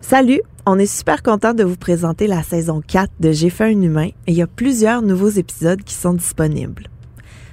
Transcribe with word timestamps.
Salut, 0.00 0.40
on 0.66 0.78
est 0.78 0.86
super 0.86 1.22
content 1.22 1.54
de 1.54 1.62
vous 1.62 1.76
présenter 1.76 2.26
la 2.26 2.42
saison 2.42 2.82
4 2.84 3.12
de 3.20 3.32
J'ai 3.32 3.50
fait 3.50 3.64
un 3.64 3.80
humain 3.80 4.08
et 4.26 4.32
il 4.32 4.34
y 4.34 4.42
a 4.42 4.46
plusieurs 4.46 5.02
nouveaux 5.02 5.28
épisodes 5.28 5.82
qui 5.82 5.94
sont 5.94 6.14
disponibles. 6.14 6.88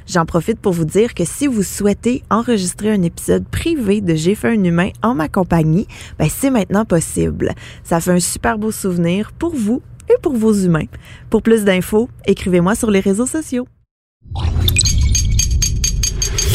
J'en 0.08 0.26
profite 0.26 0.60
pour 0.60 0.72
vous 0.72 0.86
dire 0.86 1.14
que 1.14 1.26
si 1.26 1.46
vous 1.46 1.62
souhaitez 1.62 2.24
enregistrer 2.30 2.92
un 2.92 3.02
épisode 3.04 3.46
privé 3.46 4.00
de 4.00 4.16
J'ai 4.16 4.34
fait 4.34 4.48
un 4.48 4.64
humain 4.64 4.90
en 5.04 5.14
ma 5.14 5.28
compagnie, 5.28 5.88
ben 6.18 6.30
c'est 6.30 6.50
maintenant 6.50 6.86
possible. 6.86 7.54
Ça 7.84 8.00
fait 8.00 8.12
un 8.12 8.20
super 8.20 8.58
beau 8.58 8.72
souvenir 8.72 9.34
pour 9.34 9.54
vous 9.54 9.82
et 10.10 10.16
pour 10.22 10.36
vos 10.36 10.54
humains. 10.54 10.88
Pour 11.30 11.44
plus 11.44 11.66
d'infos, 11.66 12.10
écrivez-moi 12.26 12.76
sur 12.76 12.90
les 12.90 13.02
réseaux 13.02 13.28
sociaux. 13.28 13.68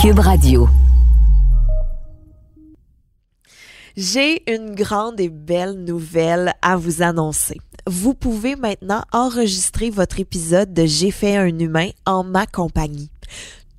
Cube 0.01 0.19
Radio. 0.19 0.69
J'ai 3.97 4.43
une 4.51 4.75
grande 4.75 5.21
et 5.21 5.29
belle 5.29 5.85
nouvelle 5.85 6.55
à 6.63 6.77
vous 6.77 7.03
annoncer. 7.03 7.61
Vous 7.87 8.15
pouvez 8.15 8.57
maintenant 8.57 9.03
enregistrer 9.13 9.91
votre 9.91 10.19
épisode 10.19 10.73
de 10.73 10.87
J'ai 10.87 11.11
fait 11.11 11.37
un 11.37 11.59
humain 11.59 11.91
en 12.07 12.25
ma 12.25 12.47
compagnie. 12.47 13.11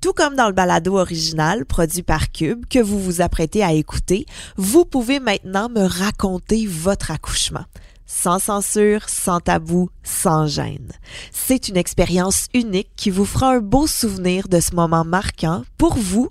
Tout 0.00 0.12
comme 0.12 0.36
dans 0.36 0.46
le 0.46 0.52
balado 0.52 0.98
original 0.98 1.64
produit 1.64 2.04
par 2.04 2.30
Cube 2.30 2.64
que 2.70 2.78
vous 2.78 3.00
vous 3.00 3.22
apprêtez 3.22 3.64
à 3.64 3.72
écouter, 3.72 4.24
vous 4.56 4.84
pouvez 4.84 5.18
maintenant 5.18 5.68
me 5.68 5.82
raconter 5.82 6.64
votre 6.68 7.10
accouchement. 7.10 7.64
Sans 8.06 8.38
censure, 8.38 9.08
sans 9.08 9.40
tabou, 9.40 9.90
sans 10.04 10.46
gêne. 10.46 10.92
C'est 11.32 11.66
une 11.66 11.76
expérience 11.76 12.46
unique 12.54 12.90
qui 12.94 13.10
vous 13.10 13.24
fera 13.24 13.54
un 13.54 13.60
beau 13.60 13.88
souvenir 13.88 14.46
de 14.46 14.60
ce 14.60 14.76
moment 14.76 15.04
marquant 15.04 15.64
pour 15.76 15.94
vous 15.94 16.28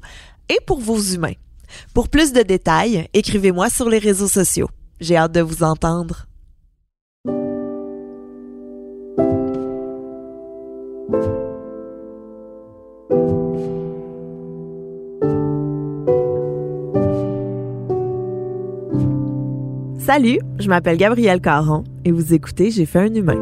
et 0.47 0.59
pour 0.65 0.79
vos 0.79 1.01
humains. 1.01 1.33
Pour 1.93 2.09
plus 2.09 2.33
de 2.33 2.41
détails, 2.41 3.07
écrivez-moi 3.13 3.69
sur 3.69 3.89
les 3.89 3.99
réseaux 3.99 4.27
sociaux. 4.27 4.69
J'ai 4.99 5.17
hâte 5.17 5.33
de 5.33 5.41
vous 5.41 5.63
entendre. 5.63 6.27
Salut, 20.05 20.39
je 20.59 20.67
m'appelle 20.67 20.97
Gabrielle 20.97 21.39
Caron 21.39 21.85
et 22.03 22.11
vous 22.11 22.33
écoutez 22.33 22.71
J'ai 22.71 22.85
fait 22.85 22.99
un 22.99 23.13
humain. 23.13 23.41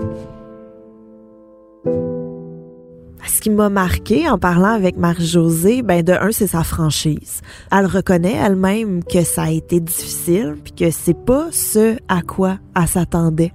Qui 3.41 3.49
m'a 3.49 3.69
marqué 3.69 4.29
en 4.29 4.37
parlant 4.37 4.69
avec 4.69 4.97
Marie-Josée, 4.97 5.81
ben 5.81 6.03
de 6.03 6.13
un, 6.13 6.31
c'est 6.31 6.47
sa 6.47 6.63
franchise. 6.63 7.41
Elle 7.71 7.87
reconnaît 7.87 8.35
elle-même 8.35 9.03
que 9.03 9.23
ça 9.23 9.43
a 9.43 9.49
été 9.49 9.79
difficile 9.79 10.55
puis 10.63 10.73
que 10.73 10.91
c'est 10.91 11.17
pas 11.25 11.47
ce 11.51 11.97
à 12.07 12.21
quoi 12.21 12.59
elle 12.75 12.87
s'attendait. 12.87 13.51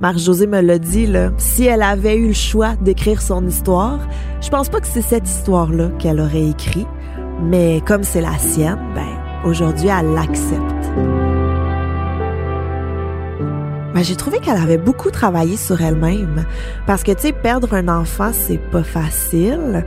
Marie-Josée 0.00 0.48
me 0.48 0.60
l'a 0.60 0.78
dit, 0.78 1.06
là, 1.06 1.30
si 1.38 1.64
elle 1.64 1.82
avait 1.82 2.16
eu 2.16 2.28
le 2.28 2.34
choix 2.34 2.74
d'écrire 2.76 3.22
son 3.22 3.46
histoire, 3.46 4.00
je 4.42 4.50
pense 4.50 4.68
pas 4.68 4.80
que 4.80 4.88
c'est 4.88 5.00
cette 5.00 5.28
histoire-là 5.28 5.90
qu'elle 6.00 6.20
aurait 6.20 6.48
écrit, 6.48 6.86
mais 7.42 7.80
comme 7.86 8.02
c'est 8.02 8.20
la 8.20 8.36
sienne, 8.36 8.80
ben, 8.94 9.48
aujourd'hui, 9.48 9.88
elle 9.88 10.12
l'accepte. 10.12 11.23
Ben, 13.94 14.02
j'ai 14.02 14.16
trouvé 14.16 14.40
qu'elle 14.40 14.56
avait 14.56 14.78
beaucoup 14.78 15.10
travaillé 15.10 15.56
sur 15.56 15.80
elle-même. 15.80 16.44
Parce 16.86 17.04
que, 17.04 17.12
tu 17.12 17.22
sais, 17.22 17.32
perdre 17.32 17.74
un 17.74 17.88
enfant, 17.88 18.32
c'est 18.32 18.58
pas 18.58 18.82
facile. 18.82 19.84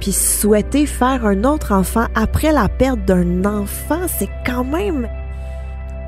Puis 0.00 0.12
souhaiter 0.12 0.86
faire 0.86 1.26
un 1.26 1.44
autre 1.44 1.72
enfant 1.72 2.06
après 2.14 2.52
la 2.52 2.70
perte 2.70 3.04
d'un 3.04 3.44
enfant, 3.44 4.06
c'est 4.08 4.30
quand 4.46 4.64
même, 4.64 5.06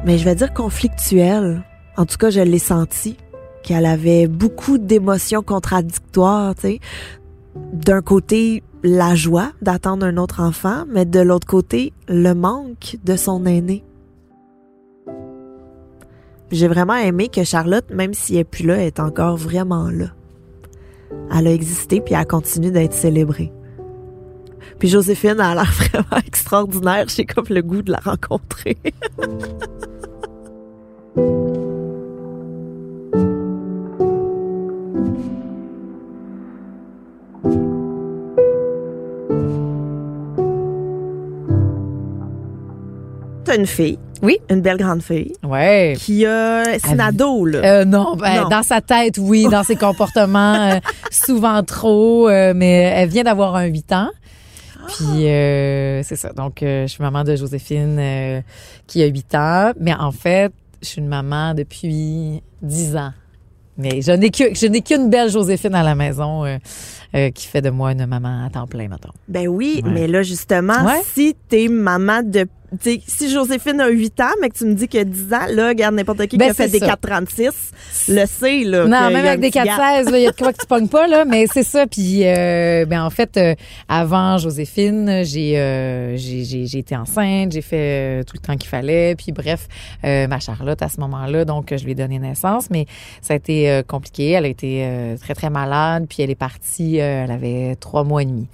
mais 0.05 0.19
je 0.19 0.25
vais 0.25 0.35
dire 0.35 0.53
conflictuel. 0.55 1.63
En 1.99 2.07
tout 2.07 2.17
cas, 2.17 2.31
je 2.31 2.41
l'ai 2.41 2.59
senti 2.59 3.19
qu'elle 3.63 3.85
avait 3.85 4.27
beaucoup 4.27 4.79
d'émotions 4.79 5.43
contradictoires, 5.43 6.55
tu 6.55 6.63
sais. 6.63 6.81
D'un 7.75 8.01
côté, 8.01 8.63
la 8.83 9.15
joie 9.15 9.53
d'attendre 9.61 10.07
un 10.07 10.17
autre 10.17 10.41
enfant, 10.41 10.85
mais 10.89 11.05
de 11.05 11.21
l'autre 11.21 11.47
côté, 11.47 11.93
le 12.09 12.33
manque 12.33 12.97
de 13.05 13.15
son 13.15 13.45
aîné. 13.45 13.85
J'ai 16.53 16.69
vraiment 16.69 16.97
aimé 16.97 17.31
que 17.31 17.45
Charlotte, 17.45 17.89
même 17.91 18.13
si 18.13 18.35
elle 18.35 18.41
n'est 18.41 18.45
plus 18.45 18.67
là, 18.67 18.85
est 18.85 19.01
encore 19.01 19.39
vraiment 19.39 19.89
là. 19.89 20.09
Elle 21.35 21.47
a 21.47 21.53
existé 21.53 22.03
puis 22.03 22.15
elle 22.15 22.27
continue 22.27 22.71
d'être 22.71 22.93
célébrée. 22.93 23.51
Puis 24.79 24.89
Joséphine 24.89 25.41
a 25.41 25.55
l'air 25.55 25.73
vraiment 25.73 26.23
extraordinaire. 26.27 27.07
J'ai 27.09 27.25
comme 27.25 27.47
le 27.49 27.63
goût 27.63 27.81
de 27.81 27.93
la 27.93 28.01
rencontrer. 28.01 28.77
Une 43.55 43.67
fille. 43.67 43.99
Oui. 44.23 44.39
Une 44.49 44.61
belle 44.61 44.77
grande 44.79 45.03
fille. 45.03 45.33
Ouais. 45.43 45.95
Qui 45.99 46.25
a. 46.27 46.79
C'est 46.79 46.93
une 46.93 47.01
ado, 47.01 47.45
là. 47.45 47.59
Euh, 47.59 47.85
non, 47.85 48.15
ben, 48.17 48.43
Non. 48.43 48.49
dans 48.49 48.63
sa 48.63 48.81
tête, 48.81 49.19
oui, 49.19 49.47
dans 49.51 49.65
ses 49.65 49.77
comportements, 49.77 50.55
euh, 50.55 50.79
souvent 51.11 51.63
trop, 51.65 52.29
euh, 52.29 52.53
mais 52.55 52.93
elle 52.95 53.09
vient 53.09 53.25
d'avoir 53.25 53.57
un 53.57 53.65
8 53.67 53.93
ans. 53.93 54.11
Puis 54.89 55.29
euh, 55.29 56.03
c'est 56.03 56.17
ça. 56.17 56.33
Donc 56.33 56.63
euh, 56.63 56.83
je 56.87 56.93
suis 56.93 57.03
maman 57.03 57.23
de 57.25 57.37
Joséphine 57.37 57.97
euh, 58.01 58.41
qui 58.87 59.03
a 59.03 59.07
8 59.07 59.35
ans, 59.37 59.73
mais 59.79 59.95
en 59.95 60.11
fait, 60.13 60.53
je 60.83 60.89
suis 60.89 61.01
une 61.01 61.09
maman 61.09 61.55
depuis 61.55 62.43
10 62.63 62.97
ans. 62.97 63.13
Mais 63.79 64.03
je 64.03 64.13
n'ai 64.67 64.83
qu'une 64.83 65.09
belle 65.09 65.31
Joséphine 65.31 65.75
à 65.75 65.83
la 65.83 65.95
maison 65.95 66.45
euh, 66.45 66.59
euh, 67.15 67.31
qui 67.31 67.47
fait 67.47 67.63
de 67.63 67.71
moi 67.71 67.93
une 67.93 68.05
maman 68.07 68.45
à 68.45 68.51
temps 68.51 68.67
plein 68.67 68.89
maintenant. 68.89 69.13
Ben 69.29 69.49
oui, 69.49 69.81
Ouais. 69.85 69.91
mais 69.91 70.07
là, 70.09 70.23
justement, 70.23 70.85
Ouais. 70.85 71.01
si 71.15 71.35
t'es 71.49 71.69
maman 71.69 72.23
de. 72.23 72.47
Si 72.81 73.31
Joséphine 73.31 73.81
a 73.81 73.89
8 73.89 74.21
ans, 74.21 74.25
mais 74.41 74.49
que 74.49 74.59
tu 74.59 74.65
me 74.65 74.75
dis 74.75 74.89
que 74.89 75.03
10 75.03 75.33
ans, 75.33 75.47
là, 75.51 75.69
regarde 75.69 75.95
n'importe 75.95 76.27
qui 76.27 76.37
Ben, 76.37 76.47
qui 76.47 76.51
a 76.51 76.55
fait 76.55 76.65
c'est 76.69 76.73
des 76.73 76.79
ça. 76.79 76.87
436, 76.87 77.49
le 78.09 78.27
sait, 78.27 78.65
là. 78.65 78.87
Non, 78.87 79.07
qu'il 79.07 79.17
même 79.17 79.27
a 79.27 79.29
avec 79.31 79.41
des 79.41 79.51
petit 79.51 79.59
gap. 79.59 79.79
4-16, 79.79 80.11
là, 80.11 80.19
il 80.19 80.23
y 80.23 80.27
a 80.27 80.31
de 80.31 80.37
quoi 80.37 80.53
que 80.53 80.59
tu 80.59 80.67
pognes 80.67 80.89
pas, 80.89 81.07
là, 81.07 81.25
mais 81.25 81.47
c'est 81.53 81.63
ça. 81.63 81.87
Puis, 81.87 82.27
euh, 82.27 82.85
ben, 82.87 83.05
en 83.05 83.11
fait, 83.11 83.37
euh, 83.37 83.55
avant 83.89 84.39
Joséphine, 84.39 85.23
j'ai, 85.25 85.59
euh, 85.59 86.17
j'ai, 86.17 86.45
j'ai, 86.45 86.67
j'ai 86.67 86.79
été 86.79 86.97
enceinte, 86.97 87.53
j'ai 87.53 87.63
fait 87.63 88.21
euh, 88.21 88.23
tout 88.23 88.35
le 88.35 88.47
temps 88.47 88.57
qu'il 88.57 88.69
fallait. 88.69 89.15
Puis, 89.17 89.33
bref, 89.33 89.69
euh, 90.05 90.27
ma 90.27 90.41
Charlotte, 90.41 90.81
à 90.81 90.89
ce 90.89 91.01
moment-là, 91.01 91.45
donc, 91.45 91.75
je 91.77 91.85
lui 91.85 91.93
ai 91.93 91.95
donné 91.95 92.19
naissance, 92.19 92.71
mais 92.71 92.87
ça 93.21 93.35
a 93.35 93.37
été 93.37 93.71
euh, 93.71 93.83
compliqué. 93.83 94.31
Elle 94.31 94.45
a 94.45 94.49
été 94.49 94.85
euh, 94.85 95.17
très, 95.17 95.35
très 95.35 95.51
malade, 95.51 96.07
puis 96.09 96.23
elle 96.23 96.31
est 96.31 96.35
partie, 96.35 97.01
euh, 97.01 97.25
elle 97.25 97.31
avait 97.31 97.77
trois 97.77 98.05
mois 98.05 98.23
et 98.23 98.27
demi. 98.27 98.47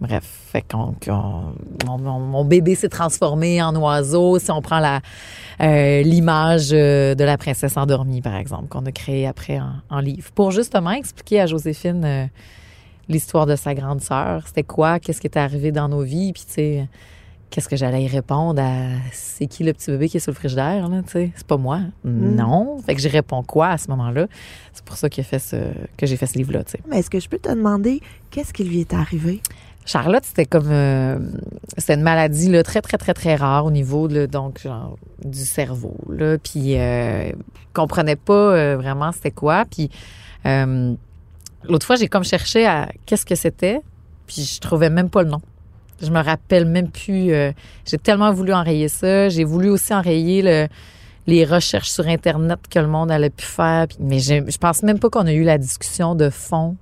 Bref, 0.00 0.24
fait 0.24 0.62
qu'on, 0.62 0.94
qu'on- 1.04 1.98
mon, 1.98 2.44
bébé 2.44 2.74
s'est 2.74 2.88
transformé 2.88 3.62
en 3.62 3.74
oiseau. 3.76 4.38
Si 4.38 4.50
on 4.50 4.62
prend 4.62 4.78
la 4.78 5.00
euh, 5.60 6.02
l'image 6.02 6.70
euh, 6.72 7.14
de 7.14 7.22
la 7.22 7.36
princesse 7.36 7.76
endormie, 7.76 8.22
par 8.22 8.34
exemple, 8.36 8.68
qu'on 8.68 8.86
a 8.86 8.92
créée 8.92 9.26
après 9.26 9.60
en, 9.60 9.72
en 9.90 10.00
livre, 10.00 10.30
pour 10.32 10.52
justement 10.52 10.92
expliquer 10.92 11.42
à 11.42 11.46
Joséphine 11.46 12.04
euh, 12.04 12.26
l'histoire 13.10 13.44
de 13.44 13.56
sa 13.56 13.74
grande 13.74 14.00
sœur. 14.00 14.46
C'était 14.46 14.62
quoi, 14.62 15.00
qu'est-ce 15.00 15.20
qui 15.20 15.26
était 15.26 15.38
arrivé 15.40 15.70
dans 15.70 15.88
nos 15.88 16.02
vies, 16.02 16.32
puis 16.32 16.44
tu 16.46 16.52
sais, 16.54 16.88
qu'est-ce 17.50 17.68
que 17.68 17.76
j'allais 17.76 18.04
y 18.04 18.08
répondre 18.08 18.62
à 18.62 18.86
c'est 19.12 19.46
qui 19.46 19.64
le 19.64 19.74
petit 19.74 19.90
bébé 19.90 20.08
qui 20.08 20.16
est 20.16 20.20
sur 20.20 20.32
le 20.32 20.36
frigidaire, 20.36 20.88
là, 20.88 21.02
tu 21.02 21.10
sais, 21.10 21.32
c'est 21.34 21.46
pas 21.46 21.58
moi. 21.58 21.80
Non. 22.04 22.78
Fait 22.78 22.94
que 22.94 23.02
j'y 23.02 23.08
réponds 23.08 23.42
quoi 23.42 23.68
à 23.68 23.76
ce 23.78 23.88
moment-là? 23.88 24.28
C'est 24.72 24.84
pour 24.84 24.96
ça 24.96 25.10
qu'il 25.10 25.20
a 25.20 25.24
fait 25.24 25.40
ce, 25.40 25.56
que 25.98 26.06
j'ai 26.06 26.16
fait 26.16 26.26
ce 26.26 26.38
livre-là, 26.38 26.64
tu 26.64 26.72
sais. 26.72 26.80
Mais 26.88 27.00
est-ce 27.00 27.10
que 27.10 27.20
je 27.20 27.28
peux 27.28 27.38
te 27.38 27.50
demander 27.50 28.00
qu'est-ce 28.30 28.54
qui 28.54 28.64
lui 28.64 28.80
est 28.80 28.94
arrivé? 28.94 29.42
Charlotte, 29.86 30.24
c'était 30.24 30.44
comme 30.46 30.70
euh, 30.70 31.18
c'était 31.78 31.94
une 31.94 32.02
maladie 32.02 32.48
là, 32.50 32.62
très 32.62 32.80
très 32.80 32.96
très 32.98 33.14
très 33.14 33.34
rare 33.34 33.64
au 33.64 33.70
niveau 33.70 34.06
là, 34.08 34.26
donc 34.26 34.60
genre 34.60 34.96
du 35.24 35.38
cerveau 35.44 35.96
là, 36.08 36.38
puis 36.38 36.78
euh, 36.78 37.32
comprenait 37.72 38.16
pas 38.16 38.32
euh, 38.54 38.76
vraiment 38.76 39.10
c'était 39.12 39.30
quoi, 39.32 39.64
puis 39.68 39.90
euh, 40.46 40.94
l'autre 41.64 41.86
fois 41.86 41.96
j'ai 41.96 42.08
comme 42.08 42.24
cherché 42.24 42.66
à 42.66 42.88
qu'est-ce 43.06 43.26
que 43.26 43.34
c'était, 43.34 43.80
puis 44.26 44.42
je 44.42 44.60
trouvais 44.60 44.90
même 44.90 45.10
pas 45.10 45.22
le 45.22 45.30
nom. 45.30 45.40
Je 46.02 46.10
me 46.10 46.22
rappelle 46.22 46.64
même 46.66 46.88
plus. 46.90 47.32
euh, 47.32 47.52
j'ai 47.84 47.98
tellement 47.98 48.32
voulu 48.32 48.54
enrayer 48.54 48.88
ça. 48.88 49.28
J'ai 49.28 49.44
voulu 49.44 49.68
aussi 49.68 49.92
enrayer 49.92 50.40
le, 50.40 50.66
les 51.26 51.44
recherches 51.44 51.90
sur 51.90 52.06
internet 52.08 52.58
que 52.70 52.78
le 52.78 52.86
monde 52.86 53.10
allait 53.10 53.28
pu 53.28 53.44
faire. 53.44 53.86
puis- 53.86 53.98
mais 54.00 54.18
je, 54.18 54.50
je 54.50 54.56
pense 54.56 54.82
même 54.82 54.98
pas 54.98 55.10
qu'on 55.10 55.26
a 55.26 55.32
eu 55.34 55.42
la 55.44 55.58
discussion 55.58 56.14
de 56.14 56.30
fond 56.30 56.76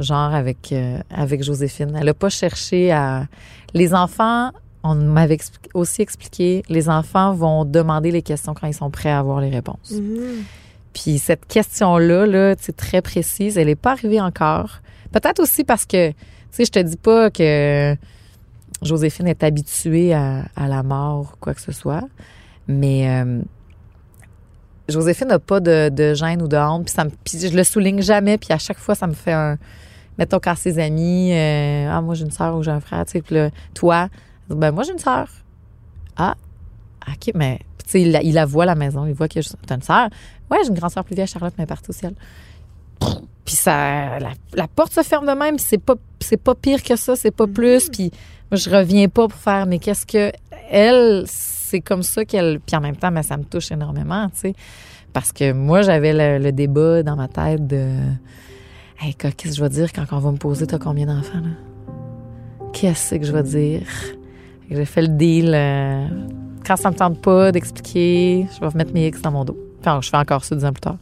genre 0.00 0.34
avec 0.34 0.72
euh, 0.72 0.98
avec 1.10 1.42
Joséphine. 1.42 1.96
Elle 2.00 2.08
a 2.08 2.14
pas 2.14 2.28
cherché 2.28 2.92
à 2.92 3.26
les 3.74 3.94
enfants 3.94 4.52
on 4.82 4.94
m'avait 4.94 5.38
aussi 5.74 6.02
expliqué 6.02 6.62
les 6.68 6.88
enfants 6.88 7.34
vont 7.34 7.64
demander 7.64 8.12
les 8.12 8.22
questions 8.22 8.54
quand 8.54 8.68
ils 8.68 8.74
sont 8.74 8.90
prêts 8.90 9.10
à 9.10 9.18
avoir 9.18 9.40
les 9.40 9.50
réponses. 9.50 9.94
Puis 10.92 11.18
cette 11.18 11.46
question 11.46 11.98
là 11.98 12.24
là, 12.24 12.54
c'est 12.60 12.76
très 12.76 13.02
précise, 13.02 13.58
elle 13.58 13.68
est 13.68 13.74
pas 13.74 13.92
arrivée 13.92 14.20
encore. 14.20 14.80
Peut-être 15.10 15.40
aussi 15.40 15.64
parce 15.64 15.86
que 15.86 16.10
tu 16.10 16.16
sais 16.52 16.64
je 16.64 16.70
te 16.70 16.78
dis 16.78 16.96
pas 16.96 17.30
que 17.30 17.96
Joséphine 18.82 19.26
est 19.26 19.42
habituée 19.42 20.14
à, 20.14 20.44
à 20.54 20.68
la 20.68 20.82
mort 20.82 21.32
ou 21.34 21.36
quoi 21.40 21.54
que 21.54 21.60
ce 21.60 21.72
soit, 21.72 22.04
mais 22.68 23.08
euh, 23.10 23.40
Joséphine 24.88 25.28
n'a 25.28 25.38
pas 25.38 25.60
de, 25.60 25.88
de 25.88 26.14
gêne 26.14 26.42
ou 26.42 26.48
de 26.48 26.56
honte, 26.56 26.84
puis, 26.84 26.94
ça 26.94 27.04
me, 27.04 27.10
puis 27.10 27.40
je 27.40 27.56
le 27.56 27.64
souligne 27.64 28.02
jamais, 28.02 28.38
puis 28.38 28.52
à 28.52 28.58
chaque 28.58 28.78
fois, 28.78 28.94
ça 28.94 29.06
me 29.06 29.14
fait 29.14 29.32
un... 29.32 29.58
Mettons, 30.18 30.38
quand 30.42 30.54
ses 30.56 30.78
amis, 30.78 31.30
euh, 31.32 31.90
ah, 31.90 32.00
moi, 32.00 32.14
j'ai 32.14 32.24
une 32.24 32.30
sœur 32.30 32.56
ou 32.56 32.62
j'ai 32.62 32.70
un 32.70 32.80
frère, 32.80 33.04
tu 33.04 33.12
sais, 33.12 33.22
puis 33.22 33.34
là, 33.34 33.50
toi, 33.74 34.08
ben, 34.48 34.70
moi, 34.72 34.82
j'ai 34.84 34.92
une 34.92 34.98
sœur. 34.98 35.28
Ah, 36.16 36.34
OK, 37.08 37.32
mais, 37.34 37.58
tu 37.84 37.90
sais, 37.90 38.02
il, 38.02 38.12
la- 38.12 38.22
il 38.22 38.32
la 38.34 38.46
voit 38.46 38.64
à 38.64 38.66
la 38.66 38.74
maison, 38.74 39.04
il 39.06 39.12
voit 39.14 39.28
que 39.28 39.40
j'ai 39.40 39.50
une 39.70 39.82
sœur. 39.82 40.08
Ouais, 40.50 40.58
j'ai 40.62 40.68
une 40.70 40.74
grande 40.78 40.90
sœur 40.90 41.04
plus 41.04 41.14
vieille, 41.14 41.26
Charlotte, 41.26 41.54
mais 41.58 41.66
partie 41.66 41.90
au 41.90 41.92
ciel. 41.92 42.14
Puis 43.44 43.54
ça, 43.54 44.18
la, 44.18 44.30
la 44.54 44.66
porte 44.68 44.92
se 44.92 45.02
ferme 45.02 45.26
de 45.26 45.32
même, 45.32 45.58
c'est 45.58 45.78
pas, 45.78 45.94
c'est 46.20 46.36
pas 46.36 46.54
pire 46.54 46.82
que 46.82 46.96
ça, 46.96 47.14
c'est 47.14 47.30
pas 47.30 47.46
plus, 47.46 47.88
puis 47.90 48.10
moi, 48.50 48.56
je 48.58 48.70
reviens 48.70 49.08
pas 49.08 49.28
pour 49.28 49.38
faire, 49.38 49.66
mais 49.66 49.78
qu'est-ce 49.78 50.06
que, 50.06 50.32
elle, 50.70 51.24
c'est 51.26 51.80
comme 51.80 52.02
ça 52.02 52.24
qu'elle, 52.24 52.58
puis 52.60 52.74
en 52.76 52.80
même 52.80 52.96
temps, 52.96 53.12
ben, 53.12 53.22
ça 53.22 53.36
me 53.36 53.44
touche 53.44 53.70
énormément, 53.70 54.28
tu 54.30 54.38
sais. 54.38 54.54
Parce 55.12 55.32
que 55.32 55.52
moi, 55.52 55.82
j'avais 55.82 56.12
le, 56.12 56.42
le 56.44 56.52
débat 56.52 57.02
dans 57.02 57.16
ma 57.16 57.28
tête 57.28 57.66
de, 57.66 57.98
hey, 59.00 59.14
qu'est-ce 59.14 59.34
que 59.34 59.54
je 59.54 59.62
vais 59.62 59.68
dire 59.68 59.92
quand 59.92 60.04
on 60.12 60.18
va 60.18 60.32
me 60.32 60.36
poser, 60.36 60.66
t'as 60.66 60.78
combien 60.78 61.06
d'enfants, 61.06 61.40
là? 61.40 61.50
Qu'est-ce 62.72 63.14
que 63.14 63.24
je 63.24 63.32
vais 63.32 63.42
dire? 63.42 63.86
J'ai 64.70 64.84
fait 64.84 65.02
le 65.02 65.08
deal. 65.08 65.52
euh, 65.54 66.06
quand 66.66 66.76
ça 66.76 66.90
me 66.90 66.96
tente 66.96 67.20
pas 67.20 67.52
d'expliquer, 67.52 68.46
je 68.54 68.60
vais 68.60 68.70
mettre 68.74 68.92
mes 68.92 69.06
X 69.06 69.22
dans 69.22 69.30
mon 69.30 69.44
dos. 69.44 69.56
Enfin, 69.80 70.00
je 70.02 70.10
fais 70.10 70.16
encore 70.16 70.44
ça 70.44 70.56
dix 70.56 70.64
ans 70.64 70.72
plus 70.72 70.80
tard. 70.80 70.96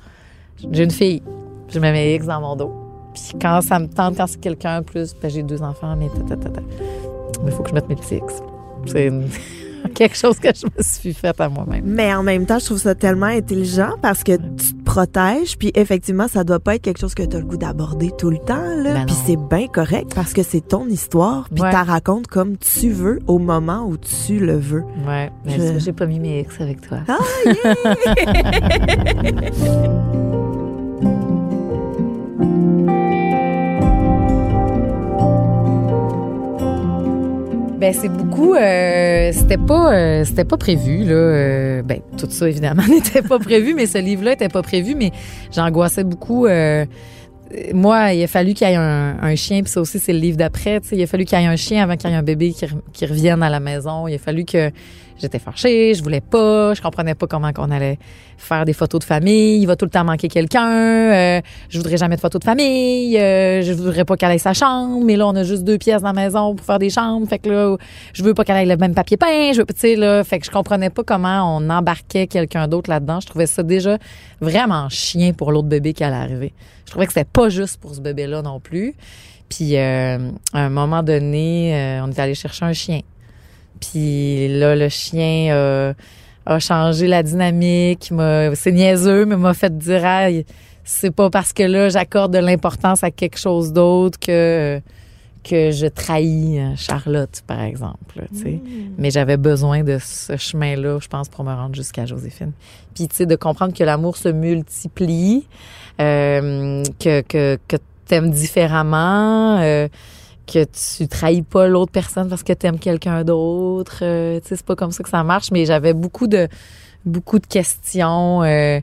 J'ai 0.71 0.85
une 0.85 0.91
fille, 0.91 1.23
je 1.69 1.79
mets 1.79 1.93
mes 1.93 2.15
X 2.15 2.27
dans 2.27 2.41
mon 2.41 2.55
dos. 2.55 2.73
Puis 3.15 3.33
quand 3.41 3.61
ça 3.63 3.79
me 3.79 3.87
tente, 3.87 4.17
quand 4.17 4.27
c'est 4.27 4.41
quelqu'un 4.41 4.83
plus, 4.83 5.15
ben, 5.21 5.31
j'ai 5.31 5.43
deux 5.43 5.63
enfants, 5.63 5.97
mais 5.97 6.09
ta, 6.29 6.37
ta. 6.37 6.61
Mais 7.45 7.51
faut 7.51 7.63
que 7.63 7.71
je 7.71 7.75
mette 7.75 7.89
mes 7.89 7.97
petits 7.97 8.17
X. 8.17 8.35
C'est 8.87 9.11
quelque 9.95 10.17
chose 10.17 10.39
que 10.39 10.49
je 10.55 10.67
me 10.67 10.83
suis 10.83 11.15
fait 11.15 11.39
à 11.41 11.49
moi-même. 11.49 11.83
Mais 11.85 12.15
en 12.15 12.23
même 12.23 12.47
temps, 12.47 12.59
je 12.59 12.67
trouve 12.67 12.79
ça 12.79 12.95
tellement 12.95 13.27
intelligent 13.27 13.93
parce 14.03 14.23
que 14.25 14.33
tu 14.37 14.75
te 14.75 14.83
protèges, 14.85 15.57
puis 15.59 15.73
effectivement, 15.75 16.29
ça 16.29 16.45
doit 16.45 16.61
pas 16.61 16.77
être 16.77 16.83
quelque 16.83 17.01
chose 17.01 17.15
que 17.15 17.23
tu 17.23 17.37
as 17.37 17.41
le 17.41 17.45
goût 17.47 17.57
d'aborder 17.57 18.11
tout 18.17 18.31
le 18.31 18.39
temps, 18.39 18.63
là. 18.83 18.95
Ben 18.95 19.07
puis 19.07 19.17
c'est 19.27 19.37
bien 19.37 19.67
correct 19.69 20.13
parce 20.15 20.33
que 20.33 20.43
c'est 20.43 20.61
ton 20.67 20.87
histoire, 20.89 21.49
puis 21.53 21.63
Ouais. 21.63 21.71
tu 21.71 21.77
racontes 21.77 22.27
comme 22.29 22.57
tu 22.57 22.91
veux 22.91 23.19
au 23.27 23.39
moment 23.39 23.85
où 23.87 23.97
tu 23.97 24.39
le 24.39 24.57
veux. 24.57 24.85
Ouais, 25.07 25.31
mais 25.45 25.75
Je- 25.75 25.79
j'ai 25.79 25.93
pas 25.93 26.07
mis 26.07 26.21
mes 26.21 26.41
X 26.41 26.61
avec 26.61 26.81
toi. 26.81 26.99
Ah, 27.09 27.19
Ben 37.85 37.93
c'est 37.93 38.09
beaucoup. 38.09 38.55
euh, 38.55 39.31
c'était 39.35 39.59
pas, 39.59 39.93
euh, 39.93 40.25
c'était 40.25 40.47
pas 40.47 40.57
prévu 40.57 41.05
là. 41.05 41.13
euh, 41.13 41.83
ben 41.83 42.01
tout 42.17 42.27
ça 42.31 42.49
évidemment 42.49 42.83
n'était 42.89 43.21
pas 43.21 43.39
prévu, 43.39 43.75
mais 43.75 43.85
ce 43.85 43.99
livre-là 43.99 44.33
était 44.33 44.49
pas 44.49 44.63
prévu. 44.63 44.95
Mais 44.95 45.13
j'angoissais 45.55 46.03
beaucoup. 46.03 46.47
moi, 47.75 48.15
il 48.15 48.25
a 48.25 48.27
fallu 48.27 48.55
qu'il 48.55 48.67
y 48.67 48.73
ait 48.73 48.77
un, 48.77 49.35
chien, 49.37 49.61
puis 49.61 49.71
ça 49.71 49.83
aussi 49.83 49.99
c'est 49.99 50.15
le 50.15 50.19
livre 50.19 50.39
d'après. 50.39 50.81
Il 50.93 51.03
a 51.03 51.07
fallu 51.07 51.27
qu'il 51.27 51.39
y 51.39 51.43
ait 51.43 51.47
un 51.47 51.57
chien 51.57 51.83
avant 51.83 51.99
qu'il 51.99 52.09
y 52.09 52.15
ait 52.15 52.17
un 52.17 52.23
bébé 52.23 52.55
qui 52.95 53.05
revienne 53.05 53.43
à 53.43 53.51
la 53.51 53.61
maison. 53.61 54.09
Il 54.09 54.15
a 54.15 54.19
fallu 54.19 54.47
que 54.47 54.71
j'étais 55.19 55.39
fâchée, 55.39 55.95
je 55.95 56.03
voulais 56.03 56.21
pas, 56.21 56.75
je 56.75 56.83
comprenais 56.83 57.15
pas 57.15 57.27
comment 57.27 57.53
qu'on 57.53 57.71
allait 57.71 57.99
faire 58.37 58.65
des 58.65 58.73
photos 58.73 59.01
de 59.01 59.05
famille. 59.05 59.61
Il 59.61 59.67
va 59.67 59.77
tout 59.77 59.85
le 59.85 59.91
temps 59.91 60.05
manquer 60.05 60.29
quelqu'un. 60.29 60.69
euh, 60.69 61.41
je 61.69 61.79
voudrais 61.79 61.97
jamais 61.97 62.17
de 62.17 62.21
photos 62.21 62.41
de 62.41 62.45
famille. 62.45 63.17
euh, 63.19 63.63
je 63.63 63.73
voudrais 63.73 64.05
pas 64.05 64.17
qu'elle 64.17 64.33
ait 64.33 64.39
sa 64.39 64.53
chambre. 64.53 65.03
Mais 65.05 65.17
là, 65.17 65.27
on 65.29 65.37
a 65.37 65.45
juste 65.45 65.65
deux 65.65 65.79
pièces 65.79 66.03
dans 66.03 66.13
la 66.13 66.25
maison 66.25 66.55
pour 66.55 66.67
faire 66.67 66.79
des 66.79 66.91
chambres. 66.91 67.27
Fait 67.29 67.39
que 67.39 67.49
là, 67.49 67.77
je 68.13 68.23
veux 68.23 68.35
pas 68.35 68.45
qu'elle 68.45 68.57
ait 68.57 68.67
le 68.67 68.77
même 68.77 68.95
papier 68.95 69.17
peint. 69.17 69.53
Je 69.53 69.59
veux, 69.59 69.67
tu 69.67 69.75
sais, 69.77 69.97
là, 69.97 70.25
fait 70.25 70.39
que 70.39 70.47
je 70.47 70.51
comprenais 70.51 70.91
pas 70.91 71.05
comment 71.05 71.57
on 71.57 71.71
embarquait 71.71 72.27
quelqu'un 72.27 72.69
d'autre 72.69 72.91
là-dedans. 72.91 73.21
Je 73.21 73.27
trouvais 73.27 73.47
ça 73.47 73.63
déjà 73.63 73.99
vraiment 74.41 74.89
chien 74.89 75.33
pour 75.33 75.53
l'autre 75.53 75.69
bébé 75.69 75.93
qui 75.93 76.05
allait 76.05 76.17
arriver. 76.17 76.53
Je 76.87 76.91
trouvais 76.91 77.07
que 77.07 77.13
c'était 77.13 77.29
pas 77.31 77.49
juste 77.49 77.81
pour 77.81 77.95
ce 77.95 78.01
bébé-là 78.01 78.43
non 78.43 78.61
plus. 78.61 78.95
Puis, 79.49 79.77
euh, 79.77 80.31
à 80.53 80.61
un 80.61 80.71
moment 80.71 81.03
donné, 81.03 81.75
euh, 81.75 82.05
on 82.05 82.11
est 82.11 82.19
allé 82.19 82.35
chercher 82.35 82.65
un 82.65 82.73
chien. 82.73 83.01
Puis 83.91 84.49
là, 84.59 84.75
le 84.77 84.89
chien 84.89 85.53
euh, 85.55 85.93
a 86.47 86.59
changé 86.59 87.07
la 87.07 87.23
dynamique. 87.23 88.11
m'a- 88.11 88.55
C'est 88.55 88.73
niaiseux, 88.73 89.25
mais 89.27 89.37
m'a 89.37 89.55
fait 89.55 89.77
dire, 89.77 90.03
ah, 90.05 90.29
c'est 90.85 91.11
pas 91.11 91.31
parce 91.31 91.53
que 91.53 91.63
là, 91.63 91.89
j'accorde 91.89 92.33
de 92.33 92.39
l'importance 92.39 93.03
à 93.05 93.11
quelque 93.11 93.39
chose 93.39 93.73
d'autre 93.73 94.19
que 94.19 94.81
que 95.43 95.71
je 95.73 95.87
trahis 95.87 96.59
euh, 96.59 96.75
Charlotte, 96.75 97.43
par 97.47 97.61
exemple. 97.61 98.17
là, 98.17 98.23
sais. 98.33 98.59
Mais 98.97 99.11
j'avais 99.11 99.37
besoin 99.37 99.83
de 99.85 99.99
ce 100.03 100.39
chemin-là, 100.39 100.99
je 101.03 101.07
pense, 101.09 101.29
pour 101.29 101.45
me 101.45 101.53
rendre 101.53 101.75
jusqu'à 101.75 102.07
Joséphine. 102.07 102.53
Puis, 102.95 103.09
tu 103.09 103.17
sais, 103.17 103.27
de 103.27 103.37
comprendre 103.37 103.75
que 103.75 103.85
l'amour 103.85 104.17
se 104.17 104.31
multiplie, 104.31 105.47
euh, 106.01 106.83
que, 106.99 107.21
que, 107.21 107.59
que 107.69 107.77
t'aimes 108.07 108.31
différemment, 108.31 109.59
euh, 109.61 109.89
que 110.47 110.65
tu 110.65 111.09
trahis 111.09 111.43
pas 111.43 111.67
l'autre 111.69 111.93
personne 111.93 112.29
parce 112.29 112.43
que 112.43 112.53
t'aimes 112.53 112.79
quelqu'un 112.79 113.25
d'autre. 113.25 113.99
euh, 114.03 114.41
tu 114.41 114.49
sais, 114.49 114.57
c'est 114.57 114.67
pas 114.67 114.77
comme 114.77 114.91
ça 114.93 115.03
que 115.03 115.09
ça 115.09 115.23
marche, 115.25 115.51
mais 115.51 115.65
j'avais 115.67 115.93
beaucoup 115.95 116.27
de 116.27 116.49
beaucoup 117.05 117.39
de 117.39 117.47
questions. 117.47 118.43
euh, 118.43 118.81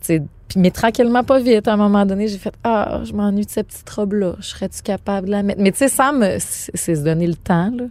tu 0.00 0.22
puis, 0.48 0.60
mais 0.60 0.70
tranquillement, 0.70 1.24
pas 1.24 1.38
vite. 1.38 1.66
À 1.66 1.74
un 1.74 1.76
moment 1.76 2.04
donné, 2.04 2.28
j'ai 2.28 2.36
fait 2.38 2.54
Ah, 2.64 3.00
je 3.04 3.12
m'ennuie 3.12 3.46
de 3.46 3.50
cette 3.50 3.68
petite 3.68 3.88
robe-là. 3.88 4.34
Je 4.40 4.46
serais-tu 4.48 4.82
capable 4.82 5.28
de 5.28 5.32
la 5.32 5.42
mettre? 5.42 5.60
Mais 5.62 5.72
tu 5.72 5.78
sais, 5.78 5.88
ça 5.88 6.12
me. 6.12 6.36
C'est 6.38 6.94
se 6.96 7.02
donner 7.02 7.26
le 7.26 7.36
temps, 7.36 7.70
là. 7.74 7.84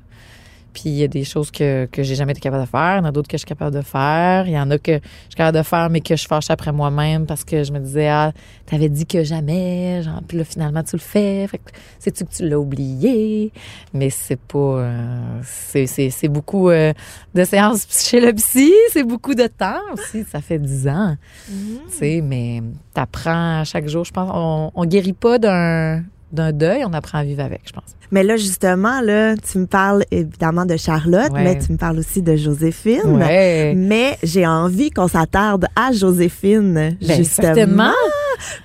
Puis 0.73 0.83
il 0.85 0.93
y 0.95 1.03
a 1.03 1.07
des 1.07 1.23
choses 1.23 1.51
que, 1.51 1.85
que 1.91 2.03
j'ai 2.03 2.15
jamais 2.15 2.31
été 2.31 2.41
capable 2.41 2.63
de 2.63 2.69
faire. 2.69 2.95
Il 2.95 2.99
y 2.99 3.01
en 3.01 3.05
a 3.05 3.11
d'autres 3.11 3.27
que 3.27 3.37
je 3.37 3.39
suis 3.39 3.47
capable 3.47 3.75
de 3.75 3.81
faire. 3.81 4.47
Il 4.47 4.53
y 4.53 4.59
en 4.59 4.69
a 4.71 4.77
que 4.77 4.93
je 4.93 4.99
suis 5.29 5.35
capable 5.35 5.57
de 5.57 5.63
faire, 5.63 5.89
mais 5.89 6.01
que 6.01 6.15
je 6.15 6.27
fâche 6.27 6.49
après 6.49 6.71
moi-même 6.71 7.25
parce 7.25 7.43
que 7.43 7.63
je 7.63 7.71
me 7.71 7.79
disais, 7.79 8.07
ah, 8.07 8.31
t'avais 8.65 8.89
dit 8.89 9.05
que 9.05 9.23
jamais. 9.23 10.01
Genre, 10.03 10.21
puis 10.27 10.37
là, 10.37 10.43
finalement, 10.43 10.83
tu 10.83 10.95
le 10.95 11.01
fais. 11.01 11.47
Fait 11.47 11.57
que 11.57 11.71
sais-tu 11.99 12.25
que 12.25 12.31
tu 12.31 12.47
l'as 12.47 12.59
oublié? 12.59 13.51
Mais 13.93 14.09
c'est 14.09 14.39
pas. 14.39 14.57
euh, 14.57 15.41
c'est, 15.43 15.87
c'est, 15.87 16.09
c'est 16.09 16.27
beaucoup 16.29 16.69
euh, 16.69 16.93
de 17.33 17.43
séances 17.43 17.87
chez 17.89 18.19
le 18.19 18.33
psy. 18.33 18.71
C'est 18.91 19.03
beaucoup 19.03 19.35
de 19.35 19.47
temps 19.47 19.81
aussi. 19.93 20.23
Ça 20.31 20.41
fait 20.41 20.59
dix 20.59 20.87
ans. 20.87 21.15
Tu 21.47 21.97
sais, 21.97 22.21
mais 22.21 22.61
t'apprends 22.93 23.59
à 23.59 23.63
chaque 23.63 23.87
jour, 23.87 24.03
je 24.05 24.11
pense. 24.11 24.29
On, 24.33 24.71
on 24.73 24.85
guérit 24.85 25.13
pas 25.13 25.37
d'un, 25.37 26.03
d'un 26.33 26.51
deuil, 26.51 26.83
on 26.85 26.93
apprend 26.93 27.19
à 27.19 27.23
vivre 27.23 27.43
avec, 27.43 27.61
je 27.65 27.71
pense. 27.73 27.83
Mais 28.11 28.23
là, 28.23 28.35
justement, 28.35 28.99
là, 29.01 29.35
tu 29.37 29.57
me 29.57 29.65
parles 29.67 30.03
évidemment 30.11 30.65
de 30.65 30.75
Charlotte, 30.75 31.31
Ouais. 31.31 31.43
mais 31.43 31.59
tu 31.59 31.71
me 31.71 31.77
parles 31.77 31.97
aussi 31.99 32.21
de 32.21 32.35
Joséphine. 32.35 32.99
Ouais. 33.05 33.73
Mais 33.75 34.17
j'ai 34.23 34.45
envie 34.45 34.89
qu'on 34.91 35.07
s'attarde 35.07 35.65
à 35.77 35.91
Joséphine, 35.93 36.73
Ben, 36.73 36.97
justement. 37.17 37.25
certainement. 37.47 37.91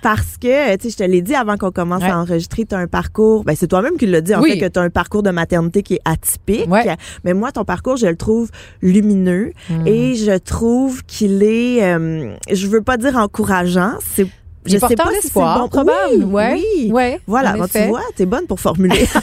Parce 0.03 0.37
que, 0.41 0.77
tu 0.77 0.85
sais, 0.85 0.91
je 0.91 0.97
te 0.97 1.03
l'ai 1.03 1.21
dit 1.23 1.35
avant 1.35 1.57
qu'on 1.57 1.71
commence 1.71 2.03
Ouais. 2.03 2.09
à 2.11 2.19
enregistrer, 2.19 2.65
tu 2.65 2.75
as 2.75 2.79
un 2.79 2.87
parcours, 2.87 3.45
ben 3.45 3.55
c'est 3.57 3.67
toi-même 3.69 3.97
qui 3.99 4.07
l'as 4.07 4.21
dit, 4.23 4.35
en 4.35 4.41
Oui. 4.41 4.53
fait, 4.53 4.59
que 4.59 4.73
tu 4.73 4.79
as 4.79 4.83
un 4.83 4.91
parcours 4.91 5.23
de 5.23 5.31
maternité 5.31 5.83
qui 5.83 5.95
est 5.95 6.01
atypique. 6.05 6.71
Ouais. 6.71 6.85
Mais 7.25 7.35
moi, 7.35 7.53
ton 7.53 7.65
parcours, 7.65 7.97
je 7.97 8.07
le 8.07 8.17
trouve 8.17 8.51
lumineux 8.83 9.53
Hmm. 9.69 9.87
et 9.87 10.15
je 10.15 10.37
trouve 10.39 11.05
qu'il 11.05 11.43
est, 11.43 11.83
euh, 11.85 12.35
je 12.51 12.67
veux 12.69 12.83
pas 12.83 12.97
dire 12.97 13.17
encourageant, 13.17 13.93
c'est, 14.15 14.27
je 14.67 14.73
sais 14.75 14.81
porteur 14.81 15.07
pas 15.07 15.13
si 15.21 15.29
c'est 15.29 15.35
bon. 15.35 15.69
probable. 15.69 15.91
Oui, 16.17 16.25
ouais. 16.25 16.63
oui. 16.77 16.91
Ouais. 16.93 17.21
Voilà, 17.27 17.55
en 17.55 17.59
bon, 17.59 17.67
tu 17.67 17.79
vois, 17.89 18.03
t'es 18.15 18.27
bonne 18.27 18.47
pour 18.47 18.61
formuler. 18.61 19.07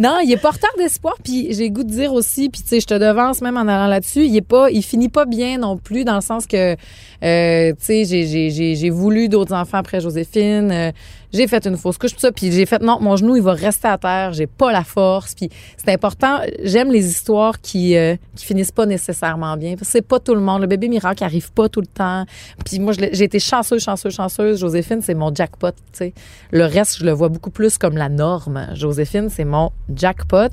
Non, 0.00 0.18
il 0.22 0.30
est 0.32 0.36
porteur 0.36 0.70
d'espoir. 0.78 1.14
Puis 1.24 1.52
j'ai 1.52 1.70
goût 1.70 1.82
de 1.82 1.90
dire 1.90 2.12
aussi, 2.12 2.48
puis 2.50 2.62
tu 2.62 2.68
sais, 2.68 2.80
je 2.80 2.86
te 2.86 2.94
devance 2.94 3.40
même 3.40 3.56
en 3.56 3.62
allant 3.62 3.88
là-dessus, 3.88 4.24
il 4.26 4.36
est 4.36 4.40
pas, 4.42 4.70
il 4.70 4.82
finit 4.82 5.08
pas 5.08 5.24
bien 5.24 5.58
non 5.58 5.76
plus 5.76 6.04
dans 6.04 6.14
le 6.14 6.20
sens 6.20 6.46
que, 6.46 6.76
euh, 7.24 7.70
tu 7.72 7.76
sais, 7.80 8.04
j'ai, 8.04 8.26
j'ai, 8.26 8.50
j'ai, 8.50 8.76
j'ai 8.76 8.90
voulu 8.90 9.28
d'autres 9.28 9.54
enfants 9.54 9.78
après 9.78 10.00
Joséphine. 10.00 10.70
euh, 10.70 10.92
j'ai 11.32 11.46
fait 11.46 11.66
une 11.66 11.76
fausse 11.76 11.98
couche, 11.98 12.14
tout 12.14 12.20
ça, 12.20 12.32
puis 12.32 12.50
j'ai 12.52 12.66
fait 12.66 12.80
non, 12.82 12.98
mon 13.00 13.16
genou 13.16 13.36
il 13.36 13.42
va 13.42 13.52
rester 13.52 13.88
à 13.88 13.98
terre, 13.98 14.32
j'ai 14.32 14.46
pas 14.46 14.72
la 14.72 14.84
force, 14.84 15.34
puis 15.34 15.50
c'est 15.76 15.92
important. 15.92 16.40
J'aime 16.62 16.90
les 16.90 17.06
histoires 17.06 17.60
qui 17.60 17.96
euh, 17.96 18.16
qui 18.34 18.46
finissent 18.46 18.72
pas 18.72 18.86
nécessairement 18.86 19.56
bien. 19.56 19.74
C'est 19.82 20.06
pas 20.06 20.20
tout 20.20 20.34
le 20.34 20.40
monde. 20.40 20.62
Le 20.62 20.66
bébé 20.66 20.88
miracle 20.88 21.24
arrive 21.24 21.52
pas 21.52 21.68
tout 21.68 21.80
le 21.80 21.86
temps. 21.86 22.24
Puis 22.64 22.78
moi, 22.78 22.92
j'ai 22.92 23.24
été 23.24 23.38
chanceuse, 23.38 23.82
chanceuse, 23.82 24.14
chanceuse. 24.14 24.60
Joséphine, 24.60 25.00
c'est 25.02 25.14
mon 25.14 25.34
jackpot. 25.34 25.70
Tu 25.70 25.76
sais, 25.92 26.14
le 26.50 26.64
reste, 26.64 26.98
je 26.98 27.04
le 27.04 27.12
vois 27.12 27.28
beaucoup 27.28 27.50
plus 27.50 27.78
comme 27.78 27.96
la 27.96 28.08
norme. 28.08 28.68
Joséphine, 28.74 29.28
c'est 29.28 29.44
mon 29.44 29.70
jackpot. 29.94 30.48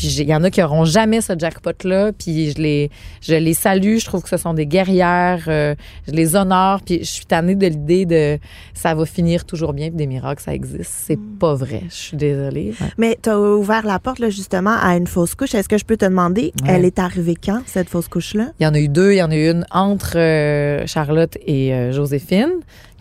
Puis 0.00 0.08
il 0.20 0.28
y 0.30 0.34
en 0.34 0.42
a 0.44 0.50
qui 0.50 0.62
auront 0.62 0.86
jamais 0.86 1.20
ce 1.20 1.34
jackpot-là. 1.38 2.12
Puis 2.18 2.52
je 2.52 2.62
les, 2.62 2.90
je 3.20 3.34
les 3.34 3.52
salue. 3.52 3.98
Je 3.98 4.06
trouve 4.06 4.22
que 4.22 4.30
ce 4.30 4.38
sont 4.38 4.54
des 4.54 4.64
guerrières. 4.64 5.44
euh, 5.48 5.74
je 6.08 6.12
les 6.12 6.36
honore. 6.36 6.80
Puis 6.82 7.00
je 7.00 7.04
suis 7.10 7.26
tannée 7.26 7.54
de 7.54 7.66
l'idée 7.66 8.06
de 8.06 8.38
ça 8.72 8.94
va 8.94 9.04
finir 9.04 9.44
toujours 9.44 9.74
bien. 9.74 9.88
Puis 9.88 9.96
des 9.96 10.06
miracles, 10.06 10.42
ça 10.42 10.54
existe. 10.54 10.90
C'est 11.06 11.18
pas 11.38 11.54
vrai. 11.54 11.82
Je 11.90 11.94
suis 11.94 12.16
désolée. 12.16 12.72
Ouais. 12.80 12.86
Mais 12.96 13.18
tu 13.22 13.28
as 13.28 13.38
ouvert 13.38 13.84
la 13.84 13.98
porte, 13.98 14.20
là, 14.20 14.30
justement, 14.30 14.74
à 14.80 14.96
une 14.96 15.06
fausse 15.06 15.34
couche. 15.34 15.54
Est-ce 15.54 15.68
que 15.68 15.76
je 15.76 15.84
peux 15.84 15.98
te 15.98 16.06
demander, 16.06 16.52
Ouais. 16.62 16.68
elle 16.70 16.84
est 16.86 16.98
arrivée 16.98 17.34
quand, 17.36 17.60
cette 17.66 17.90
fausse 17.90 18.08
couche-là? 18.08 18.52
Il 18.58 18.64
y 18.64 18.66
en 18.66 18.72
a 18.72 18.78
eu 18.80 18.88
deux. 18.88 19.12
Il 19.12 19.16
y 19.18 19.22
en 19.22 19.30
a 19.30 19.36
eu 19.36 19.50
une 19.50 19.66
entre 19.70 20.16
euh, 20.16 20.86
Charlotte 20.86 21.36
et 21.46 21.74
euh, 21.74 21.92
Joséphine. 21.92 22.52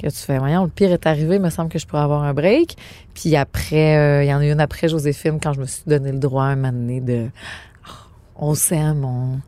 Que 0.02 0.08
tu 0.08 0.16
fais, 0.16 0.38
voyons, 0.38 0.64
le 0.64 0.70
pire 0.70 0.92
est 0.92 1.06
arrivé. 1.06 1.36
Il 1.36 1.42
me 1.42 1.50
semble 1.50 1.70
que 1.70 1.78
je 1.78 1.86
pourrais 1.86 2.04
avoir 2.04 2.24
un 2.24 2.34
break. 2.34 2.78
Puis 3.14 3.36
après, 3.36 3.98
euh, 3.98 4.24
il 4.24 4.30
y 4.30 4.34
en 4.34 4.40
a 4.40 4.46
eu 4.46 4.52
une 4.52 4.62
après 4.62 4.88
Joséphine 4.88 5.40
quand 5.42 5.54
je 5.54 5.60
me 5.60 5.66
suis 5.66 5.84
donné 5.86 6.12
le 6.12 6.20
droit 6.20 6.46
un 6.46 6.56
moment 6.56 6.72
donné 6.72 7.02
de. 7.02 7.28
oh, 7.86 7.92
on 8.38 8.54
s'aime, 8.54 9.04
on. 9.04 9.40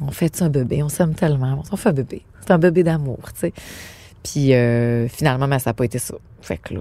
On 0.00 0.12
fait 0.12 0.42
un 0.42 0.48
bébé, 0.48 0.82
on 0.84 0.88
s'aime 0.88 1.14
tellement, 1.14 1.60
on 1.72 1.76
fait 1.76 1.88
un 1.88 1.92
bébé. 1.92 2.22
C'est 2.40 2.52
un 2.52 2.58
bébé 2.58 2.84
d'amour, 2.84 3.18
tu 3.34 3.40
sais. 3.40 3.52
Puis 4.32 4.52
euh, 4.54 5.08
finalement, 5.08 5.46
mais 5.46 5.58
ça 5.58 5.70
n'a 5.70 5.74
pas 5.74 5.84
été 5.84 5.98
ça. 5.98 6.14
Fait 6.40 6.56
que 6.56 6.74
là, 6.74 6.80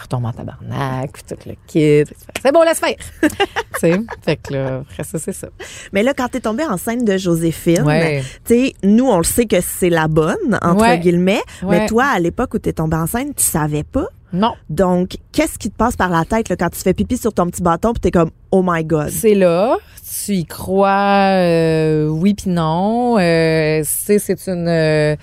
retombe 0.00 0.24
en 0.26 0.32
tabarnak, 0.32 1.12
puis 1.12 1.22
tout 1.28 1.36
le 1.48 1.54
kit. 1.66 2.04
C'est 2.42 2.52
bon, 2.52 2.62
laisse 2.62 2.78
faire. 2.78 2.94
tu 3.22 3.28
sais, 3.80 4.00
fait 4.22 4.36
que 4.36 4.52
là, 4.54 4.76
après 4.88 5.02
ça, 5.04 5.18
c'est 5.18 5.32
ça. 5.32 5.48
Mais 5.92 6.02
là, 6.02 6.14
quand 6.14 6.28
t'es 6.28 6.40
tombée 6.40 6.64
enceinte 6.64 7.04
de 7.04 7.16
Joséphine, 7.18 7.82
Ouais. 7.82 8.22
tu 8.44 8.54
sais, 8.68 8.72
nous, 8.84 9.06
on 9.08 9.18
le 9.18 9.24
sait 9.24 9.46
que 9.46 9.60
c'est 9.60 9.90
la 9.90 10.06
bonne, 10.08 10.58
entre 10.62 10.82
Ouais. 10.82 10.98
guillemets. 10.98 11.42
Mais 11.68 11.86
toi, 11.86 12.04
à 12.14 12.18
l'époque 12.20 12.54
où 12.54 12.58
t'es 12.58 12.72
tombée 12.72 12.96
enceinte, 12.96 13.34
tu 13.36 13.44
savais 13.44 13.82
pas. 13.84 14.06
Non, 14.34 14.54
Donc, 14.70 15.16
qu'est-ce 15.32 15.58
qui 15.58 15.68
te 15.70 15.76
passe 15.76 15.94
par 15.94 16.08
la 16.08 16.24
tête 16.24 16.48
là, 16.48 16.56
quand 16.56 16.70
tu 16.70 16.80
fais 16.80 16.94
pipi 16.94 17.18
sur 17.18 17.34
ton 17.34 17.46
petit 17.48 17.60
bâton 17.62 17.92
puis 17.92 18.00
t'es 18.00 18.10
comme 18.10 18.30
oh 18.50 18.62
my 18.64 18.82
god? 18.82 19.10
c'est 19.10 19.34
là. 19.34 19.76
Tu 20.24 20.32
y 20.36 20.44
crois, 20.46 21.32
euh, 21.34 22.06
oui 22.08 22.32
puis 22.32 22.48
non. 22.50 23.18
Euh, 23.18 23.82
c'est 23.84 24.18
c'est 24.18 24.46
une 24.46 24.68
euh, 24.68 25.16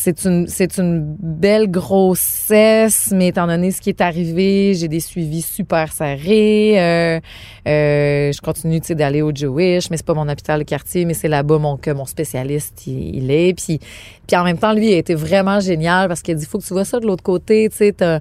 c'est 0.00 0.24
une 0.24 0.46
c'est 0.46 0.78
une 0.78 1.16
belle 1.18 1.68
grossesse, 1.68 3.12
mais 3.12 3.28
étant 3.28 3.48
donné 3.48 3.72
ce 3.72 3.80
qui 3.80 3.88
est 3.88 4.00
arrivé, 4.00 4.74
j'ai 4.74 4.86
des 4.86 5.00
suivis 5.00 5.42
super 5.42 5.92
serrés. 5.92 6.80
Euh, 6.80 7.20
euh, 7.66 8.32
je 8.32 8.40
continue 8.40 8.78
d'aller 8.90 9.22
au 9.22 9.34
Jewish, 9.34 9.90
mais 9.90 9.96
c'est 9.96 10.06
pas 10.06 10.14
mon 10.14 10.28
hôpital 10.28 10.60
de 10.60 10.64
quartier, 10.64 11.04
mais 11.04 11.14
c'est 11.14 11.26
là-bas 11.26 11.58
mon 11.58 11.76
que 11.76 11.90
mon 11.90 12.06
spécialiste 12.06 12.86
il, 12.86 13.28
est. 13.32 13.54
Puis 13.54 13.80
puis 14.26 14.36
en 14.36 14.44
même 14.44 14.58
temps 14.58 14.72
lui 14.72 14.90
il 14.90 14.94
a 14.94 14.98
été 14.98 15.16
vraiment 15.16 15.58
génial 15.58 16.06
parce 16.06 16.22
qu'il 16.22 16.36
a 16.36 16.38
dit 16.38 16.46
faut 16.46 16.58
que 16.58 16.64
tu 16.64 16.74
vois 16.74 16.84
ça 16.84 17.00
de 17.00 17.06
l'autre 17.06 17.24
côté, 17.24 17.68
tu 17.68 17.76
sais 17.78 18.20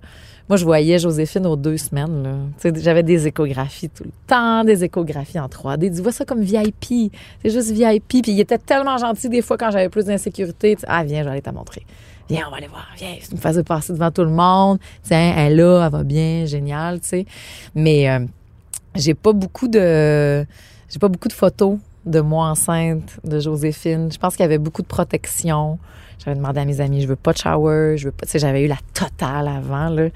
moi, 0.50 0.56
je 0.56 0.63
voyais 0.63 0.98
Joséphine 0.98 1.46
aux 1.46 1.58
deux 1.58 1.77
semaines. 1.77 2.51
J'avais 2.75 3.04
des 3.04 3.27
échographies 3.27 3.89
tout 3.89 4.06
le 4.06 4.12
temps, 4.27 4.63
des 4.63 4.84
échographies 4.84 5.39
en 5.39 5.48
3D. 5.48 5.94
Tu 5.94 6.01
vois 6.01 6.13
ça 6.13 6.24
comme 6.24 6.42
VIP. 6.42 7.12
C'est 7.44 7.50
juste 7.50 7.72
VIP. 7.72 8.08
Puis 8.08 8.32
il 8.32 8.39
était 8.39 8.58
tellement 8.58 8.98
gentil 8.98 9.27
des 9.27 9.42
fois 9.42 9.58
quand 9.58 9.72
j'avais 9.72 9.89
plus 9.89 10.06
d'insécurité. 10.06 10.77
Ah, 10.88 11.04
viens, 11.04 11.20
je 11.20 11.25
vais 11.25 11.32
aller 11.32 11.42
te 11.42 11.50
montrer. 11.50 11.86
Viens, 12.30 12.46
on 12.48 12.51
va 12.51 12.58
aller 12.58 12.68
voir. 12.68 12.88
Viens, 12.98 13.16
tu 13.27 13.36
me 13.36 13.39
faisais 13.39 13.63
passer 13.63 13.92
devant 13.92 14.12
tout 14.12 14.24
le 14.24 14.30
monde. 14.30 14.80
Tiens, 15.04 15.34
elle 15.38 15.54
est 15.54 15.56
là, 15.56 15.86
elle 15.86 15.92
va 15.92 16.04
bien, 16.04 16.46
génial, 16.46 17.01
tu 17.01 17.08
sais. 17.10 17.25
Mais 17.75 18.10
euh, 18.10 18.20
j'ai 18.96 19.13
pas 19.13 19.34
beaucoup 19.34 19.68
de 19.68 20.46
j'ai 20.89 21.00
pas 21.00 21.10
beaucoup 21.10 21.27
de 21.27 21.34
photos 21.34 21.77
de 22.06 22.22
moi 22.22 22.48
enceinte 22.48 23.20
de 23.25 23.39
Joséphine. 23.39 24.10
Je 24.12 24.18
pense 24.18 24.36
qu'il 24.36 24.44
y 24.44 24.46
avait 24.46 24.58
beaucoup 24.58 24.82
de 24.82 24.88
protection. 24.88 25.77
J'avais 26.27 26.39
demandé 26.39 26.60
à 26.60 26.65
mes 26.65 26.81
amis, 26.81 27.01
je 27.01 27.07
veux 27.07 27.15
pas 27.15 27.31
de 27.31 27.38
shower, 27.38 27.96
je 27.96 28.07
veux 28.07 28.12
pas, 28.12 28.25
tu 28.25 28.34
sais, 28.34 28.39
j'avais 28.39 28.65
eu 28.65 28.67
la 28.67 28.75
totale 28.93 29.48
avant 29.48 29.88
là. 29.88 30.10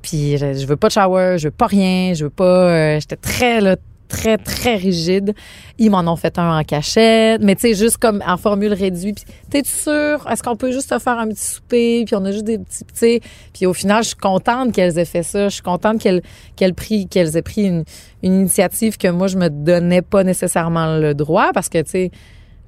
Puis 0.00 0.38
je, 0.38 0.66
veux 0.66 0.76
pas 0.76 0.88
de 0.88 0.94
shower, 0.94 1.36
je 1.36 1.48
veux 1.48 1.50
pas 1.50 1.66
rien, 1.66 2.14
je 2.14 2.24
veux 2.24 2.30
pas 2.30 2.70
euh, 2.70 2.98
j'étais 2.98 3.16
très 3.16 3.60
là 3.60 3.76
très 4.08 4.38
très 4.38 4.76
rigide. 4.76 5.34
Ils 5.76 5.90
m'en 5.90 6.10
ont 6.10 6.16
fait 6.16 6.38
un 6.38 6.58
en 6.58 6.64
cachette, 6.64 7.42
mais 7.42 7.54
tu 7.54 7.68
sais 7.68 7.74
juste 7.74 7.98
comme 7.98 8.22
en 8.26 8.38
formule 8.38 8.72
réduite. 8.72 9.26
Puis 9.26 9.34
t'es 9.50 9.62
sûr? 9.62 10.26
Est-ce 10.30 10.42
qu'on 10.42 10.56
peut 10.56 10.72
juste 10.72 10.88
te 10.88 10.98
faire 10.98 11.18
un 11.18 11.28
petit 11.28 11.44
souper? 11.44 12.04
Puis 12.06 12.16
on 12.16 12.24
a 12.24 12.32
juste 12.32 12.44
des 12.44 12.56
petits, 12.56 12.84
tu. 12.98 13.28
Puis 13.52 13.66
au 13.66 13.74
final, 13.74 14.04
je 14.04 14.08
suis 14.08 14.16
contente 14.16 14.72
qu'elles 14.72 14.98
aient 14.98 15.04
fait 15.04 15.22
ça. 15.22 15.50
Je 15.50 15.54
suis 15.54 15.62
contente 15.62 16.00
qu'elles 16.00 16.22
qu'elles 16.56 16.74
qu'elles 17.10 17.36
aient 17.36 17.42
pris 17.42 17.64
une, 17.64 17.84
une 18.22 18.40
initiative 18.40 18.96
que 18.96 19.08
moi 19.08 19.26
je 19.26 19.36
me 19.36 19.50
donnais 19.50 20.00
pas 20.00 20.24
nécessairement 20.24 20.96
le 20.96 21.12
droit 21.12 21.50
parce 21.52 21.68
que 21.68 21.82
tu 21.82 21.90
sais. 21.90 22.10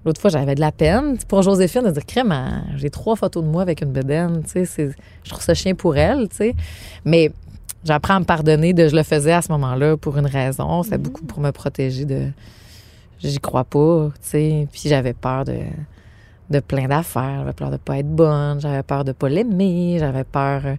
L'autre 0.04 0.20
fois, 0.20 0.30
j'avais 0.30 0.54
de 0.54 0.60
la 0.60 0.72
peine. 0.72 1.18
Pour 1.28 1.42
Joséphine, 1.42 1.82
de 1.82 1.90
dire, 1.90 2.06
crème, 2.06 2.34
j'ai 2.76 2.90
trois 2.90 3.16
photos 3.16 3.42
de 3.42 3.48
moi 3.48 3.62
avec 3.62 3.82
une 3.82 3.92
bedaine. 3.92 4.42
Tu 4.44 4.64
sais, 4.64 4.90
je 5.24 5.30
trouve 5.30 5.42
ça 5.42 5.54
chien 5.54 5.74
pour 5.74 5.96
elle, 5.96 6.28
tu 6.28 6.36
sais. 6.36 6.54
Mais 7.04 7.32
j'apprends 7.84 8.14
à 8.14 8.20
me 8.20 8.24
pardonner 8.24 8.72
de 8.72 8.88
je 8.88 8.96
le 8.96 9.02
faisais 9.02 9.32
à 9.32 9.42
ce 9.42 9.50
moment-là 9.52 9.96
pour 9.96 10.16
une 10.16 10.26
raison. 10.26 10.82
C'était 10.82 10.98
beaucoup 10.98 11.24
pour 11.24 11.40
me 11.40 11.50
protéger 11.50 12.04
de 12.04 12.28
j'y 13.20 13.38
crois 13.38 13.64
pas, 13.64 14.10
tu 14.14 14.28
sais. 14.28 14.68
Puis 14.72 14.82
j'avais 14.88 15.14
peur 15.14 15.44
de 15.44 15.58
de 16.50 16.60
plein 16.60 16.88
d'affaires, 16.88 17.40
j'avais 17.40 17.52
peur 17.52 17.70
de 17.70 17.76
pas 17.76 17.98
être 17.98 18.08
bonne, 18.08 18.60
j'avais 18.60 18.82
peur 18.82 19.04
de 19.04 19.12
pas 19.12 19.28
l'aimer, 19.28 19.96
j'avais 19.98 20.24
peur 20.24 20.62
euh, 20.64 20.76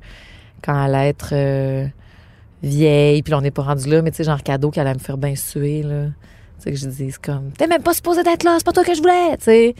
quand 0.64 0.74
elle 0.86 0.96
allait 0.96 1.10
être 1.10 1.30
euh, 1.34 1.88
vieille, 2.64 3.22
puis 3.22 3.32
là, 3.32 3.38
on 3.38 3.42
n'est 3.42 3.52
pas 3.52 3.62
rendu 3.62 3.90
là, 3.90 4.02
mais 4.02 4.12
tu 4.12 4.18
sais 4.18 4.24
genre 4.24 4.42
cadeau 4.42 4.72
qu'elle 4.72 4.88
allait 4.88 4.98
me 4.98 5.04
faire 5.04 5.18
bien 5.18 5.36
suer 5.36 5.84
là. 5.84 6.06
Tu 6.60 6.64
sais 6.64 6.72
que 6.72 6.78
je 6.78 6.88
dis 6.88 7.12
c'est 7.12 7.22
comme 7.22 7.52
t'es 7.52 7.68
même 7.68 7.82
pas 7.82 7.94
supposé 7.94 8.24
d'être 8.24 8.44
là, 8.44 8.56
c'est 8.58 8.66
pas 8.66 8.74
toi 8.74 8.84
que 8.84 8.94
je 8.94 9.02
voulais, 9.02 9.38
tu 9.38 9.46
sais. 9.46 9.76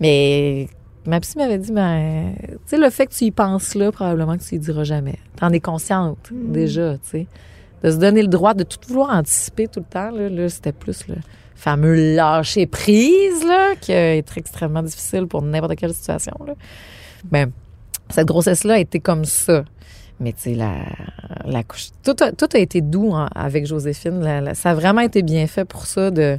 Mais 0.00 0.68
ma 1.06 1.20
psy 1.20 1.36
m'avait 1.36 1.58
dit 1.58 1.72
ben 1.72 2.34
tu 2.40 2.58
sais 2.66 2.78
le 2.78 2.90
fait 2.90 3.06
que 3.06 3.12
tu 3.12 3.24
y 3.24 3.30
penses 3.30 3.74
là, 3.74 3.92
probablement 3.92 4.36
que 4.36 4.42
tu 4.42 4.54
y 4.54 4.58
diras 4.58 4.84
jamais. 4.84 5.18
T'en 5.36 5.50
es 5.50 5.60
consciente 5.60 6.30
déjà, 6.32 6.94
tu 6.94 7.10
sais. 7.10 7.26
De 7.82 7.90
se 7.90 7.96
donner 7.96 8.22
le 8.22 8.28
droit 8.28 8.54
de 8.54 8.64
tout 8.64 8.78
vouloir 8.88 9.10
anticiper 9.10 9.68
tout 9.68 9.80
le 9.80 9.86
temps 9.86 10.10
là, 10.10 10.28
là 10.28 10.48
c'était 10.48 10.72
plus 10.72 11.06
le 11.08 11.16
fameux 11.54 12.14
lâcher 12.14 12.66
prise 12.66 13.44
là 13.44 13.74
qui 13.80 13.92
été 13.92 14.32
extrêmement 14.36 14.82
difficile 14.82 15.26
pour 15.26 15.42
n'importe 15.42 15.76
quelle 15.76 15.94
situation 15.94 16.34
là. 16.46 16.54
Ben 17.24 17.50
cette 18.10 18.26
grossesse 18.26 18.64
là 18.64 18.74
a 18.74 18.78
été 18.78 19.00
comme 19.00 19.24
ça. 19.24 19.64
Mais 20.20 20.32
tu 20.32 20.42
sais, 20.42 20.54
la, 20.54 20.74
la 21.44 21.62
couche. 21.64 21.88
Tout 22.04 22.14
a, 22.20 22.30
tout 22.32 22.48
a 22.54 22.58
été 22.58 22.80
doux 22.80 23.12
hein, 23.14 23.28
avec 23.34 23.66
Joséphine. 23.66 24.20
La- 24.22 24.40
la- 24.40 24.54
ça 24.54 24.70
a 24.70 24.74
vraiment 24.74 25.00
été 25.00 25.22
bien 25.22 25.46
fait 25.46 25.64
pour 25.64 25.86
ça. 25.86 26.10
De, 26.12 26.38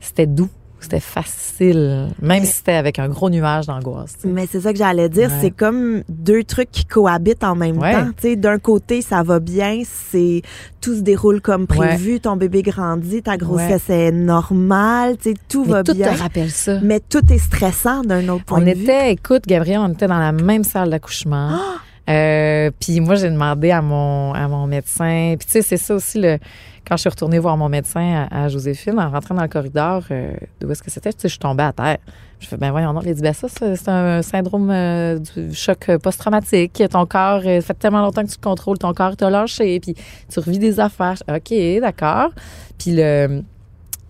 c'était 0.00 0.26
doux, 0.26 0.48
c'était 0.80 0.98
facile, 0.98 2.08
même 2.20 2.44
si 2.44 2.54
c'était 2.54 2.72
avec 2.72 2.98
un 2.98 3.08
gros 3.08 3.30
nuage 3.30 3.66
d'angoisse. 3.66 4.16
Mais 4.24 4.48
c'est 4.50 4.62
ça 4.62 4.72
que 4.72 4.78
j'allais 4.78 5.08
dire, 5.08 5.30
Ouais. 5.30 5.36
c'est 5.40 5.50
comme 5.52 6.02
deux 6.08 6.42
trucs 6.42 6.72
qui 6.72 6.84
cohabitent 6.84 7.44
en 7.44 7.54
même 7.54 7.78
Ouais. 7.78 7.92
temps. 7.92 8.06
Tu 8.16 8.30
sais, 8.30 8.36
d'un 8.36 8.58
côté, 8.58 9.00
ça 9.00 9.22
va 9.22 9.38
bien, 9.38 9.82
c'est 9.86 10.42
tout 10.80 10.96
se 10.96 11.00
déroule 11.02 11.40
comme 11.40 11.68
prévu, 11.68 12.18
ton 12.18 12.34
bébé 12.34 12.62
grandit, 12.62 13.22
ta 13.22 13.36
grossesse 13.36 13.88
est 13.90 14.10
normale, 14.10 15.16
tu 15.18 15.30
sais, 15.30 15.36
tout 15.48 15.64
Mais 15.66 15.70
va 15.72 15.82
tout 15.84 15.94
bien. 15.94 16.12
te 16.12 16.18
rappelle 16.20 16.50
ça. 16.50 16.80
Mais 16.82 16.98
tout 16.98 17.32
est 17.32 17.38
stressant 17.38 18.02
d'un 18.02 18.28
autre 18.28 18.44
point 18.44 18.58
On 18.58 18.62
de 18.62 18.72
vue. 18.72 18.82
était, 18.82 19.12
écoute, 19.12 19.44
Gabriel, 19.46 19.78
on 19.78 19.92
était 19.92 20.08
dans 20.08 20.18
la 20.18 20.32
même 20.32 20.64
salle 20.64 20.90
d'accouchement. 20.90 21.50
Ah! 21.52 21.76
Euh, 22.12 22.70
puis 22.78 23.00
moi, 23.00 23.14
j'ai 23.14 23.30
demandé 23.30 23.70
à 23.70 23.80
mon, 23.80 24.34
à 24.34 24.46
mon 24.48 24.66
médecin. 24.66 25.34
Puis 25.38 25.46
tu 25.46 25.52
sais, 25.52 25.62
c'est 25.62 25.76
ça 25.76 25.94
aussi, 25.94 26.20
le, 26.20 26.38
quand 26.86 26.96
je 26.96 27.02
suis 27.02 27.10
retournée 27.10 27.38
voir 27.38 27.56
mon 27.56 27.68
médecin 27.68 28.28
à, 28.30 28.48
Joséphine, 28.48 28.98
en 28.98 29.10
rentrant 29.10 29.34
dans 29.34 29.42
le 29.42 29.48
corridor, 29.48 30.02
euh, 30.10 30.34
d'où 30.60 30.70
est-ce 30.70 30.82
que 30.82 30.90
c'était, 30.90 31.12
tu 31.12 31.20
sais, 31.20 31.28
je 31.28 31.32
suis 31.32 31.38
tombée 31.38 31.62
à 31.62 31.72
terre. 31.72 31.98
Je 32.40 32.48
fais, 32.48 32.56
ben 32.56 32.72
voyons, 32.72 32.92
non. 32.92 33.00
Il 33.02 33.10
a 33.10 33.14
dit, 33.14 33.22
ben 33.22 33.32
ça, 33.32 33.46
c'est 33.48 33.88
un 33.88 34.20
syndrome 34.22 34.70
euh, 34.70 35.18
du 35.18 35.54
choc 35.54 35.90
post-traumatique. 36.02 36.82
Ton 36.90 37.06
corps, 37.06 37.42
euh, 37.44 37.60
ça 37.60 37.68
fait 37.68 37.74
tellement 37.74 38.02
longtemps 38.02 38.22
que 38.22 38.30
tu 38.30 38.36
le 38.38 38.44
contrôles, 38.44 38.78
ton 38.78 38.92
corps 38.92 39.16
t'a 39.16 39.30
lâché, 39.30 39.78
puis 39.78 39.94
tu 40.28 40.40
revis 40.40 40.58
des 40.58 40.80
affaires. 40.80 41.22
OK, 41.28 41.54
d'accord. 41.80 42.30
Puis 42.78 42.96
le, 42.96 43.42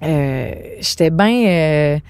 euh, 0.03 0.53
j'étais 0.81 1.11
bien... 1.11 2.01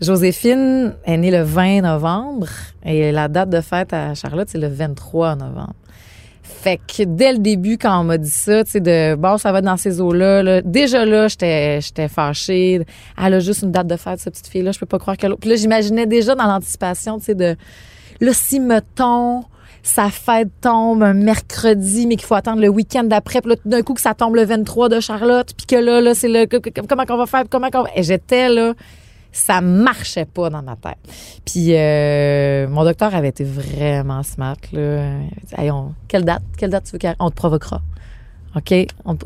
Joséphine 0.00 0.94
est 1.06 1.16
née 1.16 1.30
le 1.30 1.42
20 1.42 1.80
novembre 1.80 2.48
et 2.84 3.12
la 3.12 3.28
date 3.28 3.48
de 3.48 3.62
fête 3.62 3.94
à 3.94 4.14
Charlotte, 4.14 4.46
c'est 4.50 4.58
le 4.58 4.68
23 4.68 5.36
novembre. 5.36 5.74
Fait 6.42 6.78
que 6.78 7.04
dès 7.04 7.32
le 7.32 7.38
début, 7.38 7.78
quand 7.78 8.00
on 8.00 8.04
m'a 8.04 8.18
dit 8.18 8.30
ça, 8.30 8.62
tu 8.64 8.72
sais, 8.72 8.80
de 8.80 9.14
bon, 9.14 9.38
ça 9.38 9.52
va 9.52 9.62
dans 9.62 9.76
ces 9.76 10.00
eaux-là, 10.00 10.42
là, 10.42 10.60
déjà 10.60 11.04
là, 11.06 11.28
j'étais, 11.28 11.80
j'étais 11.80 12.08
fâchée. 12.08 12.82
Elle 13.22 13.34
a 13.34 13.40
juste 13.40 13.62
une 13.62 13.72
date 13.72 13.86
de 13.86 13.96
fête, 13.96 14.20
cette 14.20 14.34
petite 14.34 14.48
fille-là, 14.48 14.72
je 14.72 14.78
peux 14.78 14.86
pas 14.86 14.98
croire 14.98 15.16
qu'elle. 15.16 15.34
Puis 15.36 15.48
là, 15.48 15.56
j'imaginais 15.56 16.06
déjà 16.06 16.34
dans 16.34 16.46
l'anticipation, 16.46 17.18
tu 17.18 17.26
sais, 17.26 17.34
de 17.34 17.56
là, 18.20 18.32
si 18.34 18.60
mettons, 18.60 19.44
sa 19.82 20.10
fête 20.10 20.48
tombe 20.60 21.02
un 21.02 21.14
mercredi, 21.14 22.06
mais 22.06 22.16
qu'il 22.16 22.26
faut 22.26 22.34
attendre 22.34 22.60
le 22.60 22.68
week-end 22.68 23.04
d'après, 23.04 23.40
puis 23.40 23.50
là, 23.50 23.56
tout 23.56 23.68
d'un 23.68 23.82
coup, 23.82 23.94
que 23.94 24.00
ça 24.00 24.12
tombe 24.12 24.34
le 24.34 24.44
23 24.44 24.90
de 24.90 25.00
Charlotte, 25.00 25.52
puis 25.56 25.66
que 25.66 25.76
là, 25.76 26.02
là, 26.02 26.14
c'est 26.14 26.28
le. 26.28 26.46
Comment 26.86 27.06
qu'on 27.06 27.16
va 27.16 27.26
faire, 27.26 27.44
comment 27.48 27.70
qu'on 27.70 27.84
va. 27.84 27.90
Et 27.96 28.02
j'étais 28.02 28.50
là 28.50 28.74
ça 29.36 29.60
marchait 29.60 30.24
pas 30.24 30.48
dans 30.48 30.62
ma 30.62 30.76
tête. 30.76 30.98
Puis 31.44 31.74
euh, 31.74 32.66
mon 32.68 32.84
docteur 32.84 33.14
avait 33.14 33.28
été 33.28 33.44
vraiment 33.44 34.22
smart 34.22 34.56
là. 34.72 35.18
Quelle 36.08 36.24
date? 36.24 36.42
Quelle 36.56 36.70
date 36.70 36.84
tu 36.84 36.92
veux 36.92 36.98
qu'on 36.98 37.30
te 37.30 37.34
provoquera 37.34 37.82
OK, 38.56 38.72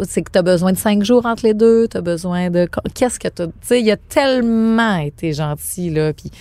c'est 0.09 0.23
que 0.23 0.33
tu 0.33 0.39
as 0.39 0.43
besoin 0.43 0.73
de 0.73 0.77
cinq 0.77 1.05
jours 1.05 1.25
entre 1.25 1.47
les 1.47 1.55
deux, 1.55 1.87
tu 1.87 1.97
as 1.97 2.01
besoin 2.01 2.51
de 2.51 2.69
qu'est-ce 2.95 3.21
que 3.21 3.29
tu 3.29 3.47
tu 3.47 3.53
sais, 3.61 3.81
il 3.81 3.89
a 3.89 3.97
tellement 3.97 4.97
été 4.97 5.33
gentil 5.33 5.91
là 5.91 6.13
puis 6.13 6.33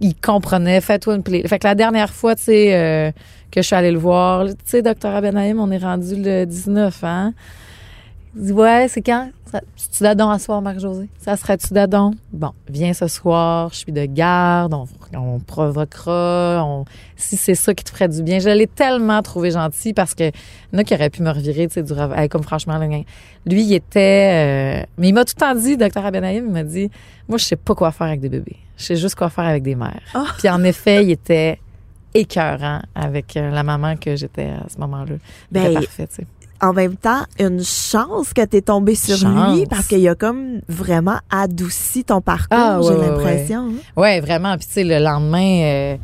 il 0.00 0.14
comprenait, 0.14 0.80
fais-toi 0.80 1.16
une 1.16 1.22
plaie. 1.22 1.46
Fait 1.46 1.58
que 1.58 1.66
la 1.66 1.74
dernière 1.74 2.12
fois, 2.12 2.34
tu 2.34 2.44
sais 2.44 2.74
euh, 2.74 3.10
que 3.50 3.62
je 3.62 3.66
suis 3.66 3.76
allée 3.76 3.90
le 3.90 3.98
voir, 3.98 4.46
tu 4.46 4.54
sais 4.66 4.82
docteur 4.82 5.14
Abenaïm, 5.14 5.58
on 5.60 5.70
est 5.70 5.78
rendu 5.78 6.16
le 6.16 6.44
19 6.44 7.04
hein? 7.04 7.32
Dit 8.34 8.52
Ouais, 8.52 8.86
c'est 8.88 9.02
quand? 9.02 9.30
Tu 9.76 10.02
d'adon 10.02 10.30
à 10.30 10.38
soir, 10.38 10.62
Marc-José? 10.62 11.08
Ça 11.18 11.36
serait-tu 11.36 11.74
d'adon? 11.74 12.12
Bon, 12.32 12.52
viens 12.68 12.92
ce 12.92 13.08
soir, 13.08 13.70
je 13.72 13.78
suis 13.78 13.92
de 13.92 14.04
garde, 14.04 14.72
on, 14.72 14.86
on 15.14 15.40
provoquera, 15.40 16.64
on, 16.64 16.84
si 17.16 17.36
c'est 17.36 17.56
ça 17.56 17.74
qui 17.74 17.82
te 17.82 17.90
ferait 17.90 18.08
du 18.08 18.22
bien. 18.22 18.38
Je 18.38 18.48
l'ai 18.48 18.68
tellement 18.68 19.20
trouvé 19.22 19.50
gentil 19.50 19.92
parce 19.92 20.14
que 20.14 20.24
il 20.24 20.32
y 20.72 20.76
en 20.76 20.78
a 20.78 20.84
qui 20.84 20.94
auraient 20.94 21.10
pu 21.10 21.22
me 21.22 21.30
revirer, 21.30 21.66
tu 21.66 21.74
sais, 21.74 21.82
du 21.82 21.92
hey, 22.16 22.28
comme 22.28 22.44
franchement, 22.44 22.78
lui, 22.78 23.62
il 23.62 23.74
était, 23.74 24.82
euh, 24.82 24.86
mais 24.98 25.08
il 25.08 25.14
m'a 25.14 25.24
tout 25.24 25.34
le 25.36 25.40
temps 25.40 25.54
dit, 25.54 25.76
docteur 25.76 26.06
Abenaïm, 26.06 26.46
il 26.46 26.52
m'a 26.52 26.62
dit, 26.62 26.90
moi, 27.28 27.38
je 27.38 27.44
sais 27.44 27.56
pas 27.56 27.74
quoi 27.74 27.90
faire 27.90 28.06
avec 28.06 28.20
des 28.20 28.28
bébés. 28.28 28.56
Je 28.76 28.84
sais 28.84 28.96
juste 28.96 29.16
quoi 29.16 29.30
faire 29.30 29.44
avec 29.44 29.64
des 29.64 29.74
mères. 29.74 30.00
Ah. 30.14 30.26
Puis 30.38 30.48
en 30.48 30.62
effet, 30.62 31.02
il 31.02 31.10
était 31.10 31.58
écœurant 32.14 32.80
avec 32.94 33.36
euh, 33.36 33.50
la 33.50 33.62
maman 33.62 33.96
que 33.96 34.16
j'étais 34.16 34.50
à 34.50 34.68
ce 34.68 34.78
moment-là. 34.78 35.16
Ben, 35.50 35.74
parfait, 35.74 36.06
tu 36.06 36.14
sais. 36.16 36.26
En 36.62 36.72
même 36.72 36.96
temps 36.96 37.22
une 37.38 37.62
chance 37.64 38.32
que 38.34 38.44
t'es 38.44 38.60
tombé 38.60 38.94
sur 38.94 39.16
Chance. 39.16 39.56
lui 39.56 39.66
parce 39.66 39.86
qu'il 39.86 40.06
a 40.08 40.14
comme 40.14 40.60
vraiment 40.68 41.18
adouci 41.30 42.04
ton 42.04 42.20
parcours, 42.20 42.48
Ah, 42.58 42.80
j'ai 42.82 42.88
ouais, 42.90 42.96
ouais, 42.96 43.06
l'impression. 43.08 43.60
hein. 43.68 43.72
Ouais, 44.00 44.20
vraiment. 44.20 44.56
Puis 44.56 44.66
tu 44.66 44.72
sais, 44.74 44.84
le 44.84 44.98
lendemain, 44.98 45.62
euh, 45.62 45.96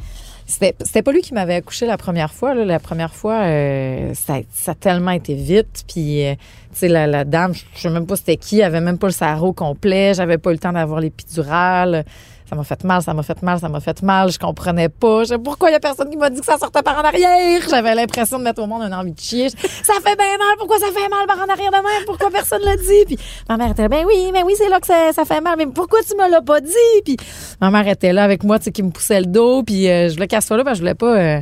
c'était 0.47 0.75
c'était 0.81 1.03
pas 1.03 1.13
lui 1.13 1.23
qui 1.23 1.35
m'avait 1.35 1.57
accouché 1.57 1.87
la 1.87 1.97
première 1.97 2.33
fois. 2.33 2.55
Là. 2.55 2.65
La 2.65 2.79
première 2.79 3.13
fois, 3.15 3.41
euh, 3.43 4.15
ça, 4.15 4.37
ça 4.53 4.73
a 4.73 4.75
tellement 4.75 5.11
été 5.11 5.35
vite. 5.35 5.85
Puis 5.93 6.25
euh, 6.27 6.35
tu 6.35 6.79
sais, 6.81 6.89
la, 6.89 7.07
la 7.07 7.25
dame, 7.25 7.53
je 7.55 7.81
sais 7.81 7.91
même 7.91 8.07
pas 8.07 8.17
c'était 8.17 8.37
qui, 8.37 8.61
elle 8.61 8.67
avait 8.67 8.81
même 8.81 8.99
pas 8.99 9.09
le 9.09 9.13
sarreau 9.13 9.53
complet. 9.53 10.15
J'avais 10.15 10.39
pas 10.39 10.51
eu 10.51 10.55
le 10.55 10.59
temps 10.59 10.73
d'avoir 10.73 11.01
l'épidurale. 11.01 12.05
Ça 12.49 12.55
m'a 12.55 12.63
fait 12.63 12.85
mal, 12.85 13.03
ça 13.03 13.13
m'a 13.13 13.23
fait 13.23 13.43
mal, 13.43 13.59
ça 13.59 13.69
m'a 13.69 13.81
fait 13.81 14.03
mal. 14.03 14.31
Je 14.31 14.39
comprenais 14.39 14.89
pas. 14.89 15.25
Je 15.25 15.35
pourquoi 15.35 15.71
il 15.71 15.73
y 15.73 15.77
a 15.77 15.81
personne 15.81 16.09
qui 16.09 16.17
m'a 16.17 16.31
dit 16.31 16.39
que 16.41 16.47
ça 16.47 16.59
sortait 16.59 16.83
par 16.83 16.99
en 16.99 17.03
arrière. 17.03 17.61
J'avais 17.69 17.95
l'impression 17.95 18.39
de 18.39 18.45
mettre 18.45 18.63
au 18.63 18.67
monde 18.67 18.83
un 18.83 18.93
envie 18.93 19.13
de 19.13 19.19
chier. 19.19 19.49
Ça 19.51 19.95
fait 19.95 20.17
bien 20.17 20.39
mal. 20.39 20.57
Pourquoi 20.59 20.79
ça 20.79 20.87
fait 20.87 21.09
mal 21.09 21.27
par 21.27 21.39
en 21.39 21.51
arrière 21.51 21.71
de 21.71 21.77
même? 21.77 22.05
Pourquoi 22.07 22.31
personne 22.31 22.63
l'a 22.63 22.77
dit? 22.77 23.05
Puis 23.07 23.19
ma 23.49 23.57
mère 23.57 23.71
était 23.73 23.89
ben 23.89 24.05
oui, 24.07 24.31
mais 24.33 24.43
oui, 24.45 24.55
c'est 24.57 24.69
là 24.69 24.79
que 24.81 24.87
ça, 24.87 25.13
ça 25.13 25.25
fait 25.25 25.41
mal. 25.41 25.57
Mais 25.59 25.67
pourquoi 25.67 26.01
tu 26.09 26.17
me 26.17 26.31
l'as 26.31 26.43
pas 26.43 26.61
dit? 26.61 27.03
Puis 27.05 27.17
ma 27.61 27.71
mère 27.71 27.89
était 27.89 28.13
là 28.13 28.23
avec 28.23 28.45
moi, 28.45 28.59
tu 28.59 28.67
sais, 28.67 28.73
qui 28.73 28.83
me 28.83 28.91
poussait 28.91 29.21
le 29.21 29.27
dos. 29.27 29.63
Puis 29.65 29.89
euh, 29.91 30.09
je 30.09 30.15
voulais 30.15 30.29
qu'elle 30.29 30.43
soit 30.43 30.57
là 30.57 30.63
parce 30.65 30.75
que 30.75 30.79
je 30.79 30.83
voulais 30.83 30.95
pas... 30.95 31.17
euh, 31.19 31.41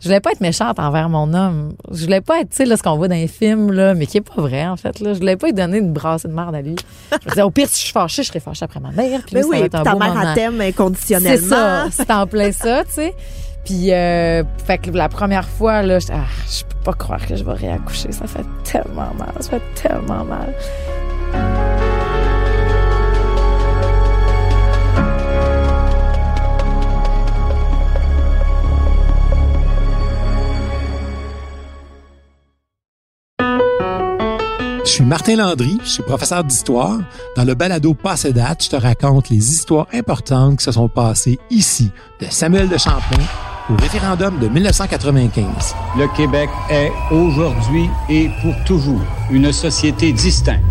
je 0.00 0.08
voulais 0.08 0.20
pas 0.20 0.32
être 0.32 0.40
méchante 0.40 0.78
envers 0.78 1.08
mon 1.08 1.32
homme. 1.34 1.74
Je 1.90 2.04
voulais 2.04 2.20
pas 2.20 2.40
être, 2.40 2.50
tu 2.50 2.56
sais, 2.56 2.64
là, 2.66 2.76
ce 2.76 2.82
qu'on 2.82 2.96
voit 2.96 3.08
dans 3.08 3.14
les 3.14 3.28
films, 3.28 3.72
là, 3.72 3.94
mais 3.94 4.06
qui 4.06 4.18
est 4.18 4.20
pas 4.20 4.40
vrai, 4.40 4.66
en 4.66 4.76
fait, 4.76 5.00
là. 5.00 5.14
Je 5.14 5.18
voulais 5.18 5.36
pas 5.36 5.46
lui 5.48 5.54
donner 5.54 5.78
une 5.78 5.92
brassée 5.92 6.28
de 6.28 6.32
merde 6.34 6.54
à 6.54 6.60
lui. 6.62 6.76
Je 7.24 7.28
disais, 7.30 7.42
au 7.42 7.50
pire, 7.50 7.68
si 7.68 7.78
je 7.80 7.84
suis 7.84 7.92
fâchée, 7.92 8.22
je 8.22 8.28
serais 8.28 8.40
fâchée 8.40 8.64
après 8.64 8.80
ma 8.80 8.90
mère. 8.90 9.20
Puis 9.26 9.34
Mais 9.34 9.40
lui, 9.40 9.48
ça 9.48 9.48
oui, 9.50 9.56
va 9.56 9.56
puis 9.56 9.66
être 9.66 9.74
un 9.74 9.82
ta 9.84 9.92
beau 9.92 9.98
mère 9.98 10.14
moment. 10.14 10.34
t'aime 10.34 10.56
C'est 10.58 10.66
inconditionnellement. 10.68 11.48
ça, 11.48 11.86
c'est 11.90 12.10
en 12.10 12.26
plein 12.26 12.52
ça, 12.52 12.84
tu 12.84 12.92
sais. 12.92 13.14
Puis, 13.64 13.92
euh, 13.92 14.44
fait 14.64 14.78
que 14.78 14.90
la 14.90 15.08
première 15.08 15.48
fois, 15.48 15.82
là, 15.82 15.98
j'étais, 15.98 16.12
ah, 16.14 16.24
je 16.48 16.62
peux 16.62 16.80
pas 16.84 16.92
croire 16.92 17.26
que 17.26 17.34
je 17.34 17.42
vais 17.42 17.52
réaccoucher. 17.54 18.12
Ça 18.12 18.26
fait 18.26 18.44
tellement 18.64 19.12
mal, 19.18 19.32
ça 19.40 19.50
fait 19.50 19.62
tellement 19.82 20.24
mal. 20.24 20.54
Suis 34.96 35.04
Martin 35.04 35.36
Landry, 35.36 35.78
je 35.84 35.90
suis 35.90 36.02
professeur 36.02 36.42
d'histoire. 36.42 36.98
Dans 37.36 37.44
le 37.44 37.52
balado 37.54 37.92
Passé 37.92 38.32
date, 38.32 38.64
je 38.64 38.70
te 38.70 38.76
raconte 38.76 39.28
les 39.28 39.52
histoires 39.52 39.86
importantes 39.92 40.56
qui 40.56 40.64
se 40.64 40.72
sont 40.72 40.88
passées 40.88 41.38
ici, 41.50 41.90
de 42.18 42.24
Samuel 42.30 42.66
de 42.70 42.78
Champlain 42.78 43.22
au 43.68 43.74
référendum 43.74 44.38
de 44.38 44.48
1995. 44.48 45.74
Le 45.98 46.06
Québec 46.16 46.48
est 46.70 46.90
aujourd'hui 47.10 47.90
et 48.08 48.30
pour 48.40 48.54
toujours 48.64 49.02
une 49.30 49.52
société 49.52 50.14
distincte. 50.14 50.64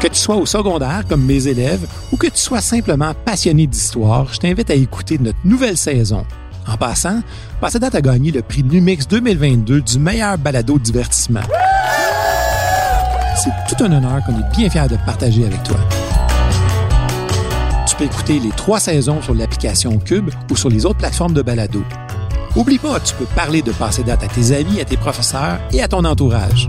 Que 0.00 0.08
tu 0.08 0.16
sois 0.16 0.34
au 0.34 0.46
secondaire 0.46 1.04
comme 1.08 1.24
mes 1.24 1.46
élèves 1.46 1.86
ou 2.10 2.16
que 2.16 2.26
tu 2.26 2.38
sois 2.38 2.60
simplement 2.60 3.12
passionné 3.24 3.68
d'histoire, 3.68 4.26
je 4.32 4.40
t'invite 4.40 4.70
à 4.70 4.74
écouter 4.74 5.16
notre 5.20 5.38
nouvelle 5.44 5.76
saison. 5.76 6.26
En 6.66 6.76
passant, 6.76 7.22
Passé 7.60 7.78
date 7.78 7.94
a 7.94 8.00
gagné 8.00 8.32
le 8.32 8.42
prix 8.42 8.64
Numix 8.64 9.06
2022 9.06 9.80
du 9.80 9.98
meilleur 10.00 10.38
balado 10.38 10.76
divertissement. 10.76 11.42
C'est 13.36 13.50
tout 13.68 13.84
un 13.84 13.92
honneur 13.92 14.22
qu'on 14.24 14.38
est 14.38 14.56
bien 14.56 14.68
fiers 14.68 14.88
de 14.88 14.96
partager 15.04 15.46
avec 15.46 15.62
toi. 15.62 15.78
Tu 17.86 17.96
peux 17.96 18.04
écouter 18.04 18.38
les 18.38 18.50
trois 18.50 18.80
saisons 18.80 19.22
sur 19.22 19.34
l'application 19.34 19.98
Cube 19.98 20.30
ou 20.50 20.56
sur 20.56 20.68
les 20.68 20.84
autres 20.86 20.98
plateformes 20.98 21.34
de 21.34 21.42
balado. 21.42 21.82
Oublie 22.56 22.78
pas, 22.78 23.00
tu 23.00 23.14
peux 23.14 23.26
parler 23.26 23.62
de 23.62 23.72
Passé 23.72 24.02
date 24.02 24.22
à 24.24 24.28
tes 24.28 24.52
amis, 24.52 24.80
à 24.80 24.84
tes 24.84 24.96
professeurs 24.96 25.60
et 25.72 25.82
à 25.82 25.88
ton 25.88 26.04
entourage. 26.04 26.68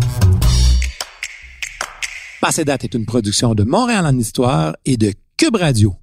Passé 2.39 2.65
date 2.65 2.83
est 2.83 2.93
une 2.93 3.05
production 3.05 3.53
de 3.55 3.63
Montréal 3.63 4.05
en 4.05 4.17
Histoire 4.17 4.75
et 4.85 4.97
de 4.97 5.13
Cube 5.37 5.55
Radio. 5.55 6.00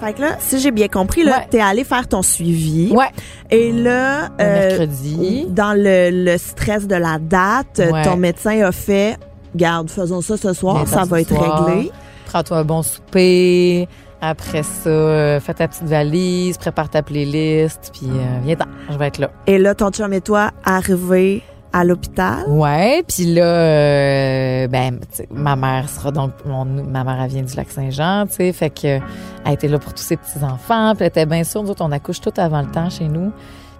Fait 0.00 0.14
que 0.14 0.20
là, 0.22 0.36
si 0.38 0.58
j'ai 0.60 0.70
bien 0.70 0.88
compris, 0.88 1.22
là, 1.24 1.32
Ouais. 1.38 1.46
t'es 1.50 1.60
allé 1.60 1.84
faire 1.84 2.08
ton 2.08 2.22
suivi. 2.22 2.90
Ouais. 2.92 3.10
Et 3.50 3.70
là, 3.72 4.28
Le 4.38 4.44
euh, 4.44 4.68
mercredi. 4.68 5.46
dans 5.48 5.74
le, 5.76 6.10
le 6.24 6.38
stress 6.38 6.86
de 6.86 6.94
la 6.96 7.18
date, 7.18 7.80
Ouais. 7.92 8.02
ton 8.02 8.16
médecin 8.16 8.62
a 8.64 8.72
fait, 8.72 9.16
garde, 9.54 9.90
faisons 9.90 10.20
ça 10.22 10.36
ce 10.36 10.52
soir, 10.54 10.86
ça 10.88 11.04
va 11.04 11.20
être 11.20 11.28
soir. 11.28 11.66
réglé. 11.66 11.90
Prends-toi 12.26 12.58
un 12.58 12.64
bon 12.64 12.82
souper. 12.82 13.88
Après 14.22 14.62
ça, 14.62 14.88
euh, 14.90 15.40
fais 15.40 15.54
ta 15.54 15.66
petite 15.66 15.84
valise, 15.84 16.58
prépare 16.58 16.90
ta 16.90 17.02
playlist, 17.02 17.90
puis 17.92 18.06
euh, 18.10 18.38
viens-t'en, 18.44 18.66
je 18.90 18.98
vais 18.98 19.06
être 19.06 19.18
là. 19.18 19.30
Et 19.46 19.56
là, 19.56 19.74
ton 19.74 19.90
chum 19.90 20.12
et 20.12 20.20
toi, 20.20 20.50
arrivés 20.62 21.42
à 21.72 21.84
l'hôpital. 21.84 22.44
Ouais, 22.48 23.04
puis 23.06 23.32
là, 23.32 23.44
euh, 23.44 24.66
ben, 24.68 24.98
ma 25.30 25.56
mère 25.56 25.88
sera 25.88 26.10
donc, 26.10 26.32
mon, 26.44 26.64
ma 26.64 27.04
mère, 27.04 27.20
elle 27.22 27.30
vient 27.30 27.42
du 27.42 27.54
lac 27.54 27.70
Saint-Jean, 27.70 28.26
tu 28.26 28.34
sais, 28.36 28.52
fait 28.52 28.70
que 28.70 28.98
elle 29.44 29.52
était 29.52 29.68
là 29.68 29.78
pour 29.78 29.94
tous 29.94 30.02
ses 30.02 30.16
petits-enfants, 30.16 30.94
puis 30.94 31.02
elle 31.04 31.08
était 31.08 31.26
bien 31.26 31.44
sûre, 31.44 31.62
nous 31.62 31.70
autres, 31.70 31.84
on 31.84 31.92
accouche 31.92 32.20
tout 32.20 32.32
avant 32.36 32.60
le 32.62 32.68
temps 32.70 32.90
chez 32.90 33.08
nous. 33.08 33.32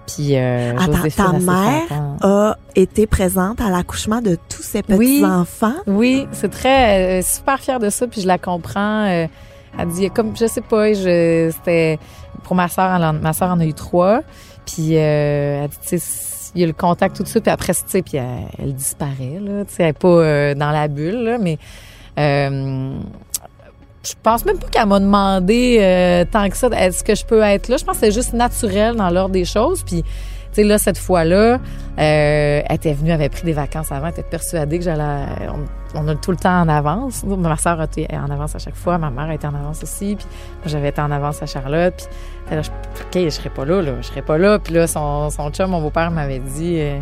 Puis, 0.07 0.37
euh, 0.37 0.72
Attends, 0.76 1.09
ta 1.16 1.33
mère 1.38 1.83
a 2.22 2.57
été 2.74 3.07
présente 3.07 3.61
à 3.61 3.70
l'accouchement 3.70 4.20
de 4.20 4.37
tous 4.48 4.62
ses 4.62 4.83
Oui. 4.88 5.20
petits-enfants? 5.20 5.74
Oui, 5.87 6.26
c'est 6.33 6.50
très 6.50 7.20
euh, 7.20 7.22
super 7.22 7.59
fière 7.61 7.79
de 7.79 7.90
ça, 7.90 8.07
puis 8.09 8.20
je 8.20 8.26
la 8.26 8.38
comprends. 8.38 9.07
euh, 9.07 9.26
elle 9.79 9.88
dit 9.88 10.11
comme 10.11 10.37
je 10.37 10.46
sais 10.46 10.62
pas, 10.62 10.92
je 10.94 11.53
c'était 11.57 11.98
pour 12.42 12.57
ma 12.57 12.66
sœur, 12.68 13.12
ma 13.12 13.33
sœur 13.33 13.50
en 13.50 13.61
a 13.61 13.64
eu 13.64 13.72
trois, 13.74 14.22
puis 14.66 14.96
euh, 14.96 15.62
elle 15.64 15.68
dit 15.68 15.76
tu 15.83 15.98
sais 15.98 16.03
il 16.54 16.60
y 16.60 16.64
a 16.64 16.66
le 16.66 16.72
contact 16.72 17.16
tout 17.16 17.22
de 17.22 17.28
suite, 17.28 17.44
puis 17.44 17.52
après 17.52 17.74
tu 17.74 17.82
sais 17.86 18.02
puis 18.02 18.18
elle, 18.18 18.74
disparaît 18.74 19.38
là, 19.40 19.64
tu 19.64 19.74
sais 19.74 19.82
elle 19.84 19.88
est 19.90 19.92
pas 19.92 20.08
euh, 20.08 20.54
dans 20.54 20.70
la 20.70 20.88
bulle 20.88 21.22
là, 21.22 21.38
mais 21.38 21.58
euh, 22.18 22.98
je 24.02 24.14
pense 24.22 24.44
même 24.44 24.58
pas 24.58 24.68
qu'elle 24.68 24.86
m'a 24.86 25.00
demandé 25.00 25.78
euh, 25.80 26.24
tant 26.30 26.48
que 26.48 26.56
ça 26.56 26.68
est-ce 26.68 27.04
que 27.04 27.14
je 27.14 27.24
peux 27.24 27.42
être 27.42 27.68
là? 27.68 27.76
Je 27.76 27.84
pense 27.84 27.98
que 27.98 28.06
c'est 28.06 28.12
juste 28.12 28.32
naturel 28.32 28.96
dans 28.96 29.10
l'ordre 29.10 29.32
des 29.32 29.44
choses. 29.44 29.82
Puis, 29.82 30.02
tu 30.02 30.08
sais, 30.52 30.64
là, 30.64 30.78
cette 30.78 30.98
fois-là, 30.98 31.54
euh, 31.54 31.58
elle 31.96 32.74
était 32.74 32.94
venue, 32.94 33.10
elle 33.10 33.16
avait 33.16 33.28
pris 33.28 33.44
des 33.44 33.52
vacances 33.52 33.92
avant, 33.92 34.06
elle 34.06 34.12
était 34.12 34.22
persuadée 34.22 34.78
que 34.78 34.84
j'allais. 34.84 35.26
On, 35.48 36.00
on 36.00 36.08
a 36.08 36.14
tout 36.14 36.30
le 36.30 36.38
temps 36.38 36.62
en 36.62 36.68
avance. 36.68 37.24
Ma 37.24 37.56
soeur 37.56 37.82
était 37.82 38.08
en 38.14 38.30
avance 38.30 38.54
à 38.54 38.58
chaque 38.58 38.74
fois, 38.74 38.96
ma 38.96 39.10
mère 39.10 39.30
était 39.30 39.46
en 39.46 39.54
avance 39.54 39.82
aussi. 39.82 40.16
Puis, 40.16 40.26
j'avais 40.64 40.88
été 40.88 41.00
en 41.00 41.10
avance 41.10 41.42
à 41.42 41.46
Charlotte. 41.46 42.08
Là, 42.56 42.62
je- 42.62 42.70
OK, 42.70 43.24
je 43.24 43.30
serais 43.30 43.50
pas 43.50 43.64
là, 43.64 43.82
là. 43.82 43.92
Je 44.00 44.06
serais 44.06 44.22
pas 44.22 44.38
là. 44.38 44.58
Puis 44.58 44.74
là, 44.74 44.86
son, 44.86 45.30
son 45.30 45.50
chum, 45.50 45.70
mon 45.70 45.80
beau-père, 45.80 46.10
m'avait 46.10 46.38
dit. 46.40 46.76
euh, 46.80 46.98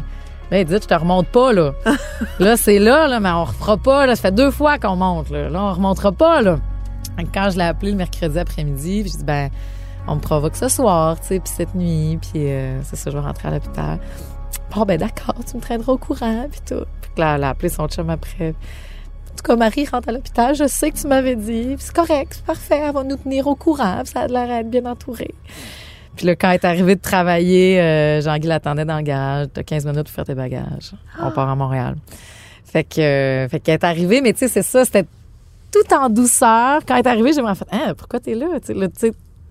Là, 0.51 0.61
il 0.61 0.65
dit, 0.65 0.73
je 0.73 0.79
te 0.79 0.95
remonte 0.95 1.27
pas, 1.29 1.53
là. 1.53 1.73
là, 2.39 2.57
c'est 2.57 2.79
là, 2.79 3.07
là, 3.07 3.21
mais 3.21 3.31
on 3.31 3.45
refera 3.45 3.77
pas, 3.77 4.07
là. 4.07 4.17
Ça 4.17 4.23
fait 4.23 4.35
deux 4.35 4.51
fois 4.51 4.79
qu'on 4.79 4.97
monte, 4.97 5.29
là. 5.31 5.49
Là, 5.51 5.63
on 5.63 5.73
remontera 5.75 6.11
pas, 6.13 6.41
là. 6.41 6.59
Quand 7.35 7.51
je 7.51 7.59
l'ai 7.59 7.65
appelé 7.65 7.91
le 7.91 7.97
mercredi 7.99 8.39
après-midi, 8.39 9.03
je 9.09 9.17
dis 9.19 9.25
ben 9.25 9.51
on 10.07 10.15
me 10.15 10.21
provoque 10.21 10.55
ce 10.57 10.69
soir, 10.69 11.19
tu 11.21 11.27
sais, 11.27 11.41
puis 11.41 11.53
cette 11.55 11.75
nuit, 11.75 12.17
puis 12.23 12.51
euh, 12.51 12.81
c'est 12.85 12.97
ça, 12.97 13.11
je 13.11 13.17
vais 13.19 13.23
rentrer 13.23 13.49
à 13.49 13.51
l'hôpital. 13.51 13.99
Bon 14.75 14.85
ben 14.85 14.99
d'accord, 14.99 15.35
tu 15.45 15.57
me 15.57 15.61
traîneras 15.61 15.93
au 15.95 15.99
courant, 15.99 16.47
puis 16.51 16.61
tout. 16.67 16.85
Puis 17.03 17.11
là, 17.19 17.35
elle 17.35 17.45
a 17.45 17.49
appelé 17.51 17.69
son 17.71 17.89
chum 17.89 18.09
après. 18.09 18.55
Tout 19.39 19.53
cas, 19.53 19.57
Marie 19.57 19.87
rentre 19.87 20.09
à 20.09 20.13
l'hôpital, 20.13 20.57
je 20.57 20.67
sais 20.67 20.91
que 20.91 20.99
tu 20.99 21.07
m'avais 21.07 21.37
dit, 21.37 21.77
c'est 21.79 21.95
correct, 21.95 22.33
c'est 22.35 22.45
parfait, 22.45 22.83
elle 22.85 22.93
va 22.93 23.05
nous 23.05 23.17
tenir 23.17 23.47
au 23.47 23.55
courant, 23.55 24.03
ça 24.05 24.23
a 24.23 24.27
l'air 24.27 24.49
d'être 24.49 24.69
bien 24.69 24.85
entouré. 24.85 25.33
Puis 26.17 26.27
là, 26.27 26.35
quand 26.35 26.49
elle 26.49 26.55
est 26.55 26.65
arrivée 26.65 26.97
de 26.97 27.01
travailler, 27.01 27.81
euh, 27.81 28.21
Jean-Guy 28.21 28.49
l'attendait 28.49 28.85
dans 28.85 28.97
le 28.97 29.05
garage. 29.05 29.47
T'as 29.55 29.63
15 29.63 29.87
minutes 29.87 30.07
pour 30.07 30.13
faire 30.13 30.25
tes 30.25 30.35
bagages. 30.35 30.91
On 31.23 31.31
part 31.31 31.49
à 31.49 31.55
Montréal. 31.55 31.95
Fait 32.65 32.83
que, 32.83 33.01
euh, 33.01 33.49
fait 33.49 33.61
qu'elle 33.61 33.75
est 33.75 33.85
arrivée, 33.85 34.21
mais 34.21 34.33
tu 34.33 34.41
sais, 34.41 34.49
c'est 34.49 34.63
ça, 34.63 34.85
c'était 34.85 35.05
tout 35.71 35.95
en 35.95 36.09
douceur. 36.09 36.81
Quand 36.85 36.97
elle 36.97 37.07
est 37.07 37.09
arrivée, 37.09 37.33
j'ai 37.33 37.41
vraiment 37.41 37.55
fait, 37.55 37.69
hein, 37.71 37.95
pourquoi 37.97 38.19
t'es 38.19 38.35
là? 38.35 38.47
Là, 38.69 38.89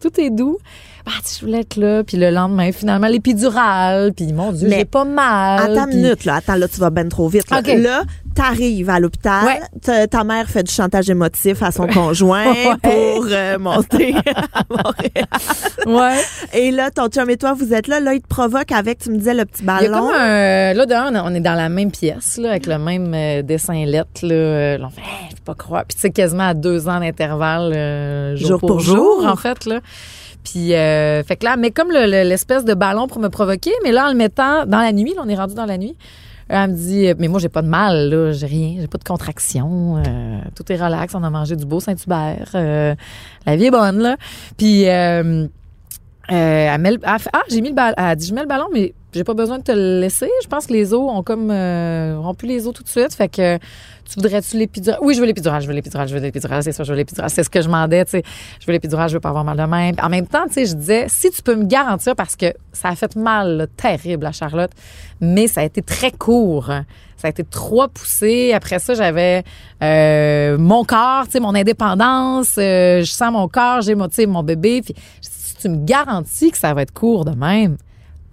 tout 0.01 0.19
est 0.19 0.29
doux. 0.29 0.57
Bah, 1.05 1.12
je 1.23 1.45
voulais 1.45 1.62
être 1.62 1.77
là. 1.77 2.03
Puis 2.03 2.17
le 2.17 2.29
lendemain, 2.31 2.71
finalement, 2.73 3.07
l'épidurale. 3.07 4.12
Puis 4.13 4.33
mon 4.33 4.51
Dieu, 4.51 4.67
j'ai 4.69 4.83
pas 4.86 5.05
mal. 5.05 5.71
Attends 5.77 5.89
une 5.89 6.01
minute, 6.01 6.25
là. 6.25 6.36
Attends, 6.36 6.55
là, 6.55 6.67
tu 6.67 6.79
vas 6.81 6.89
ben 6.89 7.07
trop 7.07 7.29
vite. 7.29 7.49
Là, 7.49 7.60
OK. 7.60 7.67
Là, 7.77 8.03
t'arrives 8.36 8.89
à 8.89 8.99
l'hôpital. 8.99 9.45
Ouais. 9.45 9.60
Ta, 9.81 10.05
ta 10.07 10.23
mère 10.25 10.49
fait 10.49 10.63
du 10.63 10.71
chantage 10.73 11.10
émotif 11.10 11.63
à 11.63 11.71
son 11.71 11.88
conjoint 11.93 12.45
Ouais. 12.51 12.75
pour 12.83 13.25
euh, 13.31 13.57
monter 13.57 14.15
à 14.53 14.63
Montréal. 14.69 15.27
Ouais. 15.86 16.21
Et 16.53 16.71
là, 16.71 16.91
ton 16.91 17.07
chum 17.07 17.29
et 17.29 17.38
toi, 17.38 17.53
vous 17.53 17.73
êtes 17.73 17.88
là. 17.88 18.01
Là, 18.01 18.13
il 18.13 18.21
te 18.21 18.27
provoque 18.27 18.71
avec, 18.73 18.99
tu 18.99 19.10
me 19.10 19.17
disais, 19.17 19.33
le 19.33 19.45
petit 19.45 19.63
Il 19.63 19.65
y 19.67 19.69
a 19.69 19.73
ballon. 19.89 20.07
comme 20.07 20.15
un. 20.15 20.73
Là, 20.73 20.86
d'un, 20.86 21.23
on 21.23 21.33
est 21.33 21.39
dans 21.39 21.55
la 21.55 21.69
même 21.69 21.89
pièce, 21.91 22.38
là, 22.38 22.49
avec 22.51 22.65
le 22.67 22.77
même 22.79 23.13
euh, 23.15 23.41
dessin 23.43 23.86
lettre, 23.86 24.25
là. 24.25 24.77
On 24.86 24.89
fait, 24.89 25.01
Hey, 25.01 25.33
pas 25.47 25.55
croire. 25.55 25.83
Puis, 25.86 25.95
tu 25.95 26.01
sais, 26.01 26.10
quasiment 26.12 26.47
à 26.49 26.53
deux 26.53 26.88
ans 26.88 26.99
d'intervalle, 26.99 27.73
euh, 27.75 28.36
jour, 28.36 28.47
Jour 28.49 28.60
pour, 28.60 28.69
pour 28.69 28.79
jour, 28.79 29.21
jour. 29.21 29.25
en 29.31 29.36
fait, 29.36 29.65
là. 29.65 29.79
Puis, 30.43 30.73
euh, 30.75 31.23
fait 31.23 31.36
que 31.38 31.45
là, 31.45 31.57
mais 31.57 31.71
comme 31.71 31.89
le- 31.91 32.05
le- 32.05 32.27
l'espèce 32.29 32.63
de 32.63 32.73
ballon 32.73 33.07
pour 33.07 33.19
me 33.19 33.27
provoquer, 33.29 33.71
mais 33.83 33.91
là, 33.91 34.05
en 34.05 34.10
le 34.10 34.15
mettant 34.15 34.65
dans 34.65 34.79
la 34.79 34.91
nuit, 34.93 35.13
là, 35.15 35.21
on 35.25 35.29
est 35.29 35.36
rendu 35.36 35.55
dans 35.55 35.65
la 35.65 35.77
nuit, 35.77 35.95
Elle 36.49 36.71
me 36.71 36.75
dit, 36.77 37.13
mais 37.19 37.27
moi, 37.27 37.41
j'ai 37.41 37.49
pas 37.49 37.62
de 37.62 37.67
mal, 37.67 38.10
là. 38.10 38.31
J'ai 38.31 38.45
rien. 38.45 38.75
J'ai 38.79 38.88
pas 38.88 38.97
de 38.97 39.03
contraction. 39.03 39.97
euh, 39.97 40.39
tout 40.55 40.63
est 40.71 40.77
relax. 40.81 41.13
On 41.13 41.21
a 41.23 41.29
mangé 41.29 41.57
du 41.57 41.65
beau 41.65 41.81
Saint-Hubert. 41.81 42.51
euh, 42.55 42.95
la 43.45 43.55
vie 43.57 43.65
est 43.65 43.71
bonne, 43.71 43.99
là. 43.99 44.15
Puis, 44.57 44.88
euh, 44.88 45.43
euh, 45.43 45.45
elle 46.31 46.79
met 46.81 46.91
le- 46.91 46.99
elle 47.03 47.19
fait, 47.19 47.29
ah, 47.33 47.41
j'ai 47.49 47.60
mis 47.60 47.67
le 47.69 47.75
ballon. 47.75 47.95
Elle 47.97 48.05
a 48.05 48.15
dit, 48.15 48.25
je 48.27 48.33
mets 48.33 48.43
le 48.43 48.47
ballon, 48.47 48.67
mais 48.73 48.93
j'ai 49.13 49.24
pas 49.24 49.34
besoin 49.34 49.58
de 49.60 49.63
te 49.63 49.72
le 49.72 50.00
laisser. 50.00 50.30
Je 50.43 50.48
pense 50.48 50.67
que 50.67 50.74
les 50.74 50.93
os 50.93 51.00
ont 51.00 51.24
comme 51.24 51.50
euh, 51.50 52.17
rompu 52.20 52.46
les 52.46 52.67
os 52.67 52.74
tout 52.74 52.84
de 52.84 52.89
suite. 52.89 53.13
Fait 53.13 53.30
que 53.30 53.58
tu 53.58 54.15
voudrais-tu 54.15 54.58
l'épidural? 54.58 55.00
Oui, 55.02 55.15
je 55.15 55.20
veux 55.20 55.26
l'épidural, 55.26 55.62
je 55.62 55.67
veux 55.67 55.74
l'épidural, 55.74 56.08
je 56.08 56.13
veux 56.13 56.22
l'épidural, 56.22 56.63
c'est 56.63 56.72
ça, 56.72 56.84
je 56.84 56.91
veux 56.91 56.98
l'épidural. 56.98 57.30
C'est 57.30 57.43
ce 57.43 57.50
que 57.50 57.62
je 57.62 57.67
demandais, 57.67 58.06
tu 58.06 58.12
sais. 58.12 58.24
Je 58.60 58.65
veux 58.65 58.74
l'épidural, 58.74 59.10
je 59.10 59.15
veux 59.15 59.20
pas 59.20 59.30
avoir 59.30 59.43
mal 59.43 59.58
de 59.58 59.63
main. 59.63 59.91
En 60.02 60.10
même 60.10 60.28
temps, 60.28 60.46
tu 60.48 60.54
sais, 60.54 60.65
je 60.65 60.76
disais, 60.76 61.06
si 61.10 61.32
tu 61.32 61.41
peux 61.41 61.56
me 61.56 61.65
garantir, 61.65 62.15
parce 62.15 62.36
que 62.36 62.54
ça 62.72 62.89
a 62.89 62.96
fait 62.96 63.15
mal, 63.15 63.58
là, 63.58 63.67
terrible 63.67 64.26
à 64.26 64.32
Charlotte, 64.32 64.72
mais 65.20 65.48
ça 65.48 65.62
a 65.62 65.63
été 65.63 65.82
très 65.82 66.12
court. 66.12 66.72
Ça 67.17 67.28
a 67.28 67.30
été 67.32 67.43
trois 67.43 67.88
poussées. 67.88 68.54
Après 68.54 68.78
ça, 68.78 68.93
j'avais 68.93 69.43
euh, 69.82 70.58
mon 70.60 70.84
corps, 70.84 71.26
tu 71.26 71.32
sais, 71.32 71.39
mon 71.39 71.56
indépendance. 71.56 72.56
euh, 72.60 73.02
je 73.02 73.12
sens 73.12 73.32
mon 73.32 73.48
corps, 73.48 73.82
j'ai 73.82 73.96
mon, 73.96 74.08
mon 74.28 74.43
bébé. 74.43 74.84
Puis 74.84 74.93
si 75.22 75.56
tu 75.56 75.70
me 75.70 75.84
garantis 75.84 76.52
que 76.52 76.58
ça 76.58 76.74
va 76.76 76.84
être 76.84 76.93
court 76.93 77.26
de 77.26 77.32
même, 77.32 77.78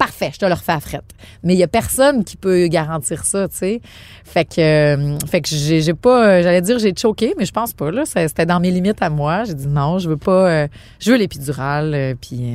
parfait, 0.04 0.30
je 0.34 0.38
te 0.38 0.44
le 0.44 0.52
refais 0.52 0.72
à 0.72 0.80
frette. 0.80 1.04
Mais 1.42 1.54
il 1.54 1.58
y 1.58 1.62
a 1.62 1.68
personne 1.68 2.24
qui 2.24 2.36
peut 2.36 2.66
garantir 2.66 3.24
ça, 3.24 3.48
tu 3.48 3.56
sais. 3.56 3.80
Fait 4.24 4.44
que, 4.44 4.60
euh, 4.60 5.18
fait 5.30 5.40
que 5.40 5.48
j'ai, 5.48 5.80
j'ai 5.80 5.94
pas, 5.94 6.26
euh, 6.28 6.42
j'allais 6.42 6.60
dire 6.60 6.78
j'ai 6.78 6.92
choqué, 6.94 7.34
mais 7.38 7.46
je 7.46 7.52
pense 7.52 7.72
pas 7.72 7.90
là. 7.90 8.02
C'était 8.04 8.44
dans 8.44 8.60
mes 8.60 8.70
limites 8.70 9.00
à 9.00 9.08
moi. 9.08 9.44
J'ai 9.44 9.54
dit 9.54 9.66
non, 9.66 9.98
je 9.98 10.10
veux 10.10 10.18
pas, 10.18 10.48
euh, 10.50 10.68
je 11.00 11.10
veux 11.10 11.16
l'épidurale. 11.16 11.94
euh, 11.94 12.14
puis 12.20 12.54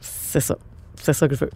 c'est 0.00 0.40
ça, 0.40 0.56
c'est 1.02 1.12
ça 1.12 1.28
que 1.28 1.34
je 1.34 1.40
veux. 1.40 1.50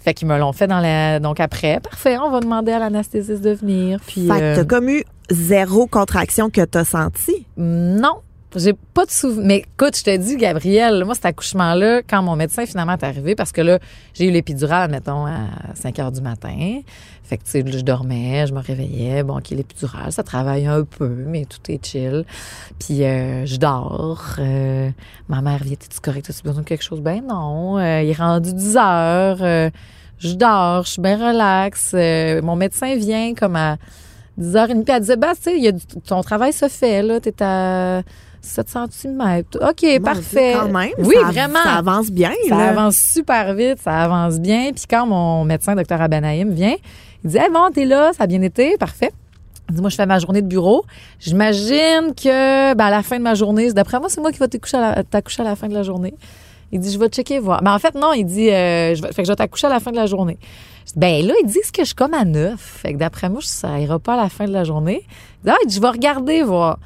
Fait 0.00 0.14
qu'ils 0.14 0.28
me 0.28 0.38
l'ont 0.38 0.52
fait 0.52 0.68
dans 0.68 0.80
la, 0.80 1.20
donc 1.20 1.38
après, 1.40 1.80
parfait, 1.80 2.16
on 2.16 2.30
va 2.30 2.40
demander 2.40 2.72
à 2.72 2.78
l'anesthésiste 2.78 3.42
de 3.42 3.50
venir. 3.50 3.98
Puis 4.06 4.26
Fait 4.26 4.38
que 4.40 4.56
t'as 4.56 4.64
comme 4.64 4.88
eu 4.88 5.04
zéro 5.30 5.86
contraction 5.86 6.48
que 6.48 6.64
t'as 6.64 6.84
senti? 6.84 7.46
non. 7.58 8.16
J'ai 8.56 8.72
pas 8.72 9.04
de 9.04 9.10
souvenir. 9.10 9.46
Mais 9.46 9.56
écoute, 9.58 9.98
je 9.98 10.02
te 10.02 10.16
dis, 10.16 10.36
Gabriel, 10.36 11.04
moi, 11.04 11.14
cet 11.14 11.26
accouchement-là, 11.26 12.00
quand 12.08 12.22
mon 12.22 12.36
médecin 12.36 12.64
finalement 12.64 12.94
est 12.94 13.04
arrivé, 13.04 13.34
parce 13.34 13.52
que 13.52 13.60
là, 13.60 13.78
j'ai 14.14 14.26
eu 14.26 14.30
l'épidurale, 14.30 14.90
mettons, 14.90 15.26
à 15.26 15.48
5 15.74 15.98
heures 15.98 16.12
du 16.12 16.22
matin. 16.22 16.80
Fait 17.22 17.36
que, 17.36 17.44
tu 17.44 17.50
sais, 17.50 17.64
je 17.66 17.80
dormais, 17.80 18.46
je 18.46 18.54
me 18.54 18.60
réveillais. 18.60 19.22
Bon, 19.24 19.36
OK, 19.36 19.50
l'épidurale, 19.50 20.10
ça 20.10 20.22
travaille 20.22 20.66
un 20.66 20.84
peu, 20.84 21.08
mais 21.08 21.44
tout 21.44 21.70
est 21.70 21.84
chill. 21.84 22.24
Puis, 22.78 23.04
euh, 23.04 23.44
je 23.44 23.56
dors. 23.56 24.36
Euh, 24.38 24.90
ma 25.28 25.42
mère 25.42 25.62
vient, 25.62 25.76
t'es-tu 25.76 26.00
correct? 26.00 26.30
As-tu 26.30 26.42
besoin 26.42 26.62
de 26.62 26.66
quelque 26.66 26.84
chose? 26.84 27.00
Ben 27.00 27.22
non. 27.28 27.76
Euh, 27.76 28.02
il 28.02 28.08
est 28.08 28.14
rendu 28.14 28.54
10 28.54 28.76
heures. 28.78 29.38
Euh, 29.42 29.70
je 30.18 30.32
dors, 30.34 30.84
je 30.84 30.92
suis 30.92 31.02
bien 31.02 31.18
relax. 31.18 31.92
Euh, 31.94 32.40
mon 32.40 32.56
médecin 32.56 32.96
vient 32.96 33.34
comme 33.34 33.56
à 33.56 33.76
10h30, 34.38 34.84
puis 34.84 34.94
elle 34.94 35.00
disait, 35.00 35.16
bah, 35.16 35.32
tu 35.34 35.60
sais, 35.60 35.74
ton 36.06 36.22
travail 36.22 36.54
se 36.54 36.68
fait, 36.68 37.02
là, 37.02 37.20
t'es 37.20 37.42
à 37.42 38.02
7 38.40 38.68
cm. 38.90 39.42
OK, 39.60 39.82
Mon 39.82 40.00
parfait. 40.00 40.52
Dieu, 40.52 40.60
Quand 40.60 40.68
même. 40.68 40.90
Oui, 40.98 41.14
ça, 41.20 41.26
vraiment. 41.26 41.62
Ça 41.62 41.74
avance 41.74 42.10
bien. 42.10 42.32
Ça 42.48 42.56
là. 42.56 42.68
avance 42.70 42.96
super 42.96 43.54
vite, 43.54 43.78
ça 43.82 44.02
avance 44.02 44.38
bien. 44.40 44.70
Puis 44.72 44.84
quand 44.88 45.06
mon 45.06 45.44
médecin, 45.44 45.74
docteur 45.74 46.00
Abanaïm, 46.00 46.50
vient, 46.52 46.76
il 47.24 47.30
dit, 47.30 47.36
hey, 47.38 47.50
bon, 47.52 47.68
t'es 47.74 47.84
là, 47.84 48.12
ça 48.16 48.24
a 48.24 48.26
bien 48.26 48.42
été, 48.42 48.76
parfait. 48.78 49.10
Il 49.68 49.74
dit, 49.74 49.80
moi, 49.80 49.90
je 49.90 49.96
fais 49.96 50.06
ma 50.06 50.18
journée 50.20 50.42
de 50.42 50.46
bureau. 50.46 50.84
J'imagine 51.18 52.14
que, 52.16 52.74
ben, 52.74 52.84
à 52.84 52.90
la 52.90 53.02
fin 53.02 53.18
de 53.18 53.22
ma 53.22 53.34
journée, 53.34 53.72
d'après 53.72 53.98
moi, 53.98 54.08
c'est 54.08 54.20
moi 54.20 54.30
qui 54.30 54.38
vais 54.38 54.46
t'accoucher 54.48 54.76
à, 54.76 54.94
la- 54.96 55.02
t'accoucher 55.04 55.42
à 55.42 55.44
la 55.44 55.56
fin 55.56 55.66
de 55.68 55.74
la 55.74 55.82
journée. 55.82 56.14
Il 56.72 56.78
dit, 56.80 56.92
je 56.92 56.98
vais 56.98 57.08
checker, 57.08 57.40
voir. 57.40 57.62
Ben, 57.62 57.74
en 57.74 57.78
fait, 57.80 57.94
non, 57.96 58.12
il 58.12 58.24
dit, 58.24 58.48
euh, 58.50 58.94
je 58.94 59.02
vais, 59.02 59.08
fait 59.08 59.22
que 59.22 59.26
je 59.26 59.32
vais 59.32 59.36
t'accoucher 59.36 59.66
à 59.66 59.70
la 59.70 59.80
fin 59.80 59.90
de 59.90 59.96
la 59.96 60.06
journée. 60.06 60.38
Ben, 60.94 61.26
là, 61.26 61.34
ils 61.42 61.46
disent 61.48 61.72
que 61.72 61.82
je 61.82 61.86
suis 61.86 61.94
comme 61.96 62.14
à 62.14 62.24
neuf. 62.24 62.60
Fait 62.60 62.92
que 62.92 62.98
d'après 62.98 63.28
moi, 63.28 63.40
ça 63.42 63.78
ira 63.80 63.98
pas 63.98 64.14
à 64.14 64.16
la 64.22 64.28
fin 64.28 64.44
de 64.46 64.52
la 64.52 64.62
journée. 64.62 65.02
Il 65.42 65.46
dit, 65.46 65.50
ah, 65.50 65.56
il 65.64 65.68
dit, 65.68 65.74
je 65.76 65.80
vais 65.80 65.88
regarder, 65.90 66.42
voir. 66.44 66.78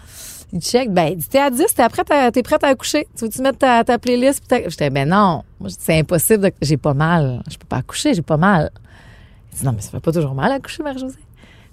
Il 0.53 0.61
check, 0.61 0.91
ben, 0.93 1.15
dit, 1.15 1.29
t'es 1.29 1.39
à 1.39 1.51
10, 1.51 1.65
t'es 1.75 1.89
prête 1.89 2.11
à, 2.11 2.31
t'es 2.33 2.43
prête 2.43 2.65
à 2.65 2.69
accoucher. 2.69 3.07
Tu 3.17 3.25
veux-tu 3.25 3.41
mettre 3.41 3.59
ta, 3.59 3.85
ta 3.85 3.99
playlist? 3.99 4.43
J'étais, 4.69 4.91
ben 4.91 5.09
non. 5.09 5.45
C'est 5.79 5.99
impossible. 5.99 6.45
de- 6.45 6.53
J'ai 6.61 6.77
pas 6.77 6.95
mal. 6.95 7.43
Je 7.51 7.57
peux 7.57 7.67
pas 7.67 7.77
accoucher, 7.77 8.15
j'ai 8.15 8.23
pas 8.23 8.37
mal. 8.37 8.71
Il 9.53 9.59
dit, 9.61 9.65
non, 9.65 9.73
mais 9.73 9.81
ça 9.81 9.91
fait 9.91 10.01
pas 10.01 10.13
toujours 10.13 10.35
mal 10.35 10.51
à 10.51 10.55
accoucher, 10.57 10.83
Marie-Josée. 10.83 11.19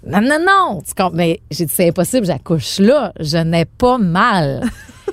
Non, 0.06 0.20
non, 0.20 0.38
non. 0.46 0.80
Tu 0.86 0.94
comprends? 0.94 1.10
Mais 1.16 1.40
j'ai 1.50 1.66
dit, 1.66 1.72
c'est 1.74 1.88
impossible, 1.88 2.24
j'accouche 2.26 2.78
là. 2.78 3.12
Je 3.18 3.38
n'ai 3.38 3.64
pas 3.64 3.98
mal. 3.98 4.62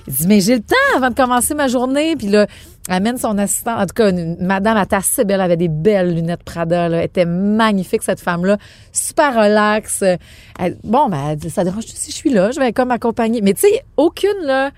Il 0.08 0.14
dit, 0.14 0.28
mais 0.28 0.40
j'ai 0.40 0.56
le 0.56 0.62
temps 0.62 0.76
avant 0.96 1.10
de 1.10 1.16
commencer 1.16 1.54
ma 1.56 1.68
journée. 1.68 2.16
Puis 2.16 2.28
là, 2.28 2.48
amène 2.90 3.18
son 3.18 3.38
assistant. 3.38 3.78
En 3.78 3.86
tout 3.86 3.94
cas, 3.96 4.12
une 4.12 4.38
madame, 4.40 4.78
était 4.78 4.96
assez 4.96 5.26
belle, 5.26 5.36
elle 5.36 5.42
avait 5.42 5.58
des 5.58 5.68
belles 5.68 6.14
lunettes 6.14 6.44
Prada. 6.44 6.88
Elle 6.88 7.04
était 7.04 7.26
magnifique, 7.26 8.04
cette 8.04 8.20
femme-là. 8.20 8.58
Super 8.92 9.36
relax. 9.36 10.04
Elle- 10.04 10.78
bon, 10.84 11.10
ben, 11.10 11.30
elle 11.32 11.38
dit, 11.38 11.50
ça 11.50 11.64
dérange 11.64 11.86
si 11.86 12.12
je 12.12 12.16
suis 12.16 12.30
là, 12.30 12.52
je 12.52 12.60
vais 12.60 12.74
comme 12.74 12.92
accompagner. 12.92 13.42
Mais 13.42 13.54
tu 13.54 13.62
sais, 13.62 13.84
aucune, 13.98 14.42
là, 14.44 14.72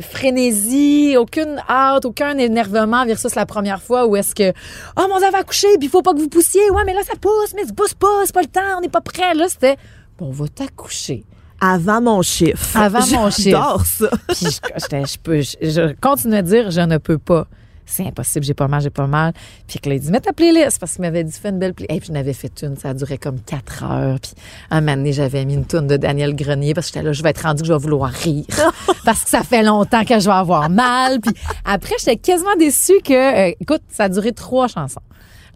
frénésie, 0.00 1.16
aucune 1.18 1.60
hâte, 1.68 2.06
aucun 2.06 2.38
énervement 2.38 3.04
versus 3.04 3.34
la 3.34 3.44
première 3.44 3.82
fois 3.82 4.06
où 4.06 4.16
est-ce 4.16 4.34
que 4.34 4.52
oh 4.96 5.06
mon 5.08 5.18
dieu 5.18 5.30
va 5.30 5.38
accoucher 5.38 5.68
puis 5.78 5.86
il 5.86 5.90
faut 5.90 6.02
pas 6.02 6.14
que 6.14 6.18
vous 6.18 6.28
poussiez 6.30 6.70
ouais 6.70 6.82
mais 6.86 6.94
là 6.94 7.02
ça 7.02 7.14
pousse 7.20 7.52
mais 7.54 7.64
ça 7.64 7.74
pousse 7.74 7.92
pas 7.92 8.22
c'est 8.24 8.34
pas 8.34 8.40
le 8.40 8.46
temps 8.46 8.78
on 8.78 8.80
n'est 8.80 8.88
pas 8.88 9.02
prêt 9.02 9.34
là 9.34 9.48
c'était 9.48 9.76
bon 10.18 10.28
on 10.28 10.30
va 10.30 10.48
t'accoucher 10.48 11.24
Avant 11.64 12.00
mon 12.00 12.22
chiffre. 12.22 12.76
Avant 12.76 13.06
mon 13.12 13.30
chiffre. 13.30 13.50
J'adore 13.50 13.86
ça. 13.86 14.08
puis 14.28 14.46
je, 14.46 15.06
je 15.06 15.18
peux, 15.18 15.40
je, 15.40 15.54
je 15.62 15.94
continue 16.00 16.34
à 16.34 16.42
dire, 16.42 16.72
je 16.72 16.80
ne 16.80 16.98
peux 16.98 17.18
pas. 17.18 17.46
C'est 17.86 18.06
impossible, 18.06 18.44
j'ai 18.44 18.54
pas 18.54 18.66
mal, 18.68 18.80
j'ai 18.80 18.90
pas 18.90 19.06
mal. 19.06 19.32
Puis 19.68 19.78
que 19.78 19.88
là, 19.88 19.94
il 19.94 20.00
dit, 20.00 20.10
mets 20.10 20.20
ta 20.20 20.32
playlist, 20.32 20.80
parce 20.80 20.92
qu'il 20.94 21.02
m'avait 21.02 21.22
dit, 21.22 21.32
fais 21.32 21.50
une 21.50 21.58
belle 21.58 21.74
playlist. 21.74 21.94
Et 21.94 22.00
puis, 22.00 22.08
je 22.08 22.12
n'avais 22.12 22.32
fait 22.32 22.62
une, 22.62 22.76
ça 22.76 22.90
a 22.90 22.94
duré 22.94 23.16
comme 23.18 23.40
quatre 23.40 23.84
heures. 23.84 24.18
Puis, 24.18 24.32
un 24.70 24.80
moment 24.80 24.96
donné, 24.96 25.12
j'avais 25.12 25.44
mis 25.44 25.54
une 25.54 25.66
tourne 25.66 25.86
de 25.86 25.96
Daniel 25.96 26.34
Grenier, 26.34 26.74
parce 26.74 26.88
que 26.88 26.94
j'étais 26.94 27.06
là, 27.06 27.12
je 27.12 27.22
vais 27.22 27.30
être 27.30 27.42
rendu 27.42 27.62
que 27.62 27.68
je 27.68 27.72
vais 27.72 27.78
vouloir 27.78 28.10
rire. 28.10 28.46
parce 29.04 29.22
que 29.22 29.30
ça 29.30 29.42
fait 29.42 29.62
longtemps 29.62 30.04
que 30.04 30.18
je 30.18 30.24
vais 30.24 30.34
avoir 30.34 30.68
mal. 30.70 31.20
Puis 31.20 31.34
après, 31.64 31.94
j'étais 31.98 32.16
quasiment 32.16 32.56
déçue 32.58 33.00
que, 33.04 33.50
euh, 33.50 33.54
écoute, 33.60 33.82
ça 33.88 34.04
a 34.04 34.08
duré 34.08 34.32
trois 34.32 34.68
chansons. 34.68 35.02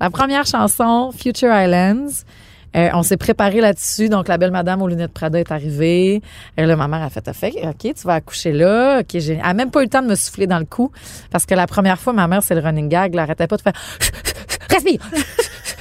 La 0.00 0.10
première 0.10 0.46
chanson, 0.46 1.12
Future 1.16 1.50
Islands. 1.52 2.24
Euh, 2.76 2.90
on 2.92 3.02
s'est 3.02 3.16
préparé 3.16 3.60
là-dessus. 3.60 4.08
Donc, 4.08 4.28
la 4.28 4.38
belle 4.38 4.50
madame 4.50 4.82
aux 4.82 4.88
lunettes 4.88 5.12
Prada 5.12 5.38
est 5.38 5.50
arrivée. 5.50 6.22
Et 6.56 6.66
là, 6.66 6.76
ma 6.76 6.88
mère 6.88 7.02
a 7.02 7.10
fait, 7.10 7.26
a 7.28 7.32
fait, 7.32 7.54
OK, 7.64 7.94
tu 7.94 8.06
vas 8.06 8.14
accoucher 8.14 8.52
là. 8.52 9.00
OK, 9.00 9.06
j'ai, 9.14 9.34
elle 9.34 9.40
a 9.42 9.54
même 9.54 9.70
pas 9.70 9.80
eu 9.80 9.84
le 9.84 9.88
temps 9.88 10.02
de 10.02 10.08
me 10.08 10.14
souffler 10.14 10.46
dans 10.46 10.58
le 10.58 10.64
cou. 10.64 10.92
Parce 11.30 11.46
que 11.46 11.54
la 11.54 11.66
première 11.66 11.98
fois, 11.98 12.12
ma 12.12 12.26
mère, 12.28 12.42
c'est 12.42 12.54
le 12.54 12.60
running 12.60 12.88
gag. 12.88 13.12
Elle 13.14 13.20
arrêtait 13.20 13.46
pas 13.46 13.56
de 13.56 13.62
faire, 13.62 13.72
respire, 14.70 15.00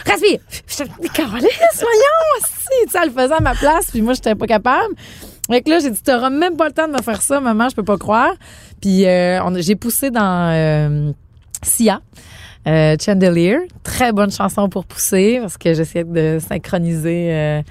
respire. 0.05 0.39
J'étais, 0.67 0.89
mais 1.01 1.09
câlisse, 1.09 1.81
voyons, 1.81 2.45
si. 2.47 2.97
Elle 2.97 3.09
le 3.09 3.13
faisait 3.13 3.33
à 3.33 3.41
ma 3.41 3.55
place. 3.55 3.91
Puis 3.91 4.01
moi, 4.01 4.13
j'étais 4.13 4.35
pas 4.35 4.47
capable. 4.47 4.95
Fait 5.49 5.61
que 5.61 5.69
là, 5.69 5.79
j'ai 5.79 5.91
dit, 5.91 6.01
t'auras 6.01 6.29
même 6.29 6.55
pas 6.55 6.67
le 6.67 6.73
temps 6.73 6.87
de 6.87 6.93
me 6.93 7.01
faire 7.01 7.21
ça, 7.21 7.39
maman, 7.39 7.69
je 7.69 7.75
peux 7.75 7.83
pas 7.83 7.97
croire. 7.97 8.33
Puis, 8.81 9.05
euh, 9.05 9.61
j'ai 9.61 9.75
poussé 9.75 10.09
dans, 10.09 10.51
euh, 10.51 11.11
Sia. 11.61 12.01
Euh, 12.67 12.95
Chandelier, 12.99 13.59
très 13.83 14.11
bonne 14.11 14.31
chanson 14.31 14.67
pour 14.69 14.85
pousser 14.85 15.37
parce 15.39 15.57
que 15.57 15.73
j'essayais 15.73 16.03
de 16.03 16.39
synchroniser 16.39 17.31
euh, 17.31 17.61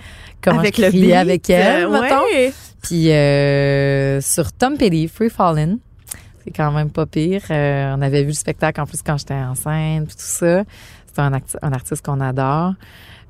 comment 0.40 0.60
avec 0.60 0.76
je 0.76 0.82
le 0.82 0.88
criais 0.88 1.06
beat, 1.06 1.14
avec 1.14 1.50
elle, 1.50 1.84
euh, 1.84 2.00
ouais. 2.00 2.52
Puis 2.80 3.10
euh, 3.10 4.20
sur 4.20 4.52
Tom 4.52 4.76
Petty, 4.76 5.08
Free 5.08 5.30
Fallin', 5.30 5.78
c'est 6.44 6.52
quand 6.52 6.70
même 6.70 6.90
pas 6.90 7.06
pire. 7.06 7.42
Euh, 7.50 7.94
on 7.96 8.02
avait 8.02 8.22
vu 8.22 8.28
le 8.28 8.34
spectacle 8.34 8.80
en 8.80 8.86
plus 8.86 9.02
quand 9.02 9.16
j'étais 9.16 9.34
enceinte, 9.34 10.06
puis 10.06 10.16
tout 10.16 10.22
ça. 10.22 10.62
C'est 11.12 11.20
un, 11.20 11.32
un 11.62 11.72
artiste 11.72 12.04
qu'on 12.04 12.20
adore. 12.20 12.74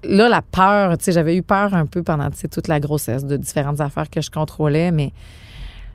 Là, 0.03 0.29
la 0.29 0.42
peur, 0.42 0.98
tu 0.98 1.05
sais, 1.05 1.12
j'avais 1.12 1.37
eu 1.37 1.42
peur 1.42 1.74
un 1.74 1.87
peu 1.87 2.03
pendant 2.03 2.29
toute 2.31 2.68
la 2.68 2.79
grossesse 2.79 3.24
de 3.24 3.37
différentes 3.38 3.81
affaires 3.81 4.11
que 4.11 4.20
je 4.20 4.31
contrôlais, 4.31 4.90
mais 4.90 5.12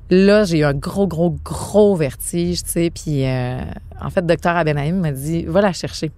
là, 0.09 0.43
j'ai 0.43 0.59
eu 0.59 0.63
un 0.63 0.73
gros, 0.73 1.07
gros, 1.07 1.37
gros 1.43 1.95
vertige, 1.95 2.63
tu 2.63 2.69
sais. 2.69 2.89
Puis 2.89 3.25
euh, 3.25 3.59
en 4.01 4.09
fait, 4.09 4.25
docteur 4.25 4.55
Abenaïm 4.55 4.99
m'a 4.99 5.11
dit, 5.11 5.43
va 5.45 5.61
la 5.61 5.73
chercher. 5.73 6.11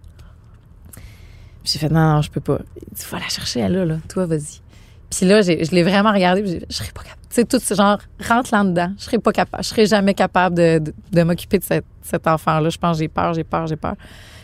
Puis 1.64 1.74
J'ai 1.74 1.80
fait, 1.80 1.90
non, 1.90 2.16
non, 2.16 2.22
je 2.22 2.32
peux 2.32 2.42
pas. 2.42 2.60
Il 2.76 2.96
dit, 2.96 3.04
va 3.10 3.20
la 3.20 3.28
chercher, 3.28 3.62
elle 3.62 3.74
là, 3.74 3.86
là. 3.86 3.98
Toi, 4.10 4.26
vas-y. 4.26 4.62
Puis 5.10 5.26
là, 5.26 5.42
je 5.42 5.72
l'ai 5.72 5.84
vraiment 5.84 6.14
regardé. 6.14 6.42
puis 6.42 6.52
j'ai 6.52 6.66
Je 6.70 6.76
serais 6.76 6.92
pas 6.94 7.04
capable. 7.04 7.22
Tu 7.30 7.36
sais, 7.36 7.46
tout 7.46 7.60
ce 7.60 7.74
genre, 7.74 8.00
rentre 8.28 8.50
là-dedans. 8.54 8.94
Je 8.98 9.04
serais 9.04 9.20
pas 9.20 9.32
capable. 9.32 9.64
Je 9.64 9.70
serais 9.70 9.86
jamais 9.86 10.14
capable 10.14 10.56
de, 10.56 10.82
de, 11.12 11.24
m'occuper 11.24 11.60
de 11.60 11.64
cet, 11.64 11.86
cet 12.02 12.28
enfant-là. 12.28 12.70
Je 12.70 12.78
pense, 12.78 12.98
j'ai 12.98 13.08
peur, 13.08 13.34
j'ai 13.34 13.44
peur, 13.44 13.68
j'ai 13.68 13.76
peur. 13.76 13.96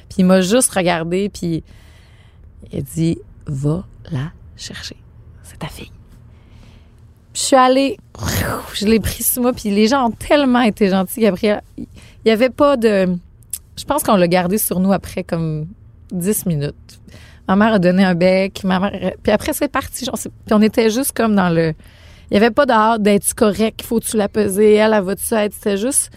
Puis 0.10 0.20
il 0.20 0.26
m'a 0.26 0.42
juste 0.42 0.72
regardé, 0.72 1.30
puis 1.30 1.64
il 2.72 2.80
a 2.80 2.82
dit, 2.82 3.18
va 3.46 3.86
la 4.12 4.32
chercher. 4.56 4.98
C'est 5.44 5.60
ta 5.60 5.68
fille. 5.68 5.92
Je 7.38 7.44
suis 7.44 7.56
allée, 7.56 7.98
je 8.74 8.88
l'ai 8.88 9.00
pris 9.00 9.22
sous 9.22 9.44
moi, 9.44 9.54
puis 9.54 9.70
les 9.70 9.88
gens 9.88 10.08
ont 10.08 10.12
tellement 10.12 10.62
été 10.62 10.90
gentils, 10.90 11.22
Gabriel. 11.22 11.62
Il 11.78 11.86
y 12.26 12.32
avait 12.32 12.50
pas 12.50 12.78
de. 12.78 13.16
Je 13.78 13.84
pense 13.86 14.02
qu'on 14.02 14.16
l'a 14.16 14.28
gardé 14.28 14.58
sur 14.58 14.80
nous 14.80 14.92
après 14.92 15.24
comme 15.24 15.68
10 16.12 16.48
minutes. 16.48 17.00
Ma 17.48 17.56
mère 17.56 17.74
a 17.74 17.80
donné 17.80 18.04
un 18.04 18.16
bec, 18.16 18.64
ma 18.64 18.80
mère. 18.80 19.12
Puis 19.22 19.32
après, 19.32 19.54
c'est 19.54 19.68
parti. 19.68 20.06
Puis 20.06 20.32
on 20.56 20.62
était 20.64 20.90
juste 20.90 21.12
comme 21.16 21.36
dans 21.36 21.50
le. 21.50 21.76
Il 22.32 22.34
n'y 22.34 22.38
avait 22.38 22.50
pas 22.50 22.66
hâte 22.68 23.04
d'être 23.04 23.32
correct, 23.36 23.84
faut-tu 23.84 24.18
la 24.18 24.30
peser, 24.30 24.74
elle, 24.74 24.94
elle 24.94 25.04
va-tu 25.04 25.32
être. 25.36 25.54
C'était 25.54 25.78
juste. 25.78 26.10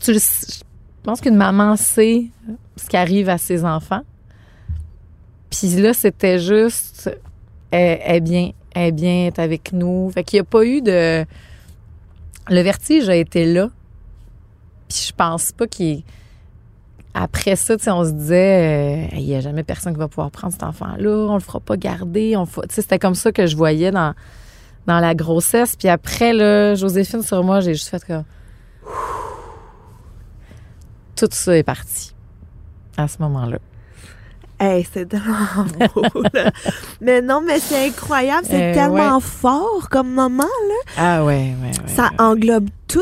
Tu 0.00 0.14
le- 0.14 0.18
Je 0.18 1.04
pense 1.04 1.20
qu'une 1.20 1.36
maman 1.36 1.76
sait 1.76 2.24
ce 2.76 2.88
qui 2.88 2.96
arrive 2.96 3.28
à 3.28 3.38
ses 3.38 3.64
enfants. 3.64 4.02
Puis 5.48 5.68
là, 5.76 5.94
c'était 5.94 6.40
juste, 6.40 7.08
est 7.70 8.20
bien, 8.20 8.50
est 8.74 8.92
bien, 8.92 9.26
est 9.26 9.38
avec 9.38 9.72
nous. 9.72 10.10
Fait 10.10 10.24
qu'il 10.24 10.38
n'y 10.38 10.40
a 10.40 10.44
pas 10.44 10.64
eu 10.64 10.82
de... 10.82 11.24
Le 12.48 12.60
vertige 12.60 13.08
a 13.08 13.16
été 13.16 13.46
là. 13.46 13.70
Puis 14.88 15.06
je 15.08 15.12
pense 15.12 15.52
pas 15.52 15.66
qu'il... 15.66 16.02
Après 17.14 17.54
ça, 17.54 17.76
tu 17.76 17.84
sais, 17.84 17.90
on 17.92 18.04
se 18.04 18.10
disait, 18.10 19.06
euh, 19.12 19.16
il 19.16 19.24
n'y 19.24 19.36
a 19.36 19.40
jamais 19.40 19.62
personne 19.62 19.92
qui 19.92 20.00
va 20.00 20.08
pouvoir 20.08 20.32
prendre 20.32 20.52
cet 20.52 20.64
enfant-là, 20.64 21.10
on 21.30 21.34
le 21.34 21.40
fera 21.40 21.60
pas 21.60 21.76
garder. 21.76 22.36
On 22.36 22.44
Tu 22.44 22.52
sais, 22.70 22.82
c'était 22.82 22.98
comme 22.98 23.14
ça 23.14 23.30
que 23.30 23.46
je 23.46 23.56
voyais 23.56 23.92
dans, 23.92 24.14
dans 24.86 24.98
la 24.98 25.14
grossesse. 25.14 25.76
Puis 25.76 25.88
après, 25.88 26.32
là, 26.32 26.74
Joséphine 26.74 27.22
sur 27.22 27.44
moi, 27.44 27.60
j'ai 27.60 27.74
juste 27.74 27.88
fait 27.88 28.04
comme... 28.04 28.24
Tout 31.14 31.28
ça 31.30 31.56
est 31.56 31.62
parti 31.62 32.12
à 32.96 33.06
ce 33.06 33.18
moment-là. 33.20 33.58
Hey, 34.60 34.86
c'est 34.92 35.06
tellement 35.08 35.66
beau, 35.94 36.22
là. 36.32 36.50
Mais 37.00 37.20
non, 37.20 37.40
mais 37.44 37.58
c'est 37.58 37.88
incroyable. 37.88 38.46
C'est 38.48 38.70
Euh, 38.70 38.74
tellement 38.74 39.16
ouais. 39.16 39.20
fort 39.22 39.88
comme 39.90 40.10
moment, 40.12 40.44
là. 40.44 40.92
Ah 40.96 41.24
ouais, 41.24 41.52
ouais, 41.60 41.68
ouais. 41.68 41.88
Ça 41.94 42.10
englobe 42.18 42.68
tout. 42.86 43.00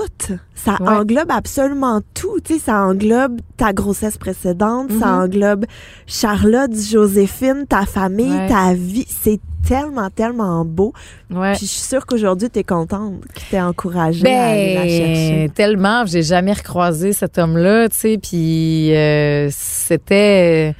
Ça 0.54 0.76
englobe 0.80 1.30
absolument 1.30 2.00
tout. 2.14 2.38
Tu 2.42 2.54
sais, 2.54 2.60
ça 2.60 2.82
englobe 2.84 3.40
ta 3.56 3.72
grossesse 3.72 4.16
précédente, 4.16 4.90
ça 4.98 5.06
Mhm. 5.08 5.20
englobe 5.24 5.64
Charlotte, 6.06 6.70
Joséphine, 6.74 7.66
ta 7.68 7.84
famille, 7.84 8.38
ta 8.48 8.72
vie. 8.72 9.06
C'est 9.08 9.40
tellement, 9.68 10.08
tellement 10.10 10.64
beau. 10.64 10.92
Ouais. 11.30 11.52
Puis 11.52 11.66
je 11.66 11.72
suis 11.72 11.82
sûre 11.88 12.06
qu'aujourd'hui, 12.06 12.48
tu 12.48 12.60
es 12.60 12.64
contente 12.64 13.14
qu'il 13.34 13.44
t'ait 13.50 13.60
encouragée 13.60 14.26
à 14.34 14.50
aller 14.50 14.74
la 14.74 14.82
chercher. 14.88 15.46
Ben, 15.46 15.50
tellement, 15.50 16.06
j'ai 16.06 16.22
jamais 16.22 16.52
recroisé 16.52 17.12
cet 17.12 17.38
homme-là, 17.38 17.88
tu 17.88 17.96
sais, 17.96 18.18
puis 18.18 18.94
euh, 18.96 19.48
c'était, 19.50 20.74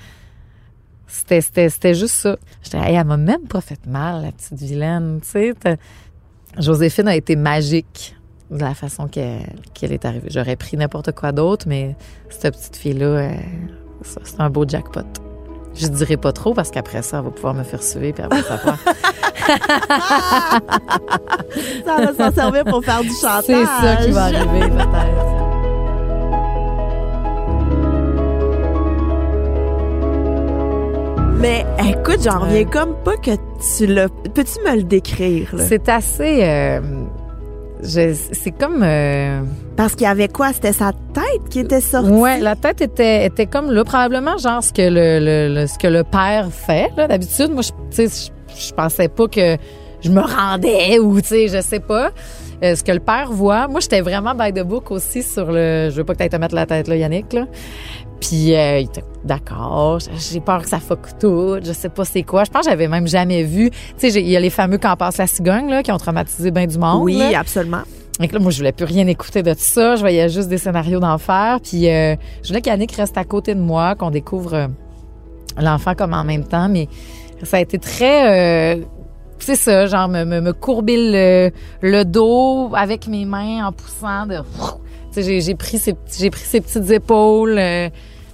c'était, 1.13 1.41
c'était, 1.43 1.69
c'était 1.69 1.95
juste 1.95 2.15
ça. 2.15 2.37
J'étais, 2.63 2.79
hey, 2.79 2.95
elle 2.95 3.05
m'a 3.05 3.19
même 3.19 3.47
pas 3.47 3.61
fait 3.61 3.87
mal, 3.87 4.23
la 4.23 4.33
petite 4.33 4.59
vilaine, 4.59 5.21
tu 5.23 5.29
sais. 5.29 5.55
Joséphine 6.59 7.07
a 7.09 7.15
été 7.15 7.37
magique 7.37 8.17
de 8.51 8.59
la 8.59 8.75
façon 8.75 9.09
qu'elle, 9.09 9.43
est 9.83 10.05
arrivée. 10.05 10.29
J'aurais 10.31 10.57
pris 10.57 10.77
n'importe 10.77 11.13
quoi 11.13 11.33
d'autre, 11.33 11.67
mais 11.69 11.97
cette 12.31 12.57
petite 12.57 12.77
fille-là, 12.77 13.05
euh, 13.05 13.35
c'est 14.03 14.41
un 14.41 14.49
beau 14.49 14.67
jackpot. 14.67 15.03
Je 15.75 15.87
dirais 15.89 16.17
pas 16.17 16.33
trop 16.33 16.55
parce 16.55 16.71
qu'après 16.71 17.03
ça, 17.03 17.19
elle 17.19 17.25
va 17.25 17.31
pouvoir 17.31 17.55
me 17.55 17.63
faire 17.63 17.83
suivre 17.83 18.15
puis 18.15 18.25
elle 18.25 18.31
va 18.31 18.43
savoir. 18.43 18.79
Ça 21.85 21.97
va 21.97 22.15
s'en 22.15 22.33
servir 22.35 22.65
pour 22.65 22.85
faire 22.85 23.03
du 23.03 23.11
chantage. 23.11 23.45
C'est 23.45 23.65
ça 23.65 23.97
qui 24.05 24.11
va 24.13 24.25
arriver 24.25 24.69
peut-être. 24.69 25.42
Mais 31.43 31.67
écoute, 31.91 32.21
j'en 32.23 32.39
reviens 32.39 32.65
comme 32.65 32.95
pas 33.05 33.17
que 33.17 33.33
tu 33.77 33.87
l'as. 33.87 34.09
Peux-tu 34.09 34.61
me 34.65 34.77
le 34.77 34.83
décrire? 34.85 35.53
C'est 35.59 35.89
assez. 35.89 36.39
euh, 36.45 36.81
c'est 37.83 38.53
comme. 38.53 38.83
euh, 38.85 39.43
Parce 39.77 39.95
qu'il 39.97 40.05
y 40.07 40.11
avait 40.11 40.29
quoi? 40.29 40.53
C'était 40.53 40.73
sa 40.73 40.93
tête 41.13 41.49
qui 41.51 41.59
était 41.61 41.81
sortie? 41.81 42.11
ouais, 42.11 42.39
la 42.39 42.55
tête 42.55 42.81
était, 42.81 43.27
était 43.27 43.47
comme 43.47 43.73
là, 43.73 43.83
probablement 43.83 44.39
genre 44.39 44.63
ce 44.63 44.73
que 44.73 44.83
le, 44.83 45.19
le- 45.19 45.53
le- 45.63 45.67
ce 45.67 45.79
que 45.79 45.89
le 45.89 46.05
père 46.05 46.49
fait 46.53 46.91
là 46.97 47.09
d'habitude. 47.09 47.51
Moi, 47.53 47.63
je, 47.63 47.71
tu 47.91 48.09
sais, 48.09 48.31
je, 48.55 48.69
je 48.69 48.73
pensais 48.73 49.09
pas 49.09 49.27
que 49.27 49.57
je 50.01 50.11
me 50.11 50.21
rendais 50.21 51.01
ou 51.01 51.21
tu 51.21 51.27
sais, 51.29 51.49
je 51.49 51.61
sais 51.61 51.81
pas. 51.81 52.13
Euh, 52.63 52.77
ce 52.77 52.85
que 52.85 52.93
le 52.93 53.01
père 53.01 53.33
voit. 53.33 53.67
Moi, 53.67 53.81
j'étais 53.81 54.01
vraiment 54.01 54.37
by 54.37 54.53
the 54.53 54.63
book 54.63 54.93
aussi 54.93 55.25
sur 55.25 55.51
le. 55.51 55.89
Je 55.91 55.97
veux 55.97 56.05
pas 56.05 56.15
que 56.15 56.23
tu 56.23 56.29
te 56.29 56.37
mettre 56.37 56.55
la 56.55 56.67
tête 56.67 56.87
là, 56.87 56.95
Yannick 56.95 57.33
là. 57.33 57.47
Puis 58.23 58.55
euh, 58.55 58.79
il 58.79 58.85
était 58.85 59.03
d'accord. 59.25 59.99
J'ai 60.17 60.39
peur 60.39 60.63
que 60.63 60.69
ça 60.69 60.79
fuck 60.79 61.19
tout. 61.19 61.59
Je 61.61 61.73
sais 61.73 61.89
pas 61.89 62.05
c'est 62.05 62.23
quoi. 62.23 62.45
Je 62.45 62.51
pense 62.53 62.65
que 62.65 62.71
j'avais 62.71 62.87
même 62.87 63.09
jamais 63.09 63.43
vu. 63.43 63.71
Tu 63.99 64.11
sais, 64.11 64.23
il 64.23 64.29
y 64.29 64.37
a 64.37 64.41
les 64.41 64.49
fameux 64.49 64.79
quand 64.79 64.95
passe 64.97 65.17
la 65.17 65.27
cigogne 65.27 65.69
là 65.69 65.83
qui 65.83 65.91
ont 65.91 65.99
traumatisé 65.99 66.53
bien 66.53 66.69
du 66.69 66.79
monde. 66.79 67.03
Oui, 67.03 67.19
là. 67.19 67.41
absolument. 67.41 67.83
Donc 68.21 68.31
là, 68.31 68.39
moi, 68.39 68.53
je 68.53 68.59
voulais 68.59 68.71
plus 68.71 68.85
rien 68.85 69.09
écouter 69.09 69.43
de 69.43 69.53
tout 69.53 69.59
ça. 69.59 69.97
Je 69.97 70.03
voyais 70.03 70.29
juste 70.29 70.49
des 70.49 70.59
scénarios 70.59 71.01
d'enfer. 71.01 71.59
Puis 71.65 71.89
euh, 71.89 72.15
je 72.45 72.49
voulais 72.49 72.61
qu'Annick 72.61 72.93
reste 72.93 73.19
à 73.19 73.25
côté 73.25 73.57
de 73.57 73.61
moi, 73.61 73.97
qu'on 73.97 74.11
découvre 74.11 74.55
euh, 74.55 74.67
l'enfant 75.59 75.97
comme 75.97 76.15
en 76.15 76.23
même 76.23 76.45
temps. 76.45 76.69
Mais 76.69 76.87
ça 77.43 77.57
a 77.57 77.61
été 77.61 77.79
très... 77.79 78.77
euh, 78.77 78.83
c'est 79.41 79.57
ça, 79.57 79.87
genre 79.87 80.07
me, 80.07 80.25
me, 80.25 80.41
me 80.41 80.53
courber 80.53 80.97
le, 80.97 81.51
le 81.81 82.05
dos 82.05 82.71
avec 82.77 83.09
mes 83.09 83.25
mains 83.25 83.67
en 83.67 83.73
poussant 83.73 84.27
de... 84.27 84.37
Tu 85.13 85.23
sais, 85.23 85.41
j'ai, 85.41 85.55
pris 85.57 85.79
ses, 85.79 85.95
pris 85.95 86.31
ses 86.45 86.61
petites 86.61 86.89
épaules. 86.91 87.59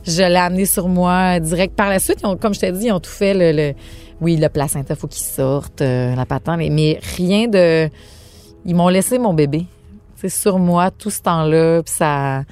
Je 0.08 0.22
l'ai 0.22 0.36
amené 0.36 0.64
sur 0.66 0.88
moi 0.88 1.38
direct 1.40 1.74
par 1.76 1.88
la 1.88 1.98
suite. 1.98 2.18
Ils 2.22 2.26
ont, 2.26 2.36
comme 2.36 2.54
je 2.54 2.60
t'ai 2.60 2.72
dit, 2.72 2.86
ils 2.86 2.92
ont 2.92 3.00
tout 3.00 3.10
fait. 3.10 3.34
Le, 3.34 3.52
le- 3.52 3.74
oui, 4.20 4.36
le 4.36 4.48
placenta, 4.48 4.96
faut 4.96 5.06
qu'il 5.06 5.22
sorte, 5.22 5.80
euh, 5.80 6.14
la 6.16 6.26
patente, 6.26 6.58
mais, 6.58 6.70
mais 6.70 6.98
rien 7.16 7.46
de... 7.46 7.88
Ils 8.64 8.74
m'ont 8.74 8.88
laissé 8.88 9.18
mon 9.18 9.32
bébé. 9.32 9.66
C'est 10.16 10.28
sur 10.28 10.58
moi 10.58 10.90
tout 10.90 11.10
ce 11.10 11.20
temps-là, 11.22 11.82
puis 11.84 11.94
ça 11.94 12.42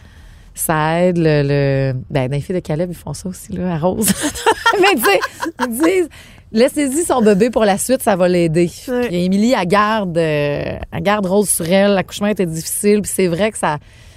ça 0.55 1.03
aide 1.03 1.19
le, 1.19 1.43
le 1.43 1.93
ben 2.09 2.29
dans 2.29 2.37
les 2.37 2.41
filles 2.41 2.55
de 2.55 2.61
Caleb 2.61 2.89
ils 2.91 2.97
font 2.97 3.13
ça 3.13 3.29
aussi 3.29 3.53
là 3.53 3.75
à 3.75 3.79
Rose. 3.79 4.09
Mais 4.81 4.95
tu 4.95 5.03
sais, 5.03 5.21
ils 5.61 5.69
disent 5.69 6.09
laissez-y 6.51 7.05
son 7.05 7.21
bébé 7.21 7.51
pour 7.51 7.65
la 7.67 7.77
suite, 7.77 8.03
ça 8.03 8.17
va 8.17 8.27
l'aider. 8.29 8.71
Puis 8.87 9.25
Émilie 9.25 9.53
elle 9.61 9.67
garde 9.69 10.17
euh, 10.17 10.79
elle 10.93 11.03
garde 11.03 11.27
Rose 11.27 11.51
sur 11.51 11.69
elle, 11.71 11.93
l'accouchement 11.93 12.29
était 12.29 12.47
difficile, 12.47 13.03
puis 13.03 13.11
c'est 13.15 13.27
vrai 13.27 13.51
que 13.51 13.59
ça 13.59 13.77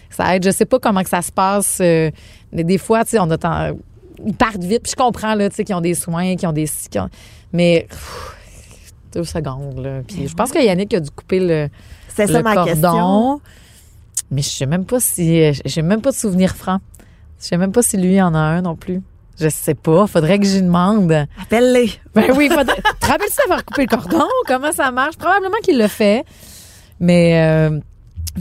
ça 0.10 0.36
aide. 0.36 0.44
Je 0.44 0.52
sais 0.52 0.66
pas 0.66 0.80
comment 0.80 1.04
que 1.04 1.10
ça 1.10 1.22
se 1.22 1.32
passe 1.32 1.80
euh, 1.82 2.10
mais 2.52 2.64
des 2.64 2.78
fois 2.78 3.04
tu 3.04 3.12
sais 3.12 3.20
on 3.20 3.30
a 3.32 3.38
tant- 3.38 3.78
ils 4.26 4.34
partent 4.36 4.64
vite, 4.64 4.84
puis 4.84 4.92
je 4.92 4.96
comprends 4.96 5.34
là 5.36 5.50
tu 5.50 5.56
sais 5.56 5.64
qu'ils 5.64 5.76
ont 5.76 5.82
des 5.82 5.94
soins, 5.94 6.36
qu'ils 6.36 6.48
ont 6.48 6.54
des 6.54 6.70
ont- 6.98 7.10
mais 7.54 7.86
pff, 7.90 8.36
deux 9.14 9.24
secondes 9.24 9.80
là. 9.80 10.02
Puis 10.08 10.28
je 10.28 10.34
pense 10.36 10.52
que 10.52 10.64
Yannick 10.64 10.94
a 10.94 11.00
dû 11.00 11.10
couper 11.12 11.40
le 11.40 11.70
C'est 12.16 12.28
ça 12.28 12.38
le 12.40 12.44
ma 12.44 12.54
cordon. 12.56 12.72
question. 12.74 13.42
Mais 14.32 14.42
je 14.42 14.50
sais 14.50 14.66
même 14.66 14.86
pas 14.86 15.00
si 15.00 15.52
j'ai 15.66 15.82
même 15.82 16.02
pas 16.02 16.12
de 16.12 16.16
souvenir 16.16 16.56
franc. 16.56 16.80
Je 17.40 17.46
sais 17.46 17.58
même 17.58 17.72
pas 17.72 17.82
si 17.82 17.98
lui 17.98 18.22
en 18.22 18.36
a 18.36 18.40
un 18.40 18.62
non 18.62 18.76
plus. 18.76 19.02
Je 19.40 19.48
sais 19.48 19.74
pas, 19.74 20.06
faudrait 20.06 20.38
que 20.38 20.46
j'y 20.46 20.62
demande. 20.62 21.12
Appelle-les. 21.42 21.90
Ben 22.14 22.26
oui, 22.36 22.50
faudrait. 22.50 22.76
te 23.00 23.06
rappelles-tu 23.08 23.38
d'avoir 23.44 23.64
coupé 23.64 23.84
le 23.84 23.88
cordon? 23.88 24.26
Comment 24.46 24.74
ça 24.74 24.92
marche? 24.92 25.16
Probablement 25.18 25.58
qu'il 25.64 25.78
le 25.80 25.88
fait. 25.88 26.26
Mais 27.00 27.42
euh, 27.42 27.80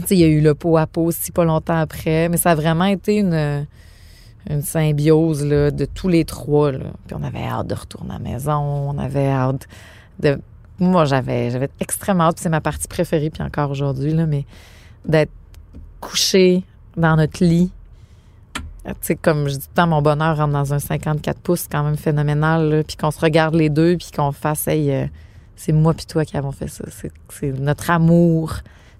il 0.09 0.17
y 0.17 0.23
a 0.23 0.27
eu 0.27 0.41
le 0.41 0.55
pot 0.55 0.77
à 0.77 0.87
pot 0.87 1.03
aussi 1.03 1.31
pas 1.31 1.45
longtemps 1.45 1.77
après, 1.77 2.29
mais 2.29 2.37
ça 2.37 2.51
a 2.51 2.55
vraiment 2.55 2.85
été 2.85 3.17
une 3.17 3.65
symbiose 4.61 5.41
de 5.41 5.85
tous 5.85 6.07
les 6.07 6.25
trois 6.25 6.71
là. 6.71 6.79
On 7.13 7.23
avait 7.23 7.43
hâte 7.43 7.67
de 7.67 7.75
retourner 7.75 8.11
à 8.11 8.13
la 8.13 8.19
maison, 8.19 8.53
on 8.55 8.97
avait 8.97 9.27
hâte 9.27 9.67
de 10.19 10.39
moi 10.79 11.05
j'avais 11.05 11.51
j'avais 11.51 11.69
extrêmement 11.79 12.25
hâte, 12.25 12.39
c'est 12.39 12.49
ma 12.49 12.61
partie 12.61 12.87
préférée 12.87 13.29
puis 13.29 13.43
encore 13.43 13.69
aujourd'hui 13.69 14.13
mais 14.13 14.45
d'être 15.05 15.31
couché 15.99 16.63
dans 16.97 17.15
notre 17.15 17.43
lit. 17.43 17.71
Comme 19.21 19.47
je 19.47 19.55
dis 19.55 19.59
tout 19.59 19.67
le 19.71 19.75
temps, 19.75 19.87
mon 19.87 20.01
bonheur 20.01 20.37
rentre 20.37 20.53
dans 20.53 20.73
un 20.73 20.79
54 20.79 21.39
pouces, 21.39 21.67
quand 21.69 21.83
même 21.83 21.97
phénoménal. 21.97 22.83
Puis 22.87 22.97
qu'on 22.97 23.11
se 23.11 23.19
regarde 23.19 23.53
les 23.53 23.69
deux, 23.69 23.97
puis 23.97 24.09
qu'on 24.15 24.31
fasse, 24.31 24.67
hey, 24.67 24.91
euh, 24.91 25.05
c'est 25.55 25.73
moi 25.73 25.93
puis 25.93 26.05
toi 26.05 26.25
qui 26.25 26.37
avons 26.37 26.51
fait 26.51 26.69
ça. 26.69 26.85
C'est 27.29 27.59
notre 27.59 27.91
amour. 27.91 28.55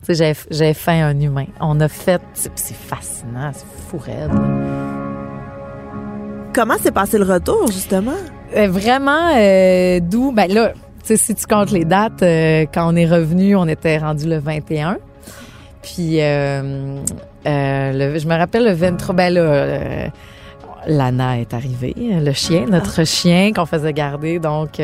Tu 0.06 0.16
sais, 0.16 0.34
j'ai, 0.50 0.74
fait 0.74 1.02
un 1.02 1.20
humain. 1.20 1.46
On 1.60 1.80
a 1.82 1.88
fait, 1.88 2.22
c'est, 2.34 2.52
fascinant, 2.74 3.52
c'est 3.54 3.66
fou 3.90 3.98
raide. 3.98 4.32
Comment 6.54 6.78
s'est 6.78 6.92
passé 6.92 7.18
le 7.18 7.26
retour, 7.26 7.68
justement? 7.68 8.16
Euh, 8.56 8.68
vraiment 8.68 9.36
euh, 9.36 10.00
doux. 10.00 10.32
Ben 10.32 10.52
là, 10.52 10.72
tu 11.04 11.16
sais, 11.16 11.18
si 11.18 11.36
tu 11.36 11.46
comptes 11.46 11.72
les 11.72 11.86
dates, 11.86 12.24
euh, 12.24 12.66
quand 12.74 12.92
on 12.92 12.96
est 12.96 13.06
revenu, 13.06 13.56
on 13.56 13.68
était 13.68 13.98
rendu 13.98 14.28
le 14.28 14.40
21. 14.40 14.98
Puis, 15.82 16.22
euh, 16.22 17.02
le- 17.46 18.18
je 18.20 18.28
me 18.28 18.36
rappelle 18.38 18.66
le 18.66 18.74
23, 18.74 19.16
ben 19.16 19.34
là, 19.34 20.10
Lana 20.88 21.40
est 21.40 21.54
arrivée, 21.54 21.94
le 21.98 22.32
chien, 22.32 22.66
notre 22.68 23.06
chien 23.06 23.52
qu'on 23.54 23.66
faisait 23.66 23.94
garder. 23.94 24.40
Donc, 24.40 24.82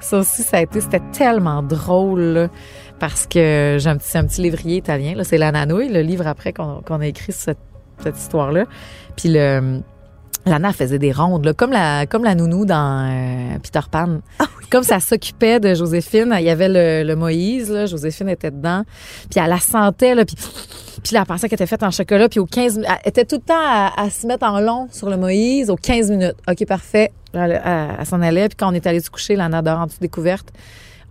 ça 0.00 0.18
aussi, 0.18 0.42
ça 0.42 0.56
a 0.58 0.60
été, 0.62 0.80
c'était 0.80 1.02
tellement 1.12 1.62
drôle, 1.62 2.20
là, 2.20 2.48
parce 2.98 3.26
que 3.26 3.76
j'ai 3.80 3.90
un 3.90 3.96
petit, 3.96 4.16
un 4.18 4.24
petit 4.26 4.42
livrier 4.42 4.76
italien, 4.78 5.14
là, 5.14 5.24
c'est 5.24 5.38
La 5.38 5.52
Nanouille, 5.52 5.88
le 5.88 6.00
livre 6.02 6.26
après 6.26 6.52
qu'on 6.52 6.80
qu'on 6.82 7.00
a 7.00 7.06
écrit 7.06 7.32
cette, 7.32 7.58
cette 8.02 8.16
histoire-là. 8.18 8.64
Puis 9.16 9.28
le, 9.30 9.80
Lana 10.46 10.72
faisait 10.72 10.98
des 10.98 11.10
rondes, 11.12 11.44
là, 11.46 11.54
comme 11.54 11.72
la, 11.72 12.06
comme 12.06 12.22
la 12.24 12.34
nounou 12.34 12.66
dans 12.66 13.08
euh, 13.10 13.58
Peter 13.62 13.80
Pan. 13.90 14.20
Comme 14.70 14.82
ça 14.82 14.98
s'occupait 14.98 15.60
de 15.60 15.72
Joséphine, 15.74 16.34
il 16.36 16.44
y 16.44 16.50
avait 16.50 16.68
le, 16.68 17.06
le 17.06 17.14
Moïse, 17.14 17.70
là, 17.70 17.86
Joséphine 17.86 18.28
était 18.28 18.50
dedans, 18.50 18.82
puis 19.30 19.38
elle 19.38 19.48
la 19.50 19.60
sentait, 19.60 20.16
là, 20.16 20.24
puis, 20.24 20.34
puis 21.04 21.14
là, 21.14 21.20
elle 21.20 21.26
pensait 21.26 21.48
qu'elle 21.48 21.58
était 21.58 21.66
faite 21.66 21.84
en 21.84 21.92
chocolat, 21.92 22.28
puis 22.28 22.40
aux 22.40 22.46
15 22.46 22.78
minutes, 22.78 22.90
elle 23.04 23.08
était 23.10 23.24
tout 23.24 23.36
le 23.36 23.42
temps 23.42 23.54
à, 23.56 23.92
à 23.96 24.10
se 24.10 24.26
mettre 24.26 24.44
en 24.44 24.58
long 24.58 24.88
sur 24.90 25.10
le 25.10 25.16
Moïse, 25.16 25.70
aux 25.70 25.76
15 25.76 26.10
minutes. 26.10 26.34
OK, 26.50 26.66
parfait. 26.66 27.12
Elle, 27.34 27.60
elle- 27.64 27.96
elle 28.00 28.06
s'en 28.06 28.20
allait, 28.20 28.48
puis 28.48 28.56
quand 28.56 28.68
on 28.68 28.74
est 28.74 28.86
allé 28.86 28.98
se 28.98 29.10
coucher, 29.10 29.36
Lana 29.36 29.62
dort 29.62 29.78
en 29.78 29.86
dessous 29.86 30.00
découverte. 30.00 30.48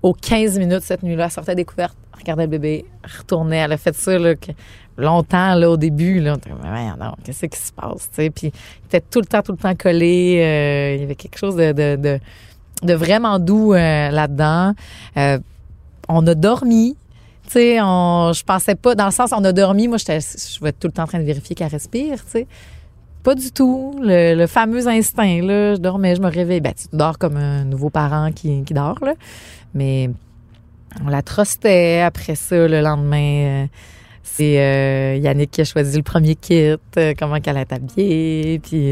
Aux 0.04 0.13
15 0.13 0.60
minutes 0.60 0.82
cette 0.84 1.02
nuit-là, 1.02 1.26
elle 1.26 1.32
sortait 1.32 1.56
découverte, 1.56 1.96
regardait 2.18 2.44
le 2.44 2.50
bébé, 2.50 2.86
retournait, 3.18 3.58
elle 3.58 3.72
a 3.72 3.78
fait 3.78 3.96
ça 3.96 4.20
là, 4.20 4.36
que- 4.36 4.52
longtemps 4.98 5.56
là, 5.56 5.70
au 5.70 5.78
début. 5.78 6.20
Là, 6.20 6.36
on 6.36 7.16
qu'est-ce 7.24 7.46
qui 7.46 7.58
se 7.60 7.72
passe? 7.72 8.10
tu 8.10 8.16
sais? 8.16 8.30
Puis 8.30 8.48
il 8.48 8.86
était 8.86 9.02
tout 9.02 9.20
le 9.22 9.26
temps, 9.26 9.42
tout 9.42 9.54
le 9.54 9.58
temps 9.58 9.74
collé. 9.76 10.39
euh, 10.44 10.96
il 10.96 11.02
y 11.02 11.04
avait 11.06 11.16
quelque 11.16 11.38
chose 11.38 11.56
de, 11.56 11.72
de, 11.72 12.20
de, 12.84 12.94
vraiment 12.94 13.39
doux 13.39 13.74
euh, 13.74 14.10
là-dedans. 14.12 14.74
Euh, 15.18 15.39
on 16.10 16.28
a 16.28 16.36
dormi. 16.36 16.96
On, 17.56 18.32
je 18.34 18.44
pensais 18.44 18.76
pas, 18.76 18.96
dans 18.96 19.06
le 19.06 19.12
sens, 19.12 19.32
on 19.32 19.44
a 19.44 19.52
dormi. 19.54 19.88
Moi, 19.88 19.98
je 19.98 20.63
vais 20.63 20.72
tout 20.74 20.88
le 20.88 20.92
temps 20.94 21.04
en 21.04 21.08
train 21.08 21.20
de 21.20 21.24
vérifier 21.24 21.56
qu'elle 21.56 21.68
respire, 21.68 22.24
tu 22.26 22.32
sais. 22.32 22.48
Pas 23.24 23.36
du 23.36 23.52
tout. 23.52 23.96
Le, 24.02 24.36
le 24.36 24.48
fameux 24.48 24.86
instinct, 24.88 25.42
là. 25.42 25.76
Je 25.76 25.80
dormais, 25.80 26.16
je 26.16 26.22
me 26.22 26.30
réveillais. 26.30 26.60
Ben, 26.62 26.74
tu 26.74 26.88
dors 26.92 27.18
comme 27.18 27.38
un 27.38 27.63
nouveau 27.63 27.89
parent 27.89 28.32
qui, 28.34 28.63
qui 28.63 28.74
dort, 28.74 28.98
là. 29.02 29.13
Mais 29.74 30.10
on 31.04 31.10
la 31.10 31.22
trustait 31.22 32.02
après 32.02 32.36
ça, 32.36 32.68
le 32.68 32.82
lendemain. 32.82 33.18
euh, 33.18 33.68
c'est 34.22 34.60
euh, 34.60 35.18
Yannick 35.18 35.52
qui 35.52 35.62
a 35.62 35.66
choisi 35.66 35.98
le 35.98 36.04
premier 36.04 36.36
kit, 36.36 36.76
euh, 36.98 37.14
comment 37.18 37.40
qu'elle 37.42 37.58
est 37.58 37.74
habillée, 37.74 38.60
puis, 38.60 38.92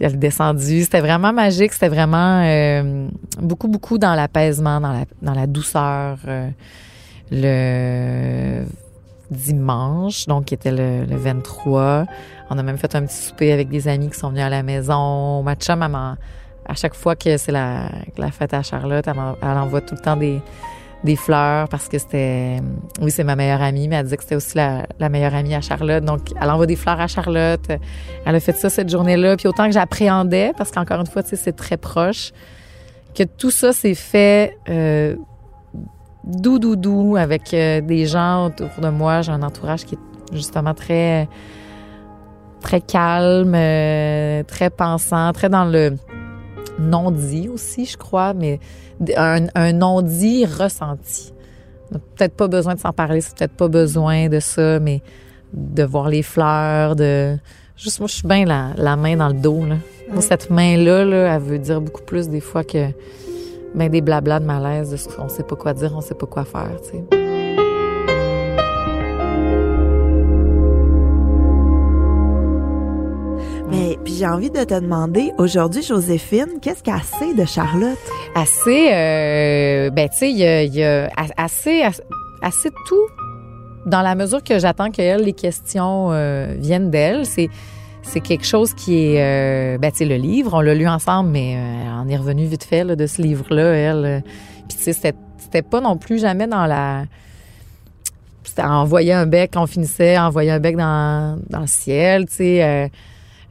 elle 0.00 0.14
est 0.14 0.16
descendue. 0.16 0.82
C'était 0.82 1.00
vraiment 1.00 1.32
magique, 1.32 1.72
c'était 1.72 1.88
vraiment 1.88 2.42
beaucoup, 3.38 3.68
beaucoup 3.68 3.96
dans 3.96 4.14
l'apaisement, 4.14 4.80
dans 4.80 5.34
la, 5.34 5.46
douceur. 5.46 6.18
le 7.30 8.64
dimanche, 9.30 10.26
donc 10.26 10.46
qui 10.46 10.54
était 10.54 10.72
le, 10.72 11.04
le 11.04 11.16
23, 11.16 12.06
on 12.50 12.58
a 12.58 12.62
même 12.62 12.76
fait 12.76 12.94
un 12.94 13.06
petit 13.06 13.16
souper 13.16 13.52
avec 13.52 13.68
des 13.68 13.88
amis 13.88 14.10
qui 14.10 14.18
sont 14.18 14.30
venus 14.30 14.42
à 14.42 14.50
la 14.50 14.62
maison. 14.62 15.42
Ma 15.42 15.54
chum, 15.54 15.82
à 16.66 16.74
chaque 16.74 16.94
fois 16.94 17.16
que 17.16 17.36
c'est 17.36 17.52
la, 17.52 17.90
la 18.16 18.30
fête 18.30 18.54
à 18.54 18.62
Charlotte, 18.62 19.06
elle 19.06 19.48
envoie 19.48 19.80
tout 19.80 19.94
le 19.94 20.00
temps 20.00 20.16
des, 20.16 20.40
des 21.04 21.16
fleurs 21.16 21.68
parce 21.68 21.88
que 21.88 21.98
c'était 21.98 22.60
oui 23.00 23.10
c'est 23.10 23.24
ma 23.24 23.36
meilleure 23.36 23.60
amie 23.60 23.88
mais 23.88 23.96
elle 23.96 24.04
disait 24.04 24.16
que 24.16 24.22
c'était 24.22 24.36
aussi 24.36 24.56
la, 24.56 24.86
la 24.98 25.10
meilleure 25.10 25.34
amie 25.34 25.54
à 25.54 25.60
Charlotte. 25.60 26.02
Donc 26.02 26.32
elle 26.40 26.50
envoie 26.50 26.66
des 26.66 26.76
fleurs 26.76 27.00
à 27.00 27.06
Charlotte. 27.06 27.70
Elle 28.24 28.34
a 28.34 28.40
fait 28.40 28.56
ça 28.56 28.70
cette 28.70 28.88
journée-là. 28.88 29.36
Puis 29.36 29.46
autant 29.46 29.66
que 29.66 29.72
j'appréhendais 29.72 30.52
parce 30.56 30.70
qu'encore 30.70 31.00
une 31.00 31.06
fois 31.06 31.22
tu 31.22 31.30
sais 31.30 31.36
c'est 31.36 31.52
très 31.52 31.76
proche 31.76 32.32
que 33.14 33.22
tout 33.22 33.50
ça 33.50 33.72
s'est 33.72 33.94
fait 33.94 34.56
euh, 34.68 35.14
doux 36.24 36.58
doux 36.58 36.76
doux 36.76 37.16
avec 37.16 37.52
euh, 37.52 37.82
des 37.82 38.06
gens 38.06 38.46
autour 38.46 38.70
de 38.80 38.88
moi. 38.88 39.20
J'ai 39.20 39.32
un 39.32 39.42
entourage 39.42 39.84
qui 39.84 39.96
est 39.96 40.34
justement 40.34 40.72
très 40.72 41.28
très 42.60 42.80
calme 42.80 43.54
euh, 43.54 44.42
très 44.44 44.70
pensant 44.70 45.32
très 45.32 45.50
dans 45.50 45.66
le 45.66 45.98
non-dit 46.84 47.48
aussi 47.48 47.84
je 47.84 47.96
crois 47.96 48.34
mais 48.34 48.60
un, 49.16 49.46
un 49.54 49.72
non-dit 49.72 50.46
ressenti. 50.46 51.32
Peut-être 51.90 52.34
pas 52.34 52.48
besoin 52.48 52.74
de 52.74 52.80
s'en 52.80 52.92
parler, 52.92 53.20
c'est 53.20 53.36
peut-être 53.36 53.56
pas 53.56 53.68
besoin 53.68 54.28
de 54.28 54.40
ça, 54.40 54.80
mais 54.80 55.02
de 55.52 55.84
voir 55.84 56.08
les 56.08 56.22
fleurs, 56.22 56.96
de... 56.96 57.36
Juste, 57.76 58.00
moi, 58.00 58.08
je 58.08 58.14
suis 58.14 58.28
bien 58.28 58.44
la, 58.44 58.70
la 58.76 58.96
main 58.96 59.16
dans 59.16 59.28
le 59.28 59.34
dos, 59.34 59.64
là. 59.64 59.76
Moi, 60.10 60.22
cette 60.22 60.50
main-là, 60.50 61.04
là, 61.04 61.34
elle 61.34 61.42
veut 61.42 61.58
dire 61.58 61.80
beaucoup 61.80 62.02
plus 62.02 62.28
des 62.28 62.40
fois 62.40 62.62
que 62.62 62.86
ben, 63.74 63.88
des 63.88 64.00
blablas 64.00 64.40
de 64.40 64.44
malaise, 64.44 64.90
de 64.90 64.96
ce 64.96 65.08
qu'on 65.08 65.28
sait 65.28 65.42
pas 65.42 65.56
quoi 65.56 65.72
dire, 65.74 65.92
on 65.96 66.00
sait 66.00 66.14
pas 66.14 66.26
quoi 66.26 66.44
faire, 66.44 66.80
tu 66.82 66.90
sais. 66.90 67.23
J'ai 74.16 74.26
envie 74.26 74.50
de 74.50 74.62
te 74.64 74.74
demander, 74.74 75.32
aujourd'hui, 75.38 75.82
Joséphine, 75.82 76.60
qu'est-ce 76.62 76.82
qu'elle 76.82 77.02
sait 77.02 77.34
de 77.34 77.44
Charlotte? 77.44 77.98
assez 78.34 78.90
euh, 78.92 79.90
ben 79.90 80.08
tu 80.08 80.16
sais 80.16 80.32
il 80.32 80.38
y 80.38 80.82
a, 80.82 81.08
assez 81.36 81.82
assez, 82.42 82.70
tout 82.86 83.06
dans 83.86 84.02
la 84.02 84.16
mesure 84.16 84.42
que 84.42 84.58
j'attends 84.58 84.90
qu'elle 84.90 85.22
les 85.22 85.32
questions 85.32 86.10
euh, 86.10 86.56
viennent 86.58 86.90
d'elle 86.90 87.26
c'est 87.26 87.48
c'est 88.02 88.20
quelque 88.20 88.44
chose 88.44 88.74
qui 88.74 89.04
est 89.04 89.22
euh, 89.22 89.78
ben 89.78 89.92
tu 89.92 89.98
sais 89.98 90.04
le 90.04 90.16
livre 90.16 90.54
on 90.54 90.60
l'a 90.60 90.74
lu 90.74 90.88
ensemble 90.88 91.30
mais 91.30 91.56
euh, 91.56 92.02
on 92.04 92.08
est 92.08 92.16
revenu 92.16 92.46
vite 92.46 92.64
fait 92.64 92.82
là, 92.82 92.96
de 92.96 93.06
ce 93.06 93.22
livre 93.22 93.46
là 93.54 93.72
elle 93.72 94.04
euh, 94.04 94.20
puis 94.68 94.78
tu 94.78 94.82
sais 94.82 95.14
c'était 95.38 95.62
pas 95.62 95.80
non 95.80 95.96
plus 95.96 96.18
jamais 96.18 96.48
dans 96.48 96.66
la 96.66 97.04
c'était 98.42 98.62
envoyer 98.62 99.12
un 99.12 99.26
bec 99.26 99.52
on 99.56 99.66
finissait 99.66 100.18
envoyer 100.18 100.50
un 100.50 100.60
bec 100.60 100.76
dans 100.76 101.38
dans 101.48 101.60
le 101.60 101.66
ciel 101.68 102.26
tu 102.26 102.34
sais 102.34 102.64
euh, 102.64 102.88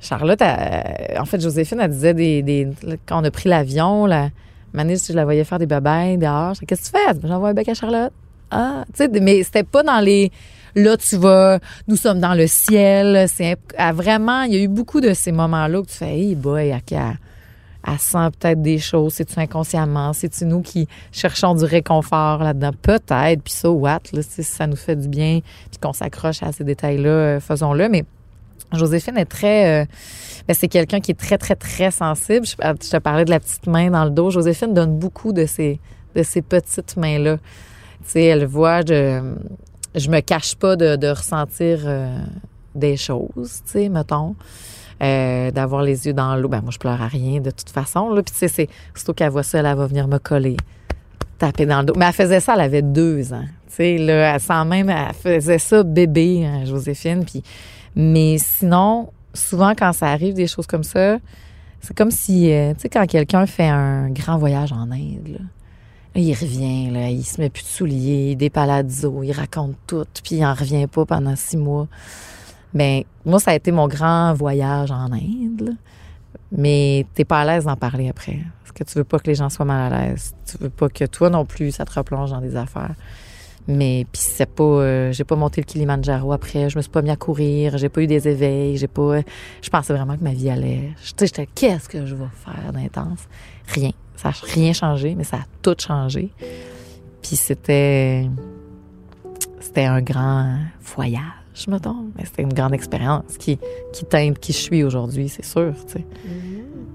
Charlotte, 0.04 0.42
elle- 0.42 1.18
en 1.20 1.26
fait, 1.26 1.40
Joséphine, 1.42 1.80
elle 1.82 1.92
disait 1.92 2.14
des, 2.14 2.68
quand 3.06 3.22
on 3.22 3.24
a 3.24 3.32
pris 3.32 3.50
l'avion, 3.50 4.06
la 4.06 4.30
Manis, 4.74 5.06
je 5.08 5.14
la 5.14 5.24
voyais 5.24 5.44
faire 5.44 5.60
des 5.60 5.66
babayes 5.68 6.18
dehors. 6.18 6.54
Qu'est-ce 6.68 6.90
que 6.92 6.98
tu 6.98 7.04
fais? 7.06 7.28
J'envoie 7.28 7.50
un 7.50 7.54
bec 7.54 7.70
à 7.70 7.74
Charlotte. 7.74 8.12
Ah, 8.52 8.86
tu 8.94 9.04
sais, 9.06 9.08
mais 9.22 9.44
c'était 9.44 9.64
pas 9.64 9.84
dans 9.84 10.00
les. 10.00 10.32
Là, 10.76 10.98
tu 10.98 11.16
vas. 11.18 11.60
Nous 11.88 11.96
sommes 11.96 12.20
dans 12.20 12.34
le 12.34 12.48
ciel. 12.48 13.28
C'est 13.30 13.56
vraiment. 13.94 14.42
Il 14.44 14.54
y 14.54 14.58
a 14.58 14.62
eu 14.64 14.68
beaucoup 14.68 15.00
de 15.02 15.14
ces 15.14 15.32
moments-là 15.32 15.80
où 15.80 15.86
tu 15.86 15.94
fais, 15.94 16.18
hey 16.18 16.36
boy, 16.36 16.70
elle, 16.70 16.82
elle, 16.92 18.00
sent 18.00 18.30
peut-être 18.40 18.62
des 18.62 18.80
choses. 18.80 19.14
C'est-tu 19.14 19.40
inconsciemment? 19.40 20.14
C'est-tu 20.14 20.46
nous 20.46 20.62
qui 20.62 20.88
cherchons 21.12 21.54
du 21.54 21.66
réconfort 21.66 22.40
là-dedans? 22.44 22.72
Peut-être. 22.82 23.42
Puis 23.44 23.54
ça, 23.54 23.70
what? 23.70 24.00
Là, 24.14 24.22
si 24.22 24.44
ça 24.44 24.66
nous 24.66 24.76
fait 24.76 24.96
du 24.96 25.08
bien, 25.08 25.40
puis 25.70 25.80
qu'on 25.80 25.94
s'accroche 25.94 26.42
à 26.42 26.52
ces 26.52 26.64
détails-là, 26.64 27.10
euh, 27.10 27.40
faisons-le. 27.40 27.90
Mais 27.90 28.06
Joséphine 28.78 29.18
est 29.18 29.26
très. 29.26 29.84
euh, 29.84 29.86
ben, 30.48 30.54
c'est 30.54 30.68
quelqu'un 30.68 31.00
qui 31.00 31.12
est 31.12 31.20
très, 31.20 31.38
très, 31.38 31.56
très 31.56 31.92
sensible. 31.92 32.46
Je, 32.46 32.56
je 32.58 32.90
te 32.90 32.98
parlais 32.98 33.26
de 33.26 33.30
la 33.30 33.40
petite 33.40 33.68
main 33.68 33.90
dans 33.90 34.04
le 34.04 34.12
dos. 34.12 34.30
Joséphine 34.30 34.74
donne 34.74 34.98
beaucoup 34.98 35.32
de 35.32 35.46
ces, 35.46 35.80
de 36.16 36.24
ces 36.24 36.42
petites 36.42 36.98
mains-là. 36.98 37.38
Tu 37.38 38.12
sais, 38.12 38.24
elle 38.26 38.46
voit, 38.46 38.82
je, 38.82 39.34
je 39.96 40.10
me 40.10 40.20
cache 40.20 40.56
pas 40.56 40.76
de, 40.76 41.08
ressentir 41.08 41.80
euh, 41.86 42.18
des 42.76 42.98
choses, 42.98 43.62
tu 43.66 43.72
sais, 43.72 43.90
mettons. 43.90 44.36
Euh, 45.02 45.52
d'avoir 45.52 45.82
les 45.82 46.06
yeux 46.06 46.14
dans 46.14 46.36
l'eau. 46.36 46.48
Ben, 46.48 46.62
moi, 46.62 46.72
je 46.72 46.78
pleure 46.78 47.02
à 47.02 47.08
rien 47.08 47.42
de 47.42 47.52
toute 47.52 47.70
façon. 47.70 48.10
Là. 48.12 48.22
Puis, 48.22 48.32
tu 48.32 48.38
sais, 48.40 48.48
c'est 48.48 48.70
surtout 48.96 49.14
qu'elle 49.14 49.32
voit 49.32 49.44
ça, 49.44 49.60
elle, 49.60 49.76
va 49.76 49.86
venir 49.86 50.08
me 50.08 50.18
coller, 50.18 50.56
taper 51.40 51.66
dans 51.66 51.80
le 51.80 51.86
dos. 51.86 51.94
Mais 51.98 52.06
elle 52.06 52.14
faisait 52.14 52.40
ça, 52.40 52.54
elle 52.54 52.62
avait 52.62 52.84
deux 52.84 53.34
ans. 53.34 53.44
Tu 53.68 53.76
sais, 53.76 53.98
là, 53.98 54.36
elle 54.36 54.40
sent 54.40 54.66
même, 54.66 54.90
elle 54.90 55.14
faisait 55.14 55.58
ça 55.58 55.84
bébé, 55.84 56.46
hein, 56.46 56.64
Joséphine. 56.66 57.26
Puis, 57.26 57.44
mais 57.96 58.38
sinon, 58.40 59.12
souvent, 59.34 59.74
quand 59.76 59.94
ça 59.94 60.08
arrive, 60.08 60.34
des 60.34 60.48
choses 60.48 60.68
comme 60.68 60.84
ça, 60.84 61.18
c'est 61.82 61.96
comme 61.96 62.12
si, 62.12 62.52
euh, 62.52 62.74
tu 62.74 62.82
sais, 62.82 62.90
quand 62.90 63.06
quelqu'un 63.06 63.46
fait 63.46 63.68
un 63.68 64.10
grand 64.10 64.38
voyage 64.38 64.72
en 64.72 64.90
Inde, 64.92 65.28
là, 65.28 65.40
il 66.16 66.34
revient, 66.34 66.92
là, 66.92 67.10
il 67.10 67.24
se 67.24 67.42
met 67.42 67.50
plus 67.50 67.64
de 67.64 67.68
souliers, 67.68 68.36
des 68.36 68.50
palazzo, 68.50 69.24
il 69.24 69.32
raconte 69.32 69.76
tout, 69.88 70.06
puis 70.24 70.36
il 70.38 70.46
en 70.46 70.54
revient 70.54 70.88
pas 70.88 71.06
pendant 71.06 71.36
six 71.36 71.58
mois. 71.58 71.88
Ben, 72.74 73.04
moi, 73.26 73.40
ça 73.40 73.52
a 73.52 73.56
été 73.56 73.72
mon 73.72 73.88
grand 73.88 74.34
voyage 74.34 74.92
en 74.92 75.12
Inde, 75.12 75.62
là. 75.62 75.72
Mais 76.56 77.06
t'es 77.16 77.26
pas 77.26 77.42
à 77.42 77.46
l'aise 77.46 77.66
d'en 77.66 77.76
parler 77.76 78.10
après. 78.10 78.40
Parce 78.62 78.72
que 78.72 78.84
tu 78.84 78.98
veux 79.00 79.04
pas 79.04 79.18
que 79.18 79.26
les 79.26 79.36
gens 79.36 79.50
soient 79.50 79.66
mal 79.66 79.92
à 79.92 80.08
l'aise. 80.08 80.36
Tu 80.46 80.58
veux 80.60 80.70
pas 80.70 80.88
que 80.88 81.06
toi 81.06 81.30
non 81.30 81.46
plus, 81.46 81.72
ça 81.72 81.84
te 81.84 81.94
replonge 81.94 82.30
dans 82.30 82.42
des 82.42 82.56
affaires. 82.56 82.94
Mais 83.68 84.06
puis 84.12 84.22
c'est 84.22 84.50
pas, 84.50 84.64
euh, 84.64 85.12
j'ai 85.14 85.24
pas 85.24 85.36
monté 85.38 85.62
le 85.62 85.66
Kilimanjaro 85.66 86.34
après, 86.34 86.70
je 86.70 86.78
me 86.78 86.82
suis 86.82 86.92
pas 86.92 87.02
mis 87.02 87.12
à 87.12 87.16
courir, 87.16 87.78
j'ai 87.78 87.88
pas 87.88 88.02
eu 88.02 88.08
des 88.08 88.28
éveils, 88.28 88.76
j'ai 88.76 88.88
pas, 88.88 89.22
je 89.62 89.70
pensais 89.70 89.94
vraiment 89.94 90.18
que 90.18 90.24
ma 90.24 90.34
vie 90.34 90.50
allait, 90.50 90.92
tu 90.98 91.14
sais, 91.18 91.28
j'étais, 91.28 91.46
qu'est-ce 91.46 91.88
que 91.88 92.06
je 92.06 92.14
vais 92.16 92.26
faire 92.44 92.74
d'intense? 92.74 93.22
Rien, 93.68 93.92
ça 94.18 94.30
a 94.30 94.32
rien 94.54 94.74
changé, 94.74 95.16
mais 95.16 95.24
ça 95.24 95.38
a 95.38 95.46
tout 95.62 95.76
changé. 95.80 96.30
Puis 97.22 97.38
c'était, 97.38 98.30
c'était 99.62 99.86
un 99.86 100.02
grand 100.02 100.58
voyage, 100.82 101.68
mettons, 101.70 102.08
mais 102.18 102.26
c'était 102.26 102.44
une 102.44 102.54
grande 102.54 102.74
expérience 102.74 103.38
qui, 103.40 103.60
qui 103.94 104.04
teinte 104.04 104.40
qui 104.40 104.52
je 104.52 104.58
suis 104.58 104.84
aujourd'hui, 104.84 105.30
c'est 105.30 105.46
sûr, 105.46 105.74
tu 105.88 105.94
sais. 105.94 106.06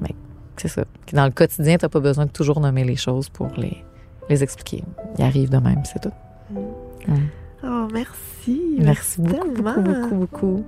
Mais 0.03 0.15
c'est 0.59 0.69
ça. 0.69 0.85
Dans 1.15 1.25
le 1.25 1.31
quotidien, 1.31 1.79
t'as 1.79 1.89
pas 1.89 2.01
besoin 2.01 2.27
de 2.27 2.31
toujours 2.31 2.61
nommer 2.61 2.85
les 2.85 2.97
choses 2.97 3.31
pour 3.31 3.49
les, 3.57 3.83
les 4.29 4.43
expliquer. 4.43 4.85
Il 5.17 5.25
arrive 5.25 5.49
de 5.49 5.57
même, 5.57 5.83
c'est 5.85 6.03
tout. 6.03 6.13
Oh, 7.65 7.89
merci. 7.93 8.77
Merci 8.79 9.21
beaucoup, 9.21 9.63
beaucoup, 9.63 9.81
beaucoup, 9.81 10.15
beaucoup. 10.15 10.65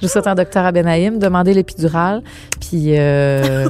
Je 0.00 0.06
vous 0.06 0.12
souhaite 0.12 0.26
un 0.26 0.34
docteur 0.34 0.64
à 0.64 0.72
Benaïm, 0.72 1.18
demandez 1.18 1.54
l'épidurale, 1.54 2.22
puis 2.60 2.98
euh, 2.98 3.68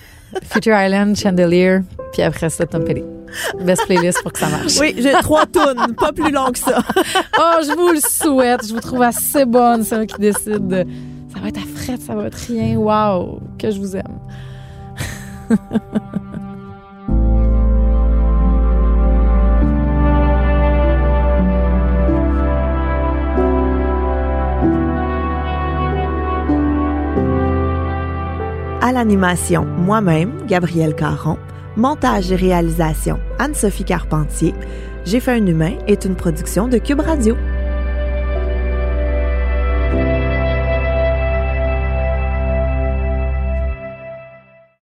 Future 0.42 0.74
Island, 0.76 1.16
Chandelier, 1.16 1.80
puis 2.12 2.22
après 2.22 2.50
ça, 2.50 2.66
Tom 2.66 2.84
Petty. 2.84 3.04
Best 3.60 3.84
playlist 3.86 4.22
pour 4.22 4.32
que 4.32 4.38
ça 4.38 4.48
marche. 4.48 4.78
Oui, 4.80 4.94
j'ai 4.98 5.12
trois 5.22 5.46
tunes, 5.46 5.94
pas 5.94 6.12
plus 6.12 6.32
long 6.32 6.50
que 6.50 6.58
ça. 6.58 6.82
Oh, 7.38 7.60
je 7.62 7.76
vous 7.76 7.92
le 7.92 8.00
souhaite. 8.00 8.66
Je 8.66 8.74
vous 8.74 8.80
trouve 8.80 9.02
assez 9.02 9.44
bonne, 9.44 9.84
celle 9.84 10.06
qui 10.06 10.18
décide 10.18 10.66
de... 10.66 10.84
Ça 11.32 11.40
va 11.40 11.48
être 11.48 11.58
à 11.58 11.80
frette, 11.80 12.00
ça 12.00 12.14
va 12.14 12.26
être 12.26 12.38
rien. 12.48 12.76
Wow, 12.76 13.40
que 13.58 13.70
je 13.70 13.78
vous 13.78 13.96
aime. 13.96 14.18
À 28.88 28.92
l'animation, 28.92 29.66
moi-même, 29.66 30.46
Gabrielle 30.46 30.94
Caron. 30.94 31.36
Montage 31.76 32.32
et 32.32 32.36
réalisation, 32.36 33.20
Anne-Sophie 33.38 33.84
Carpentier. 33.84 34.54
J'ai 35.04 35.20
fait 35.20 35.32
un 35.32 35.44
humain 35.44 35.74
est 35.86 36.06
une 36.06 36.16
production 36.16 36.68
de 36.68 36.78
Cube 36.78 37.00
Radio. 37.00 37.36